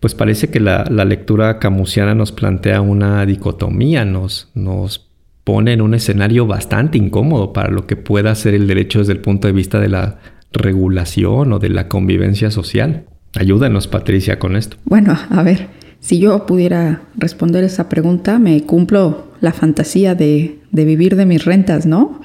pues 0.00 0.14
parece 0.14 0.50
que 0.50 0.60
la, 0.60 0.84
lectura 0.84 1.58
camusiana 1.58 2.14
nos 2.14 2.32
plantea 2.32 2.80
una 2.80 3.24
dicotomía, 3.24 4.04
nos, 4.04 4.50
nos 4.54 5.08
pone 5.44 5.72
en 5.72 5.80
un 5.80 5.94
escenario 5.94 6.46
bastante 6.46 6.98
incómodo 6.98 7.52
para 7.52 7.70
lo 7.70 7.86
que 7.86 7.96
pueda 7.96 8.34
ser 8.34 8.54
el 8.54 8.66
derecho 8.66 8.98
desde 8.98 9.12
el 9.12 9.20
punto 9.20 9.48
de 9.48 9.52
vista 9.52 9.80
de 9.80 9.88
la 9.88 10.18
regulación 10.52 11.52
o 11.52 11.58
de 11.58 11.70
la 11.70 11.88
convivencia 11.88 12.50
social. 12.50 13.06
Ayúdanos, 13.34 13.88
Patricia, 13.88 14.38
con 14.38 14.56
esto. 14.56 14.76
Bueno, 14.84 15.18
a 15.30 15.42
ver, 15.42 15.68
si 16.02 16.18
yo 16.18 16.46
pudiera 16.46 17.02
responder 17.16 17.62
esa 17.62 17.88
pregunta, 17.88 18.40
me 18.40 18.60
cumplo 18.64 19.28
la 19.40 19.52
fantasía 19.52 20.16
de, 20.16 20.58
vivir 20.72 21.14
de 21.14 21.26
mis 21.26 21.44
rentas, 21.44 21.86
¿no? 21.86 22.20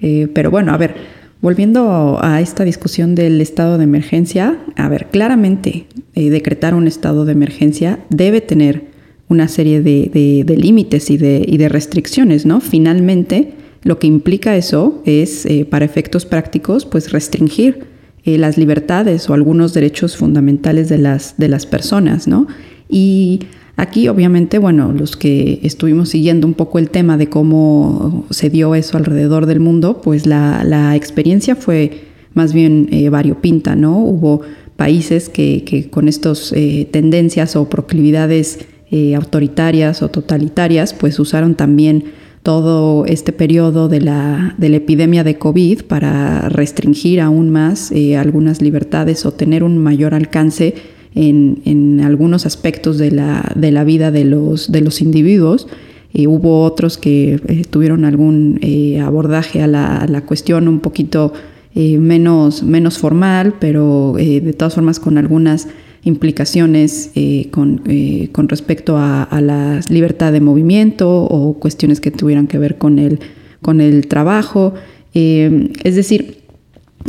Eh, 0.00 0.28
pero 0.32 0.50
bueno, 0.50 0.72
a 0.72 0.78
ver, 0.78 0.94
volviendo 1.42 2.18
a 2.22 2.40
esta 2.40 2.64
discusión 2.64 3.14
del 3.14 3.38
estado 3.42 3.76
de 3.76 3.84
emergencia, 3.84 4.58
a 4.76 4.88
ver, 4.88 5.08
claramente 5.10 5.84
eh, 6.14 6.30
decretar 6.30 6.72
un 6.74 6.86
estado 6.86 7.26
de 7.26 7.32
emergencia 7.32 7.98
debe 8.08 8.40
tener 8.40 8.86
una 9.28 9.46
serie 9.46 9.82
de, 9.82 10.44
límites 10.56 11.10
y 11.10 11.18
de, 11.18 11.44
y 11.46 11.58
de, 11.58 11.68
restricciones, 11.68 12.46
¿no? 12.46 12.62
Finalmente, 12.62 13.52
lo 13.82 13.98
que 13.98 14.06
implica 14.06 14.56
eso 14.56 15.02
es, 15.04 15.44
eh, 15.44 15.66
para 15.66 15.84
efectos 15.84 16.24
prácticos, 16.24 16.86
pues 16.86 17.12
restringir 17.12 17.98
las 18.24 18.58
libertades 18.58 19.30
o 19.30 19.32
algunos 19.32 19.72
derechos 19.72 20.18
fundamentales 20.18 20.90
de 20.90 20.98
de 20.98 21.48
las 21.48 21.66
personas, 21.66 22.28
¿no? 22.28 22.46
Y 22.88 23.40
aquí 23.76 24.08
obviamente, 24.08 24.58
bueno, 24.58 24.92
los 24.92 25.16
que 25.16 25.60
estuvimos 25.62 26.10
siguiendo 26.10 26.46
un 26.46 26.54
poco 26.54 26.78
el 26.78 26.90
tema 26.90 27.16
de 27.16 27.28
cómo 27.28 28.26
se 28.30 28.50
dio 28.50 28.74
eso 28.74 28.96
alrededor 28.96 29.46
del 29.46 29.60
mundo, 29.60 30.00
pues 30.02 30.26
la, 30.26 30.94
experiencia 30.96 31.54
fue 31.54 32.02
más 32.34 32.52
bien 32.52 32.88
eh, 32.90 33.08
variopinta, 33.08 33.76
¿no? 33.76 33.98
Hubo 33.98 34.42
países 34.76 35.28
que, 35.28 35.88
con 35.90 36.08
estas 36.08 36.52
eh, 36.52 36.88
tendencias 36.90 37.56
o 37.56 37.68
proclividades 37.68 38.60
eh, 38.90 39.14
autoritarias 39.14 40.02
o 40.02 40.08
totalitarias, 40.08 40.94
pues 40.94 41.18
usaron 41.18 41.54
también 41.54 42.04
todo 42.42 43.04
este 43.04 43.32
periodo 43.32 43.88
de 43.88 44.00
la, 44.00 44.54
de 44.56 44.68
la 44.70 44.76
epidemia 44.76 45.24
de 45.24 45.36
COVID 45.36 45.82
para 45.82 46.48
restringir 46.48 47.20
aún 47.20 47.50
más 47.50 47.92
algunas 48.16 48.62
libertades 48.62 49.26
o 49.26 49.32
tener 49.32 49.62
un 49.64 49.76
mayor 49.76 50.14
alcance 50.14 50.74
en, 51.14 52.00
algunos 52.04 52.46
aspectos 52.46 52.98
de 52.98 53.10
la, 53.10 53.52
de 53.54 53.72
la, 53.72 53.84
vida 53.84 54.10
de 54.10 54.24
los, 54.24 54.70
de 54.70 54.80
los 54.80 55.00
individuos. 55.00 55.66
y 56.12 56.26
hubo 56.26 56.62
otros 56.64 56.96
que 56.96 57.40
eh, 57.46 57.64
tuvieron 57.68 58.04
algún 58.04 58.58
eh, 58.62 59.00
abordaje 59.00 59.62
a 59.62 59.66
la, 59.66 60.22
cuestión 60.26 60.68
un 60.68 60.80
poquito 60.80 61.32
eh, 61.74 61.98
menos, 61.98 62.62
menos 62.62 62.98
formal, 62.98 63.54
pero 63.60 64.14
de 64.16 64.52
todas 64.52 64.74
formas 64.74 64.98
con 65.00 65.18
algunas 65.18 65.68
implicaciones 66.04 67.10
con, 67.50 67.82
con, 68.32 68.48
respecto 68.48 68.96
a, 68.96 69.22
a, 69.24 69.40
la 69.40 69.80
libertad 69.90 70.32
de 70.32 70.40
movimiento 70.40 71.24
o 71.24 71.54
cuestiones 71.54 72.00
que 72.00 72.10
tuvieran 72.10 72.46
que 72.46 72.58
ver 72.58 72.78
con 72.78 72.98
el, 72.98 73.20
con 73.60 73.80
el 73.80 74.06
trabajo. 74.06 74.74
es 75.12 75.94
decir, 75.94 76.37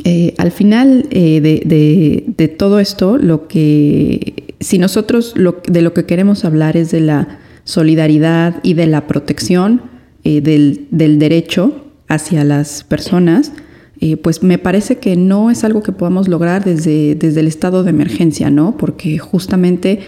eh, 0.04 0.34
al 0.38 0.52
final 0.52 1.08
eh, 1.12 1.42
de, 1.42 2.48
todo 2.48 2.80
esto, 2.80 3.18
lo 3.18 3.48
que, 3.48 4.56
si 4.60 4.78
nosotros 4.78 5.34
de 5.68 5.82
lo 5.82 5.94
que 5.94 6.06
queremos 6.06 6.46
hablar 6.46 6.78
es 6.78 6.92
de 6.92 7.02
la 7.02 7.40
solidaridad 7.64 8.60
y 8.64 8.74
de 8.74 8.88
la 8.88 9.08
protección 9.08 9.82
eh, 10.24 10.42
del, 10.42 10.88
derecho 11.20 11.86
hacia 12.08 12.44
las 12.44 12.84
personas, 12.84 13.54
pues 14.22 14.44
me 14.44 14.58
parece 14.58 14.98
que 14.98 15.18
no 15.18 15.52
es 15.52 15.66
algo 15.66 15.84
que 15.84 15.92
podamos 15.92 16.30
lograr 16.30 16.64
desde, 16.64 17.16
desde 17.16 17.42
el 17.42 17.48
estado 17.48 17.84
de 17.84 17.90
emergencia, 17.90 18.50
¿no? 18.50 18.78
Porque 18.78 19.18
justamente 19.18 20.00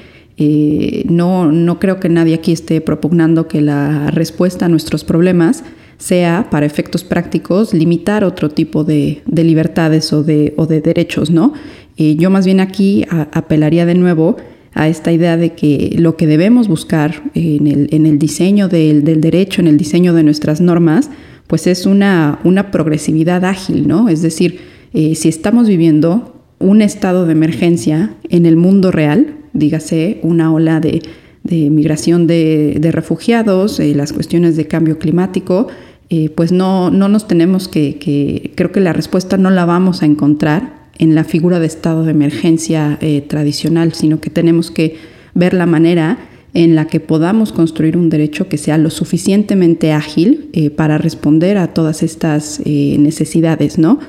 no, 1.10 1.52
no 1.52 1.78
creo 1.78 2.00
que 2.00 2.08
nadie 2.08 2.36
aquí 2.36 2.54
esté 2.54 2.80
propugnando 2.80 3.50
que 3.50 3.60
la 3.60 4.10
respuesta 4.10 4.68
a 4.68 4.70
nuestros 4.70 5.04
problemas 5.04 5.66
sea, 6.02 6.48
para 6.50 6.66
efectos 6.66 7.04
prácticos, 7.04 7.74
limitar 7.74 8.24
otro 8.24 8.50
tipo 8.50 8.84
de, 8.84 9.22
libertades 9.28 10.12
o 10.14 10.24
de, 10.24 10.54
o 10.58 10.66
de, 10.66 10.82
derechos, 10.82 11.30
¿no? 11.30 11.54
Eh, 11.98 12.16
yo 12.16 12.30
más 12.30 12.46
bien 12.46 12.60
aquí 12.60 13.06
apelaría 13.10 13.86
de 13.86 13.96
nuevo 13.96 14.38
a 14.74 14.88
esta 14.88 15.12
idea 15.12 15.38
de 15.38 15.54
que 15.54 15.96
lo 15.98 16.16
que 16.16 16.28
debemos 16.28 16.68
buscar 16.68 17.24
en 17.34 17.68
el, 17.68 17.90
en 17.92 18.06
el 18.06 18.18
diseño 18.18 18.68
del, 18.70 19.04
del, 19.04 19.22
derecho, 19.22 19.62
en 19.62 19.68
el 19.68 19.78
diseño 19.78 20.14
de 20.14 20.24
nuestras 20.24 20.62
normas, 20.62 21.10
pues 21.48 21.68
es 21.68 21.86
una, 21.86 22.40
una 22.44 22.72
progresividad 22.72 23.44
ágil, 23.44 23.88
¿no? 23.88 24.08
Es 24.08 24.22
decir, 24.22 24.60
eh, 24.94 25.16
si 25.16 25.30
estamos 25.30 25.68
viviendo 25.68 26.42
un 26.60 26.82
estado 26.82 27.26
de 27.26 27.34
emergencia 27.34 28.16
en 28.30 28.46
el 28.46 28.56
mundo 28.56 28.92
real, 28.92 29.36
dígase 29.54 30.20
una 30.24 30.54
ola 30.54 30.80
de, 30.80 31.02
migración 31.44 32.28
de, 32.28 32.90
refugiados, 32.92 33.80
eh, 33.80 33.94
las 33.96 34.14
cuestiones 34.14 34.56
de 34.56 34.68
cambio 34.68 34.98
climático, 34.98 35.68
eh, 36.14 36.30
pues 36.30 36.52
no, 36.52 36.92
no 36.92 37.08
nos 37.08 37.26
tenemos 37.26 37.70
que, 37.70 38.52
creo 38.56 38.74
que 38.74 38.82
la 38.82 38.92
respuesta 38.92 39.38
no 39.38 39.50
la 39.50 39.64
vamos 39.64 40.04
a 40.04 40.06
encontrar 40.06 40.90
en 40.98 41.16
la 41.16 41.24
figura 41.24 41.62
de 41.62 41.68
estado 41.68 42.04
de 42.04 42.12
emergencia 42.12 42.98
eh, 43.00 43.22
tradicional, 43.22 43.94
sino 43.94 44.20
que 44.20 44.30
tenemos 44.30 44.72
que 44.72 44.98
ver 45.36 45.54
la 45.54 45.66
manera 45.66 46.18
en 46.54 46.76
la 46.76 46.88
que 46.88 47.00
podamos 47.00 47.54
construir 47.54 47.96
un 47.96 48.10
derecho 48.10 48.50
que 48.50 48.58
sea 48.58 48.78
lo 48.78 48.90
suficientemente 48.90 49.94
ágil 49.94 50.50
eh, 50.52 50.70
para 50.70 50.98
responder 50.98 51.58
a 51.58 51.68
todas 51.68 52.04
estas 52.04 52.62
necesidades, 52.66 53.78
¿no? 53.78 54.00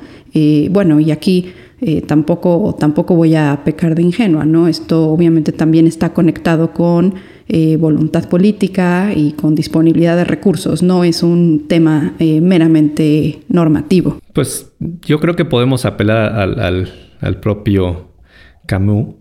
bueno, 0.70 0.98
y 0.98 1.10
aquí 1.10 1.52
tampoco, 2.06 2.74
tampoco 2.80 3.14
voy 3.14 3.34
a 3.34 3.60
pecar 3.64 3.94
de 3.94 4.02
ingenua, 4.02 4.46
¿no? 4.46 4.66
Esto 4.66 5.10
obviamente 5.10 5.52
también 5.52 5.86
está 5.86 6.14
conectado 6.14 6.72
con 6.72 7.14
eh, 7.54 7.76
voluntad 7.76 8.30
política 8.30 9.12
y 9.14 9.32
con 9.32 9.54
disponibilidad 9.54 10.16
de 10.16 10.24
recursos. 10.24 10.82
No 10.82 11.04
es 11.04 11.22
un 11.22 11.66
tema 11.68 12.14
eh, 12.18 12.40
meramente 12.40 13.40
normativo. 13.48 14.18
Pues 14.32 14.72
yo 15.02 15.20
creo 15.20 15.36
que 15.36 15.44
podemos 15.44 15.84
apelar 15.84 16.32
al, 16.32 17.40
propio 17.40 18.08
Camus 18.64 19.16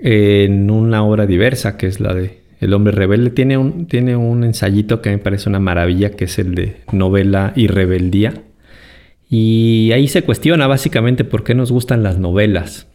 en 0.00 0.70
una 0.70 1.04
obra 1.04 1.26
diversa 1.26 1.76
que 1.76 1.88
es 1.88 2.00
la 2.00 2.14
de 2.14 2.38
El 2.58 2.72
hombre 2.72 2.94
rebelde. 2.94 3.28
Tiene 3.28 3.58
un, 3.58 3.86
tiene 3.86 4.16
un 4.16 4.44
ensayito 4.44 5.02
que 5.02 5.10
me 5.10 5.18
parece 5.18 5.50
una 5.50 5.60
maravilla 5.60 6.12
que 6.12 6.24
es 6.24 6.38
el 6.38 6.54
de 6.54 6.76
novela 6.90 7.52
y 7.54 7.66
rebeldía. 7.66 8.32
Y 9.28 9.90
ahí 9.92 10.08
se 10.08 10.22
cuestiona 10.22 10.66
básicamente 10.68 11.22
por 11.22 11.44
qué 11.44 11.54
nos 11.54 11.70
gustan 11.70 12.02
las 12.02 12.18
novelas. 12.18 12.86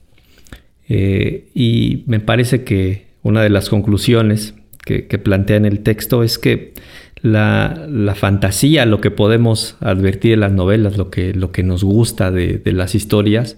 Eh, 0.89 1.51
y 1.53 2.05
me 2.07 2.19
parece 2.19 2.63
que 2.63 3.13
una 3.21 3.43
de 3.43 3.51
las 3.51 3.69
conclusiones 3.69 4.55
que, 4.85 5.03
plantea 5.17 5.57
en 5.57 5.65
el 5.65 5.79
texto 5.79 6.23
es 6.23 6.37
que 6.37 6.73
la, 7.21 8.13
fantasía, 8.15 8.85
lo 8.85 8.99
que 9.01 9.11
podemos 9.11 9.77
advertir 9.79 10.33
en 10.33 10.41
las 10.41 10.51
novelas, 10.51 10.97
lo 10.97 11.09
que, 11.09 11.33
lo 11.33 11.51
que 11.51 11.63
nos 11.63 11.83
gusta 11.83 12.31
de, 12.31 12.61
las 12.65 12.95
historias, 12.95 13.57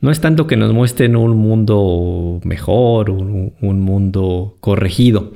no 0.00 0.10
es 0.10 0.20
tanto 0.20 0.46
que 0.46 0.56
nos 0.56 0.72
muestren 0.72 1.16
un 1.16 1.36
mundo 1.36 2.40
mejor, 2.44 3.10
un, 3.10 3.52
un 3.60 3.80
mundo 3.80 4.56
corregido, 4.60 5.32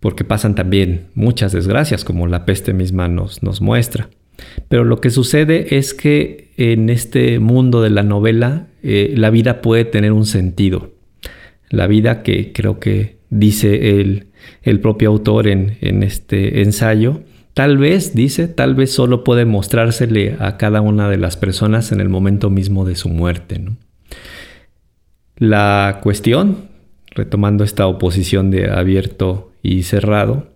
porque 0.00 0.24
pasan 0.24 0.54
también 0.54 1.06
muchas 1.14 1.52
desgracias, 1.52 2.04
como 2.04 2.26
la 2.26 2.44
peste 2.44 2.72
misma 2.72 3.08
nos, 3.08 3.42
nos 3.42 3.60
muestra. 3.60 4.08
Pero 4.68 4.84
lo 4.84 5.00
que 5.00 5.10
sucede 5.10 5.76
es 5.76 5.94
que 5.94 6.50
en 6.56 6.90
este 6.90 7.38
mundo 7.38 7.82
de 7.82 7.90
la 7.90 8.02
novela, 8.02 8.66
eh, 8.82 9.14
la 9.16 9.30
vida 9.30 9.60
puede 9.60 9.84
tener 9.84 10.12
un 10.12 10.26
sentido. 10.26 10.92
La 11.70 11.86
vida 11.86 12.22
que 12.22 12.52
creo 12.52 12.78
que 12.78 13.17
dice 13.30 14.00
el, 14.00 14.28
el 14.62 14.80
propio 14.80 15.10
autor 15.10 15.48
en, 15.48 15.76
este 16.02 16.62
ensayo, 16.62 17.22
tal 17.54 17.78
vez, 17.78 18.14
dice, 18.14 18.48
tal 18.48 18.74
vez 18.74 18.92
solo 18.92 19.24
puede 19.24 19.44
mostrársele 19.44 20.36
a 20.38 20.56
cada 20.56 20.80
una 20.80 21.08
de 21.08 21.18
las 21.18 21.36
personas 21.36 21.92
en 21.92 22.00
el 22.00 22.08
momento 22.08 22.50
mismo 22.50 22.84
de 22.84 22.96
su 22.96 23.08
muerte. 23.08 23.62
La 25.36 26.00
cuestión, 26.02 26.68
retomando 27.10 27.64
esta 27.64 27.86
oposición 27.86 28.50
de 28.50 28.70
abierto 28.70 29.52
y 29.62 29.82
cerrado, 29.82 30.48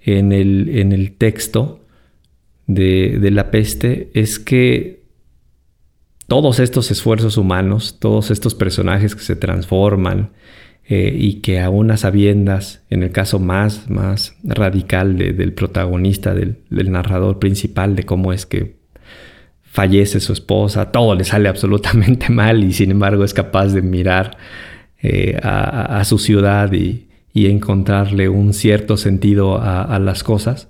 en 0.00 0.32
el, 0.32 0.68
en 0.78 0.92
el 0.92 1.16
texto 1.16 1.80
de, 2.66 3.18
de 3.20 3.30
la 3.30 3.50
peste 3.50 4.10
es 4.12 4.38
que 4.38 5.04
todos 6.26 6.58
estos 6.58 6.90
esfuerzos 6.90 7.36
humanos, 7.36 7.98
todos 8.00 8.30
estos 8.30 8.54
personajes 8.54 9.14
que 9.14 9.22
se 9.22 9.36
transforman, 9.36 10.30
eh, 10.86 11.16
y 11.18 11.40
que 11.40 11.60
a 11.60 11.70
unas 11.70 12.00
sabiendas, 12.00 12.82
en 12.90 13.02
el 13.02 13.10
caso 13.10 13.38
más, 13.38 13.88
más 13.88 14.36
radical 14.44 15.16
del 15.16 15.54
protagonista, 15.54 16.34
del, 16.34 16.58
narrador 16.68 17.38
principal, 17.38 17.96
de 17.96 18.02
cómo 18.02 18.34
es 18.34 18.44
que 18.44 18.76
fallece 19.62 20.20
su 20.20 20.34
esposa, 20.34 20.92
todo 20.92 21.14
le 21.14 21.24
sale 21.24 21.48
absolutamente 21.54 22.28
mal 22.28 22.62
y 22.62 22.74
sin 22.74 22.90
embargo 22.90 23.24
es 23.24 23.32
capaz 23.32 23.68
de 23.68 23.80
mirar 23.80 24.36
eh, 25.02 25.38
a, 25.42 26.02
su 26.04 26.18
ciudad 26.18 26.70
y, 26.72 27.08
encontrarle 27.34 28.28
un 28.28 28.52
cierto 28.52 28.96
sentido 28.98 29.58
a, 29.60 29.98
las 29.98 30.22
cosas. 30.22 30.68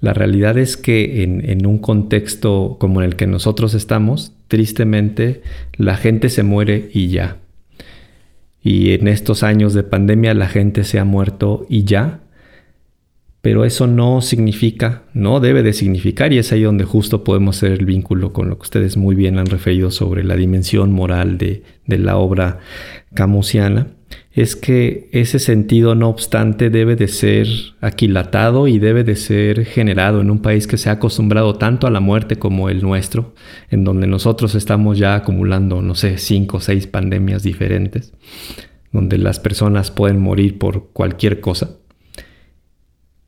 La 0.00 0.14
realidad 0.14 0.56
es 0.56 0.76
que 0.78 1.22
en, 1.22 1.48
en, 1.48 1.66
un 1.66 1.78
contexto 1.78 2.76
como 2.80 3.02
el 3.02 3.16
que 3.16 3.26
nosotros 3.26 3.74
estamos, 3.74 4.32
tristemente 4.48 5.42
la 5.76 5.96
gente 5.96 6.28
se 6.30 6.42
muere 6.42 6.90
y 6.92 7.08
ya 7.08 7.41
y 8.62 8.92
en 8.92 9.08
estos 9.08 9.42
años 9.42 9.74
de 9.74 9.82
pandemia 9.82 10.34
la 10.34 10.48
gente 10.48 10.84
se 10.84 10.98
ha 10.98 11.04
muerto 11.04 11.66
y 11.68 11.84
ya. 11.84 12.20
Pero 13.40 13.64
eso 13.64 13.88
no 13.88 14.20
significa, 14.20 15.02
no 15.14 15.40
debe 15.40 15.64
de 15.64 15.72
significar, 15.72 16.32
y 16.32 16.38
es 16.38 16.52
ahí 16.52 16.62
donde 16.62 16.84
justo 16.84 17.24
podemos 17.24 17.56
hacer 17.56 17.72
el 17.72 17.84
vínculo 17.84 18.32
con 18.32 18.48
lo 18.48 18.56
que 18.56 18.62
ustedes 18.62 18.96
muy 18.96 19.16
bien 19.16 19.36
han 19.36 19.46
referido 19.46 19.90
sobre 19.90 20.22
la 20.22 20.36
dimensión 20.36 20.92
moral 20.92 21.38
de, 21.38 21.64
de 21.86 21.98
la 21.98 22.18
obra 22.18 22.60
camusiana, 23.14 23.88
es 24.34 24.56
que 24.56 25.10
ese 25.12 25.38
sentido, 25.38 25.94
no 25.94 26.08
obstante, 26.08 26.70
debe 26.70 26.96
de 26.96 27.08
ser 27.08 27.46
aquilatado 27.82 28.66
y 28.66 28.78
debe 28.78 29.04
de 29.04 29.14
ser 29.16 29.66
generado 29.66 30.22
en 30.22 30.30
un 30.30 30.40
país 30.40 30.66
que 30.66 30.78
se 30.78 30.88
ha 30.88 30.94
acostumbrado 30.94 31.56
tanto 31.56 31.86
a 31.86 31.90
la 31.90 32.00
muerte 32.00 32.36
como 32.36 32.70
el 32.70 32.82
nuestro, 32.82 33.34
en 33.70 33.84
donde 33.84 34.06
nosotros 34.06 34.54
estamos 34.54 34.96
ya 34.96 35.14
acumulando, 35.14 35.82
no 35.82 35.94
sé, 35.94 36.16
cinco 36.16 36.56
o 36.56 36.60
seis 36.60 36.86
pandemias 36.86 37.42
diferentes, 37.42 38.14
donde 38.90 39.18
las 39.18 39.38
personas 39.38 39.90
pueden 39.90 40.18
morir 40.18 40.58
por 40.58 40.88
cualquier 40.92 41.40
cosa. 41.40 41.76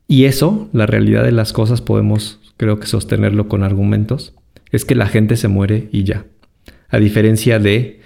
Y 0.07 0.25
eso, 0.25 0.69
la 0.73 0.87
realidad 0.87 1.23
de 1.23 1.31
las 1.31 1.53
cosas, 1.53 1.81
podemos, 1.81 2.39
creo 2.57 2.79
que, 2.79 2.87
sostenerlo 2.87 3.47
con 3.47 3.61
argumentos, 3.63 4.33
es 4.71 4.85
que 4.85 4.95
la 4.95 5.07
gente 5.07 5.37
se 5.37 5.49
muere 5.49 5.87
y 5.91 6.03
ya. 6.03 6.25
A 6.89 6.97
diferencia 6.97 7.59
de 7.59 8.01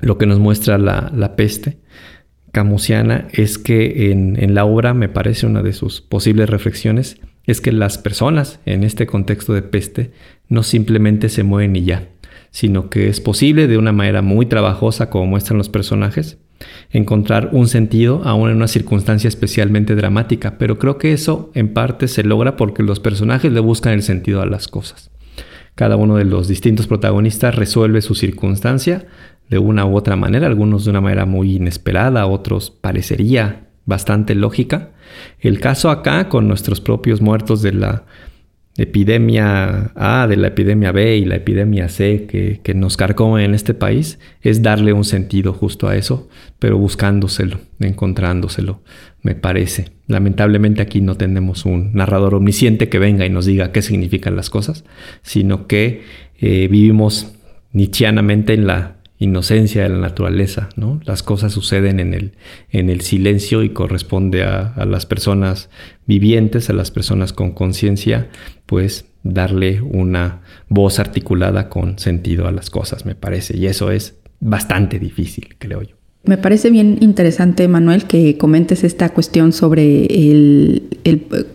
lo 0.00 0.18
que 0.18 0.26
nos 0.26 0.38
muestra 0.38 0.78
la, 0.78 1.36
peste, 1.36 1.78
camusiana 2.52 3.28
es 3.32 3.58
que 3.58 4.10
en, 4.10 4.54
la 4.54 4.64
obra, 4.64 4.94
me 4.94 5.08
parece 5.08 5.46
una 5.46 5.62
de 5.62 5.72
sus 5.72 6.00
posibles 6.00 6.50
reflexiones, 6.50 7.20
es 7.46 7.60
que 7.60 7.72
las 7.72 7.98
personas 7.98 8.60
en 8.64 8.84
este 8.84 9.06
contexto 9.06 9.52
de 9.52 9.62
peste 9.62 10.12
no 10.48 10.62
simplemente 10.62 11.28
se 11.28 11.42
mueven 11.42 11.76
y 11.76 11.84
ya, 11.84 12.08
sino 12.50 12.88
que 12.88 13.08
es 13.08 13.20
posible 13.20 13.66
de 13.66 13.78
una 13.78 13.92
manera 13.92 14.22
muy 14.22 14.46
trabajosa, 14.46 15.10
como 15.10 15.26
muestran 15.26 15.58
los 15.58 15.68
personajes, 15.68 16.38
encontrar 16.90 17.50
un 17.52 17.68
sentido 17.68 18.22
aún 18.24 18.50
en 18.50 18.56
una 18.56 18.68
circunstancia 18.68 19.28
especialmente 19.28 19.94
dramática, 19.94 20.56
pero 20.58 20.78
creo 20.78 20.98
que 20.98 21.12
eso 21.12 21.50
en 21.54 21.72
parte 21.72 22.08
se 22.08 22.24
logra 22.24 22.56
porque 22.56 22.82
los 22.82 23.00
personajes 23.00 23.52
le 23.52 23.60
buscan 23.60 23.92
el 23.92 24.02
sentido 24.02 24.40
a 24.40 24.46
las 24.46 24.68
cosas. 24.68 25.10
Cada 25.74 25.96
uno 25.96 26.16
de 26.16 26.24
los 26.24 26.46
distintos 26.46 26.86
protagonistas 26.86 27.56
resuelve 27.56 28.00
su 28.00 28.14
circunstancia 28.14 29.06
de 29.54 29.60
una 29.60 29.86
u 29.86 29.96
otra 29.96 30.16
manera, 30.16 30.48
algunos 30.48 30.84
de 30.84 30.90
una 30.90 31.00
manera 31.00 31.26
muy 31.26 31.54
inesperada, 31.54 32.26
otros 32.26 32.72
parecería 32.72 33.68
bastante 33.86 34.34
lógica. 34.34 34.90
El 35.38 35.60
caso 35.60 35.90
acá 35.90 36.28
con 36.28 36.48
nuestros 36.48 36.80
propios 36.80 37.20
muertos 37.20 37.62
de 37.62 37.72
la 37.72 38.02
epidemia 38.76 39.92
A, 39.94 40.26
de 40.26 40.36
la 40.36 40.48
epidemia 40.48 40.90
B 40.90 41.18
y 41.18 41.24
la 41.24 41.36
epidemia 41.36 41.88
C 41.88 42.26
que, 42.28 42.62
que 42.64 42.74
nos 42.74 42.96
carcome 42.96 43.44
en 43.44 43.54
este 43.54 43.74
país, 43.74 44.18
es 44.42 44.60
darle 44.60 44.92
un 44.92 45.04
sentido 45.04 45.52
justo 45.52 45.86
a 45.86 45.94
eso, 45.94 46.28
pero 46.58 46.76
buscándoselo, 46.76 47.60
encontrándoselo, 47.78 48.82
me 49.22 49.36
parece. 49.36 49.92
Lamentablemente 50.08 50.82
aquí 50.82 51.00
no 51.00 51.16
tenemos 51.16 51.64
un 51.64 51.94
narrador 51.94 52.34
omnisciente 52.34 52.88
que 52.88 52.98
venga 52.98 53.24
y 53.24 53.30
nos 53.30 53.46
diga 53.46 53.70
qué 53.70 53.82
significan 53.82 54.34
las 54.34 54.50
cosas, 54.50 54.84
sino 55.22 55.68
que 55.68 56.02
eh, 56.40 56.66
vivimos 56.66 57.36
nichianamente 57.72 58.54
en 58.54 58.66
la 58.66 58.96
inocencia 59.18 59.82
de 59.84 59.88
la 59.90 59.98
naturaleza, 59.98 60.68
¿no? 60.76 61.00
Las 61.04 61.22
cosas 61.22 61.52
suceden 61.52 62.00
en 62.00 62.14
el, 62.14 62.32
en 62.70 62.90
el 62.90 63.00
silencio 63.00 63.62
y 63.62 63.70
corresponde 63.70 64.42
a, 64.42 64.74
las 64.86 65.06
personas 65.06 65.70
vivientes, 66.06 66.68
a 66.70 66.72
las 66.72 66.90
personas 66.90 67.32
con 67.32 67.52
conciencia, 67.52 68.28
pues 68.66 69.06
darle 69.22 69.80
una 69.80 70.42
voz 70.68 70.98
articulada 70.98 71.68
con 71.68 71.98
sentido 71.98 72.48
a 72.48 72.52
las 72.52 72.70
cosas, 72.70 73.06
me 73.06 73.14
parece. 73.14 73.56
Y 73.56 73.66
eso 73.66 73.90
es 73.90 74.18
bastante 74.40 74.98
difícil, 74.98 75.56
creo 75.58 75.82
yo. 75.82 75.96
Me 76.26 76.38
parece 76.38 76.70
bien 76.70 76.96
interesante, 77.00 77.68
Manuel, 77.68 78.04
que 78.04 78.38
comentes 78.38 78.82
esta 78.82 79.10
cuestión 79.10 79.52
sobre 79.52 80.80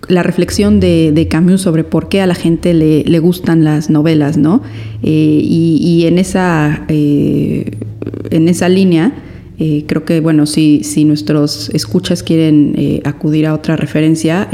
la 0.08 0.22
reflexión 0.22 0.80
de, 0.80 1.28
Camus 1.28 1.62
sobre 1.62 1.84
por 1.84 2.08
qué 2.08 2.22
a 2.22 2.28
la 2.28 2.36
gente 2.36 2.76
le, 2.76 3.20
gustan 3.20 3.64
las 3.64 3.90
novelas, 3.90 4.38
¿no? 4.38 4.62
Eh, 5.02 5.42
y, 5.44 6.06
en, 6.06 6.20
esa, 6.20 6.86
eh, 6.88 7.72
en 8.30 8.48
esa 8.48 8.70
línea, 8.70 9.14
eh, 9.58 9.86
creo 9.88 10.06
que, 10.06 10.20
bueno, 10.20 10.46
si, 10.46 10.84
si 10.84 11.04
nuestros 11.04 11.72
escuchas 11.74 12.22
quieren 12.22 13.02
acudir 13.06 13.48
a 13.48 13.56
otra 13.56 13.76
referencia, 13.76 14.50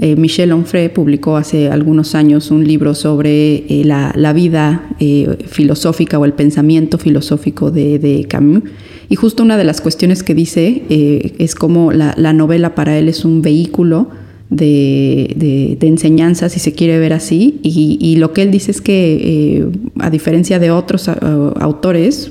eh, 0.00 0.14
Michel 0.14 0.52
Onfray 0.52 0.90
publicó 0.90 1.36
hace 1.36 1.70
algunos 1.70 2.14
años 2.14 2.52
un 2.52 2.64
libro 2.64 2.94
sobre 2.94 3.64
eh, 3.68 3.82
la, 3.84 4.32
vida 4.32 4.86
eh, 5.00 5.38
filosófica 5.46 6.20
o 6.20 6.24
el 6.24 6.34
pensamiento 6.34 6.98
filosófico 6.98 7.72
de, 7.72 8.24
Camus. 8.28 8.62
Y 9.08 9.16
justo 9.16 9.42
una 9.42 9.56
de 9.56 9.64
las 9.64 9.80
cuestiones 9.80 10.22
que 10.22 10.34
dice 10.34 10.82
es 11.38 11.54
cómo 11.54 11.92
la, 11.92 12.32
novela 12.32 12.74
para 12.74 12.96
él 12.96 13.08
es 13.08 13.24
un 13.24 13.42
vehículo 13.42 14.10
de, 14.50 15.78
enseñanza, 15.80 16.48
si 16.48 16.60
se 16.60 16.74
quiere 16.74 16.98
ver 16.98 17.14
así. 17.14 17.58
Y, 17.62 18.16
lo 18.16 18.32
que 18.32 18.42
él 18.42 18.50
dice 18.50 18.70
es 18.70 18.80
que, 18.80 19.66
a 19.98 20.10
diferencia 20.10 20.58
de 20.58 20.70
otros 20.70 21.08
autores, 21.08 22.30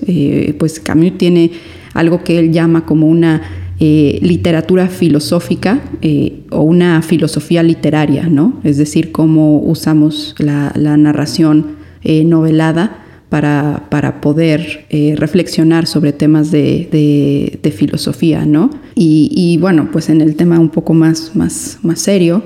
pues 0.59 0.79
Camus 0.79 1.17
tiene 1.17 1.51
algo 1.95 2.23
que 2.23 2.37
él 2.37 2.51
llama 2.51 2.85
como 2.85 3.07
una 3.07 3.41
eh, 3.79 4.17
literatura 4.23 4.87
filosófica 4.87 5.83
eh, 6.01 6.39
o 6.49 6.63
una 6.63 7.03
filosofía 7.03 7.61
literaria, 7.61 8.27
¿no? 8.27 8.59
Es 8.63 8.77
decir, 8.77 9.11
cómo 9.11 9.59
usamos 9.59 10.33
la, 10.39 10.73
narración 10.97 11.75
eh, 12.03 12.23
novelada 12.23 13.05
para, 13.29 13.85
para 13.91 14.19
poder 14.19 14.87
reflexionar 15.17 15.85
sobre 15.85 16.11
temas 16.11 16.49
de, 16.49 17.59
filosofía, 17.75 18.47
¿no? 18.47 18.71
Y, 18.95 19.59
bueno, 19.61 19.89
pues 19.91 20.09
en 20.09 20.21
el 20.21 20.35
tema 20.35 20.59
un 20.59 20.69
poco 20.69 20.95
más, 20.95 21.35
más, 21.35 21.77
más 21.83 21.99
serio, 21.99 22.41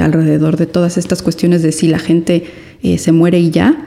alrededor 0.00 0.56
de 0.56 0.66
todas 0.66 0.98
estas 0.98 1.22
cuestiones 1.22 1.62
de 1.62 1.70
si 1.70 1.86
la 1.86 2.00
gente 2.00 2.46
se 2.96 3.12
muere 3.12 3.38
y 3.38 3.50
ya, 3.50 3.84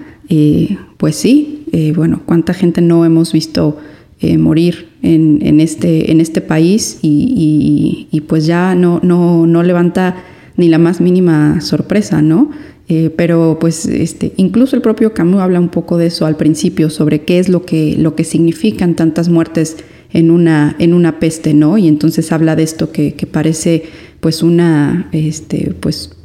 pues 0.98 1.18
sí, 1.18 1.66
bueno, 1.96 2.22
¿cuánta 2.26 2.54
gente 2.54 2.80
no 2.82 3.04
hemos 3.04 3.34
visto 3.34 3.78
morir 4.22 4.87
en, 5.02 5.60
este, 5.60 6.12
en 6.12 6.22
este 6.22 6.42
país 6.42 7.00
y, 7.02 8.24
pues 8.28 8.46
ya 8.46 8.76
no, 8.76 9.00
no, 9.04 9.48
no, 9.48 9.64
levanta 9.64 10.24
ni 10.58 10.68
la 10.68 10.78
más 10.80 11.00
mínima 11.02 11.62
sorpresa, 11.62 12.22
¿no? 12.22 12.50
Eh, 12.90 13.14
pero 13.16 13.58
pues 13.60 13.86
este, 13.86 14.32
incluso 14.38 14.76
el 14.76 14.82
propio 14.82 15.14
Camus 15.14 15.42
habla 15.42 15.60
un 15.60 15.70
poco 15.70 15.98
de 15.98 16.08
eso 16.08 16.26
al 16.26 16.38
principio, 16.38 16.90
sobre 16.90 17.22
qué 17.22 17.38
es 17.40 17.50
lo 17.50 17.66
que, 17.66 17.96
lo 17.98 18.16
que 18.16 18.24
significan 18.24 18.96
tantas 18.96 19.28
muertes 19.30 19.78
en 20.14 20.32
una, 20.32 20.76
en 20.80 20.94
una 20.94 21.20
peste, 21.20 21.54
¿no? 21.54 21.78
Y 21.78 21.88
entonces 21.88 22.32
habla 22.32 22.56
de 22.56 22.64
esto 22.64 22.92
que, 22.92 23.14
que 23.14 23.28
parece 23.28 23.84
pues 24.20 24.42
una, 24.42 25.10
este, 25.12 25.76
pues 25.80 26.17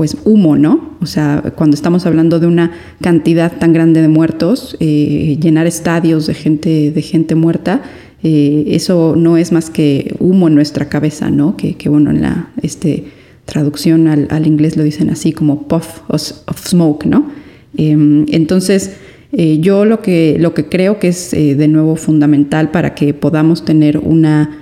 pues 0.00 0.16
humo, 0.24 0.56
¿no? 0.56 0.96
O 1.02 1.04
sea, 1.04 1.52
cuando 1.56 1.74
estamos 1.74 2.06
hablando 2.06 2.40
de 2.40 2.46
una 2.46 2.70
cantidad 3.02 3.58
tan 3.58 3.74
grande 3.74 4.00
de 4.00 4.08
muertos, 4.08 4.74
eh, 4.80 5.36
llenar 5.38 5.66
estadios 5.66 6.26
de 6.26 6.32
gente, 6.32 6.90
de 6.90 7.02
gente 7.02 7.34
muerta, 7.34 7.82
eh, 8.22 8.64
eso 8.68 9.12
no 9.14 9.36
es 9.36 9.52
más 9.52 9.68
que 9.68 10.16
humo 10.18 10.48
en 10.48 10.54
nuestra 10.54 10.88
cabeza, 10.88 11.30
¿no? 11.30 11.54
Que, 11.54 11.76
bueno, 11.90 12.10
en 12.12 12.22
la 12.22 12.48
este, 12.62 13.08
traducción 13.44 14.08
al, 14.08 14.46
inglés 14.46 14.78
lo 14.78 14.84
dicen 14.84 15.10
así 15.10 15.34
como 15.34 15.68
puff 15.68 16.00
of, 16.08 16.66
smoke, 16.66 17.04
¿no? 17.04 17.30
Em, 17.76 18.24
entonces, 18.30 18.96
eh, 19.32 19.58
yo 19.60 19.84
lo 19.84 20.00
que, 20.00 20.38
lo 20.40 20.54
que 20.54 20.64
creo 20.64 20.98
que 20.98 21.08
es 21.08 21.32
de 21.32 21.68
nuevo 21.68 21.94
fundamental 21.96 22.70
para 22.70 22.94
que 22.94 23.12
podamos 23.12 23.66
tener 23.66 23.98
una 23.98 24.60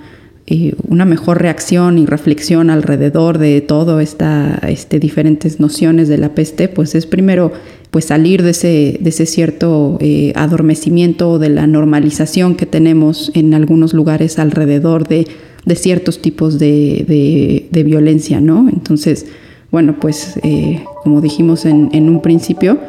una 0.87 1.05
mejor 1.05 1.41
reacción 1.41 1.99
y 1.99 2.05
reflexión 2.05 2.69
alrededor 2.69 3.37
de 3.37 3.61
todo 3.61 3.99
esta 3.99 4.59
este, 4.67 4.99
diferentes 4.99 5.59
nociones 5.59 6.07
de 6.07 6.17
la 6.17 6.29
peste, 6.29 6.67
pues 6.67 6.95
es 6.95 7.05
primero 7.05 7.51
pues 7.91 8.05
salir 8.05 8.43
de 8.43 8.51
ese, 8.51 8.97
de 8.99 9.09
ese 9.09 9.25
cierto 9.25 9.97
eh, 9.99 10.33
adormecimiento 10.35 11.39
de 11.39 11.49
la 11.49 11.67
normalización 11.67 12.55
que 12.55 12.65
tenemos 12.65 13.31
en 13.35 13.53
algunos 13.53 13.93
lugares 13.93 14.39
alrededor 14.39 15.07
de, 15.07 15.27
ciertos 15.75 16.19
tipos 16.19 16.57
de, 16.57 17.67
violencia, 17.85 18.41
¿no? 18.41 18.67
Entonces, 18.69 19.27
bueno, 19.71 19.97
pues 19.99 20.39
eh, 20.41 20.83
como 21.03 21.21
dijimos 21.21 21.65
en, 21.65 21.89
en, 21.93 22.09
un 22.09 22.21
principio, 22.21 22.79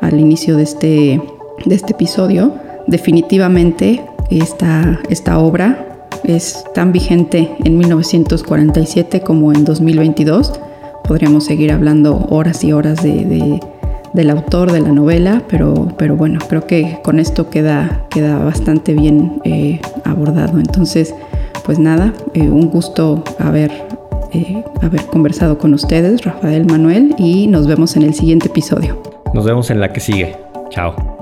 al 0.00 0.20
inicio 0.20 0.56
de 0.56 0.62
este, 0.62 1.20
de 1.66 1.74
este 1.74 1.92
episodio, 1.92 2.54
definitivamente 2.86 4.00
esta, 4.30 5.00
esta 5.10 5.38
obra 5.38 5.87
es 6.24 6.64
tan 6.74 6.92
vigente 6.92 7.50
en 7.64 7.78
1947 7.78 9.20
como 9.20 9.52
en 9.52 9.64
2022. 9.64 10.52
Podríamos 11.04 11.44
seguir 11.44 11.72
hablando 11.72 12.26
horas 12.28 12.62
y 12.64 12.72
horas 12.72 13.02
de, 13.02 13.60
del 14.12 14.30
autor 14.30 14.72
de 14.72 14.80
la 14.80 14.92
novela, 14.92 15.42
pero, 15.48 15.88
pero 15.96 16.16
bueno, 16.16 16.38
creo 16.48 16.66
que 16.66 16.98
con 17.02 17.18
esto 17.18 17.50
queda, 17.50 18.04
queda 18.10 18.38
bastante 18.38 18.94
bien 18.94 19.40
eh, 19.44 19.80
abordado. 20.04 20.58
Entonces, 20.58 21.14
pues 21.64 21.78
nada, 21.78 22.12
eh, 22.34 22.42
un 22.42 22.68
gusto 22.68 23.24
haber, 23.38 23.70
eh, 24.32 24.64
haber 24.82 25.06
conversado 25.06 25.58
con 25.58 25.74
ustedes, 25.74 26.24
Rafael 26.24 26.66
Manuel, 26.66 27.14
y 27.18 27.46
nos 27.46 27.66
vemos 27.66 27.96
en 27.96 28.02
el 28.02 28.14
siguiente 28.14 28.48
episodio. 28.48 29.02
Nos 29.34 29.44
vemos 29.44 29.70
en 29.70 29.80
la 29.80 29.92
que 29.92 30.00
sigue. 30.00 30.36
Chao. 30.70 31.17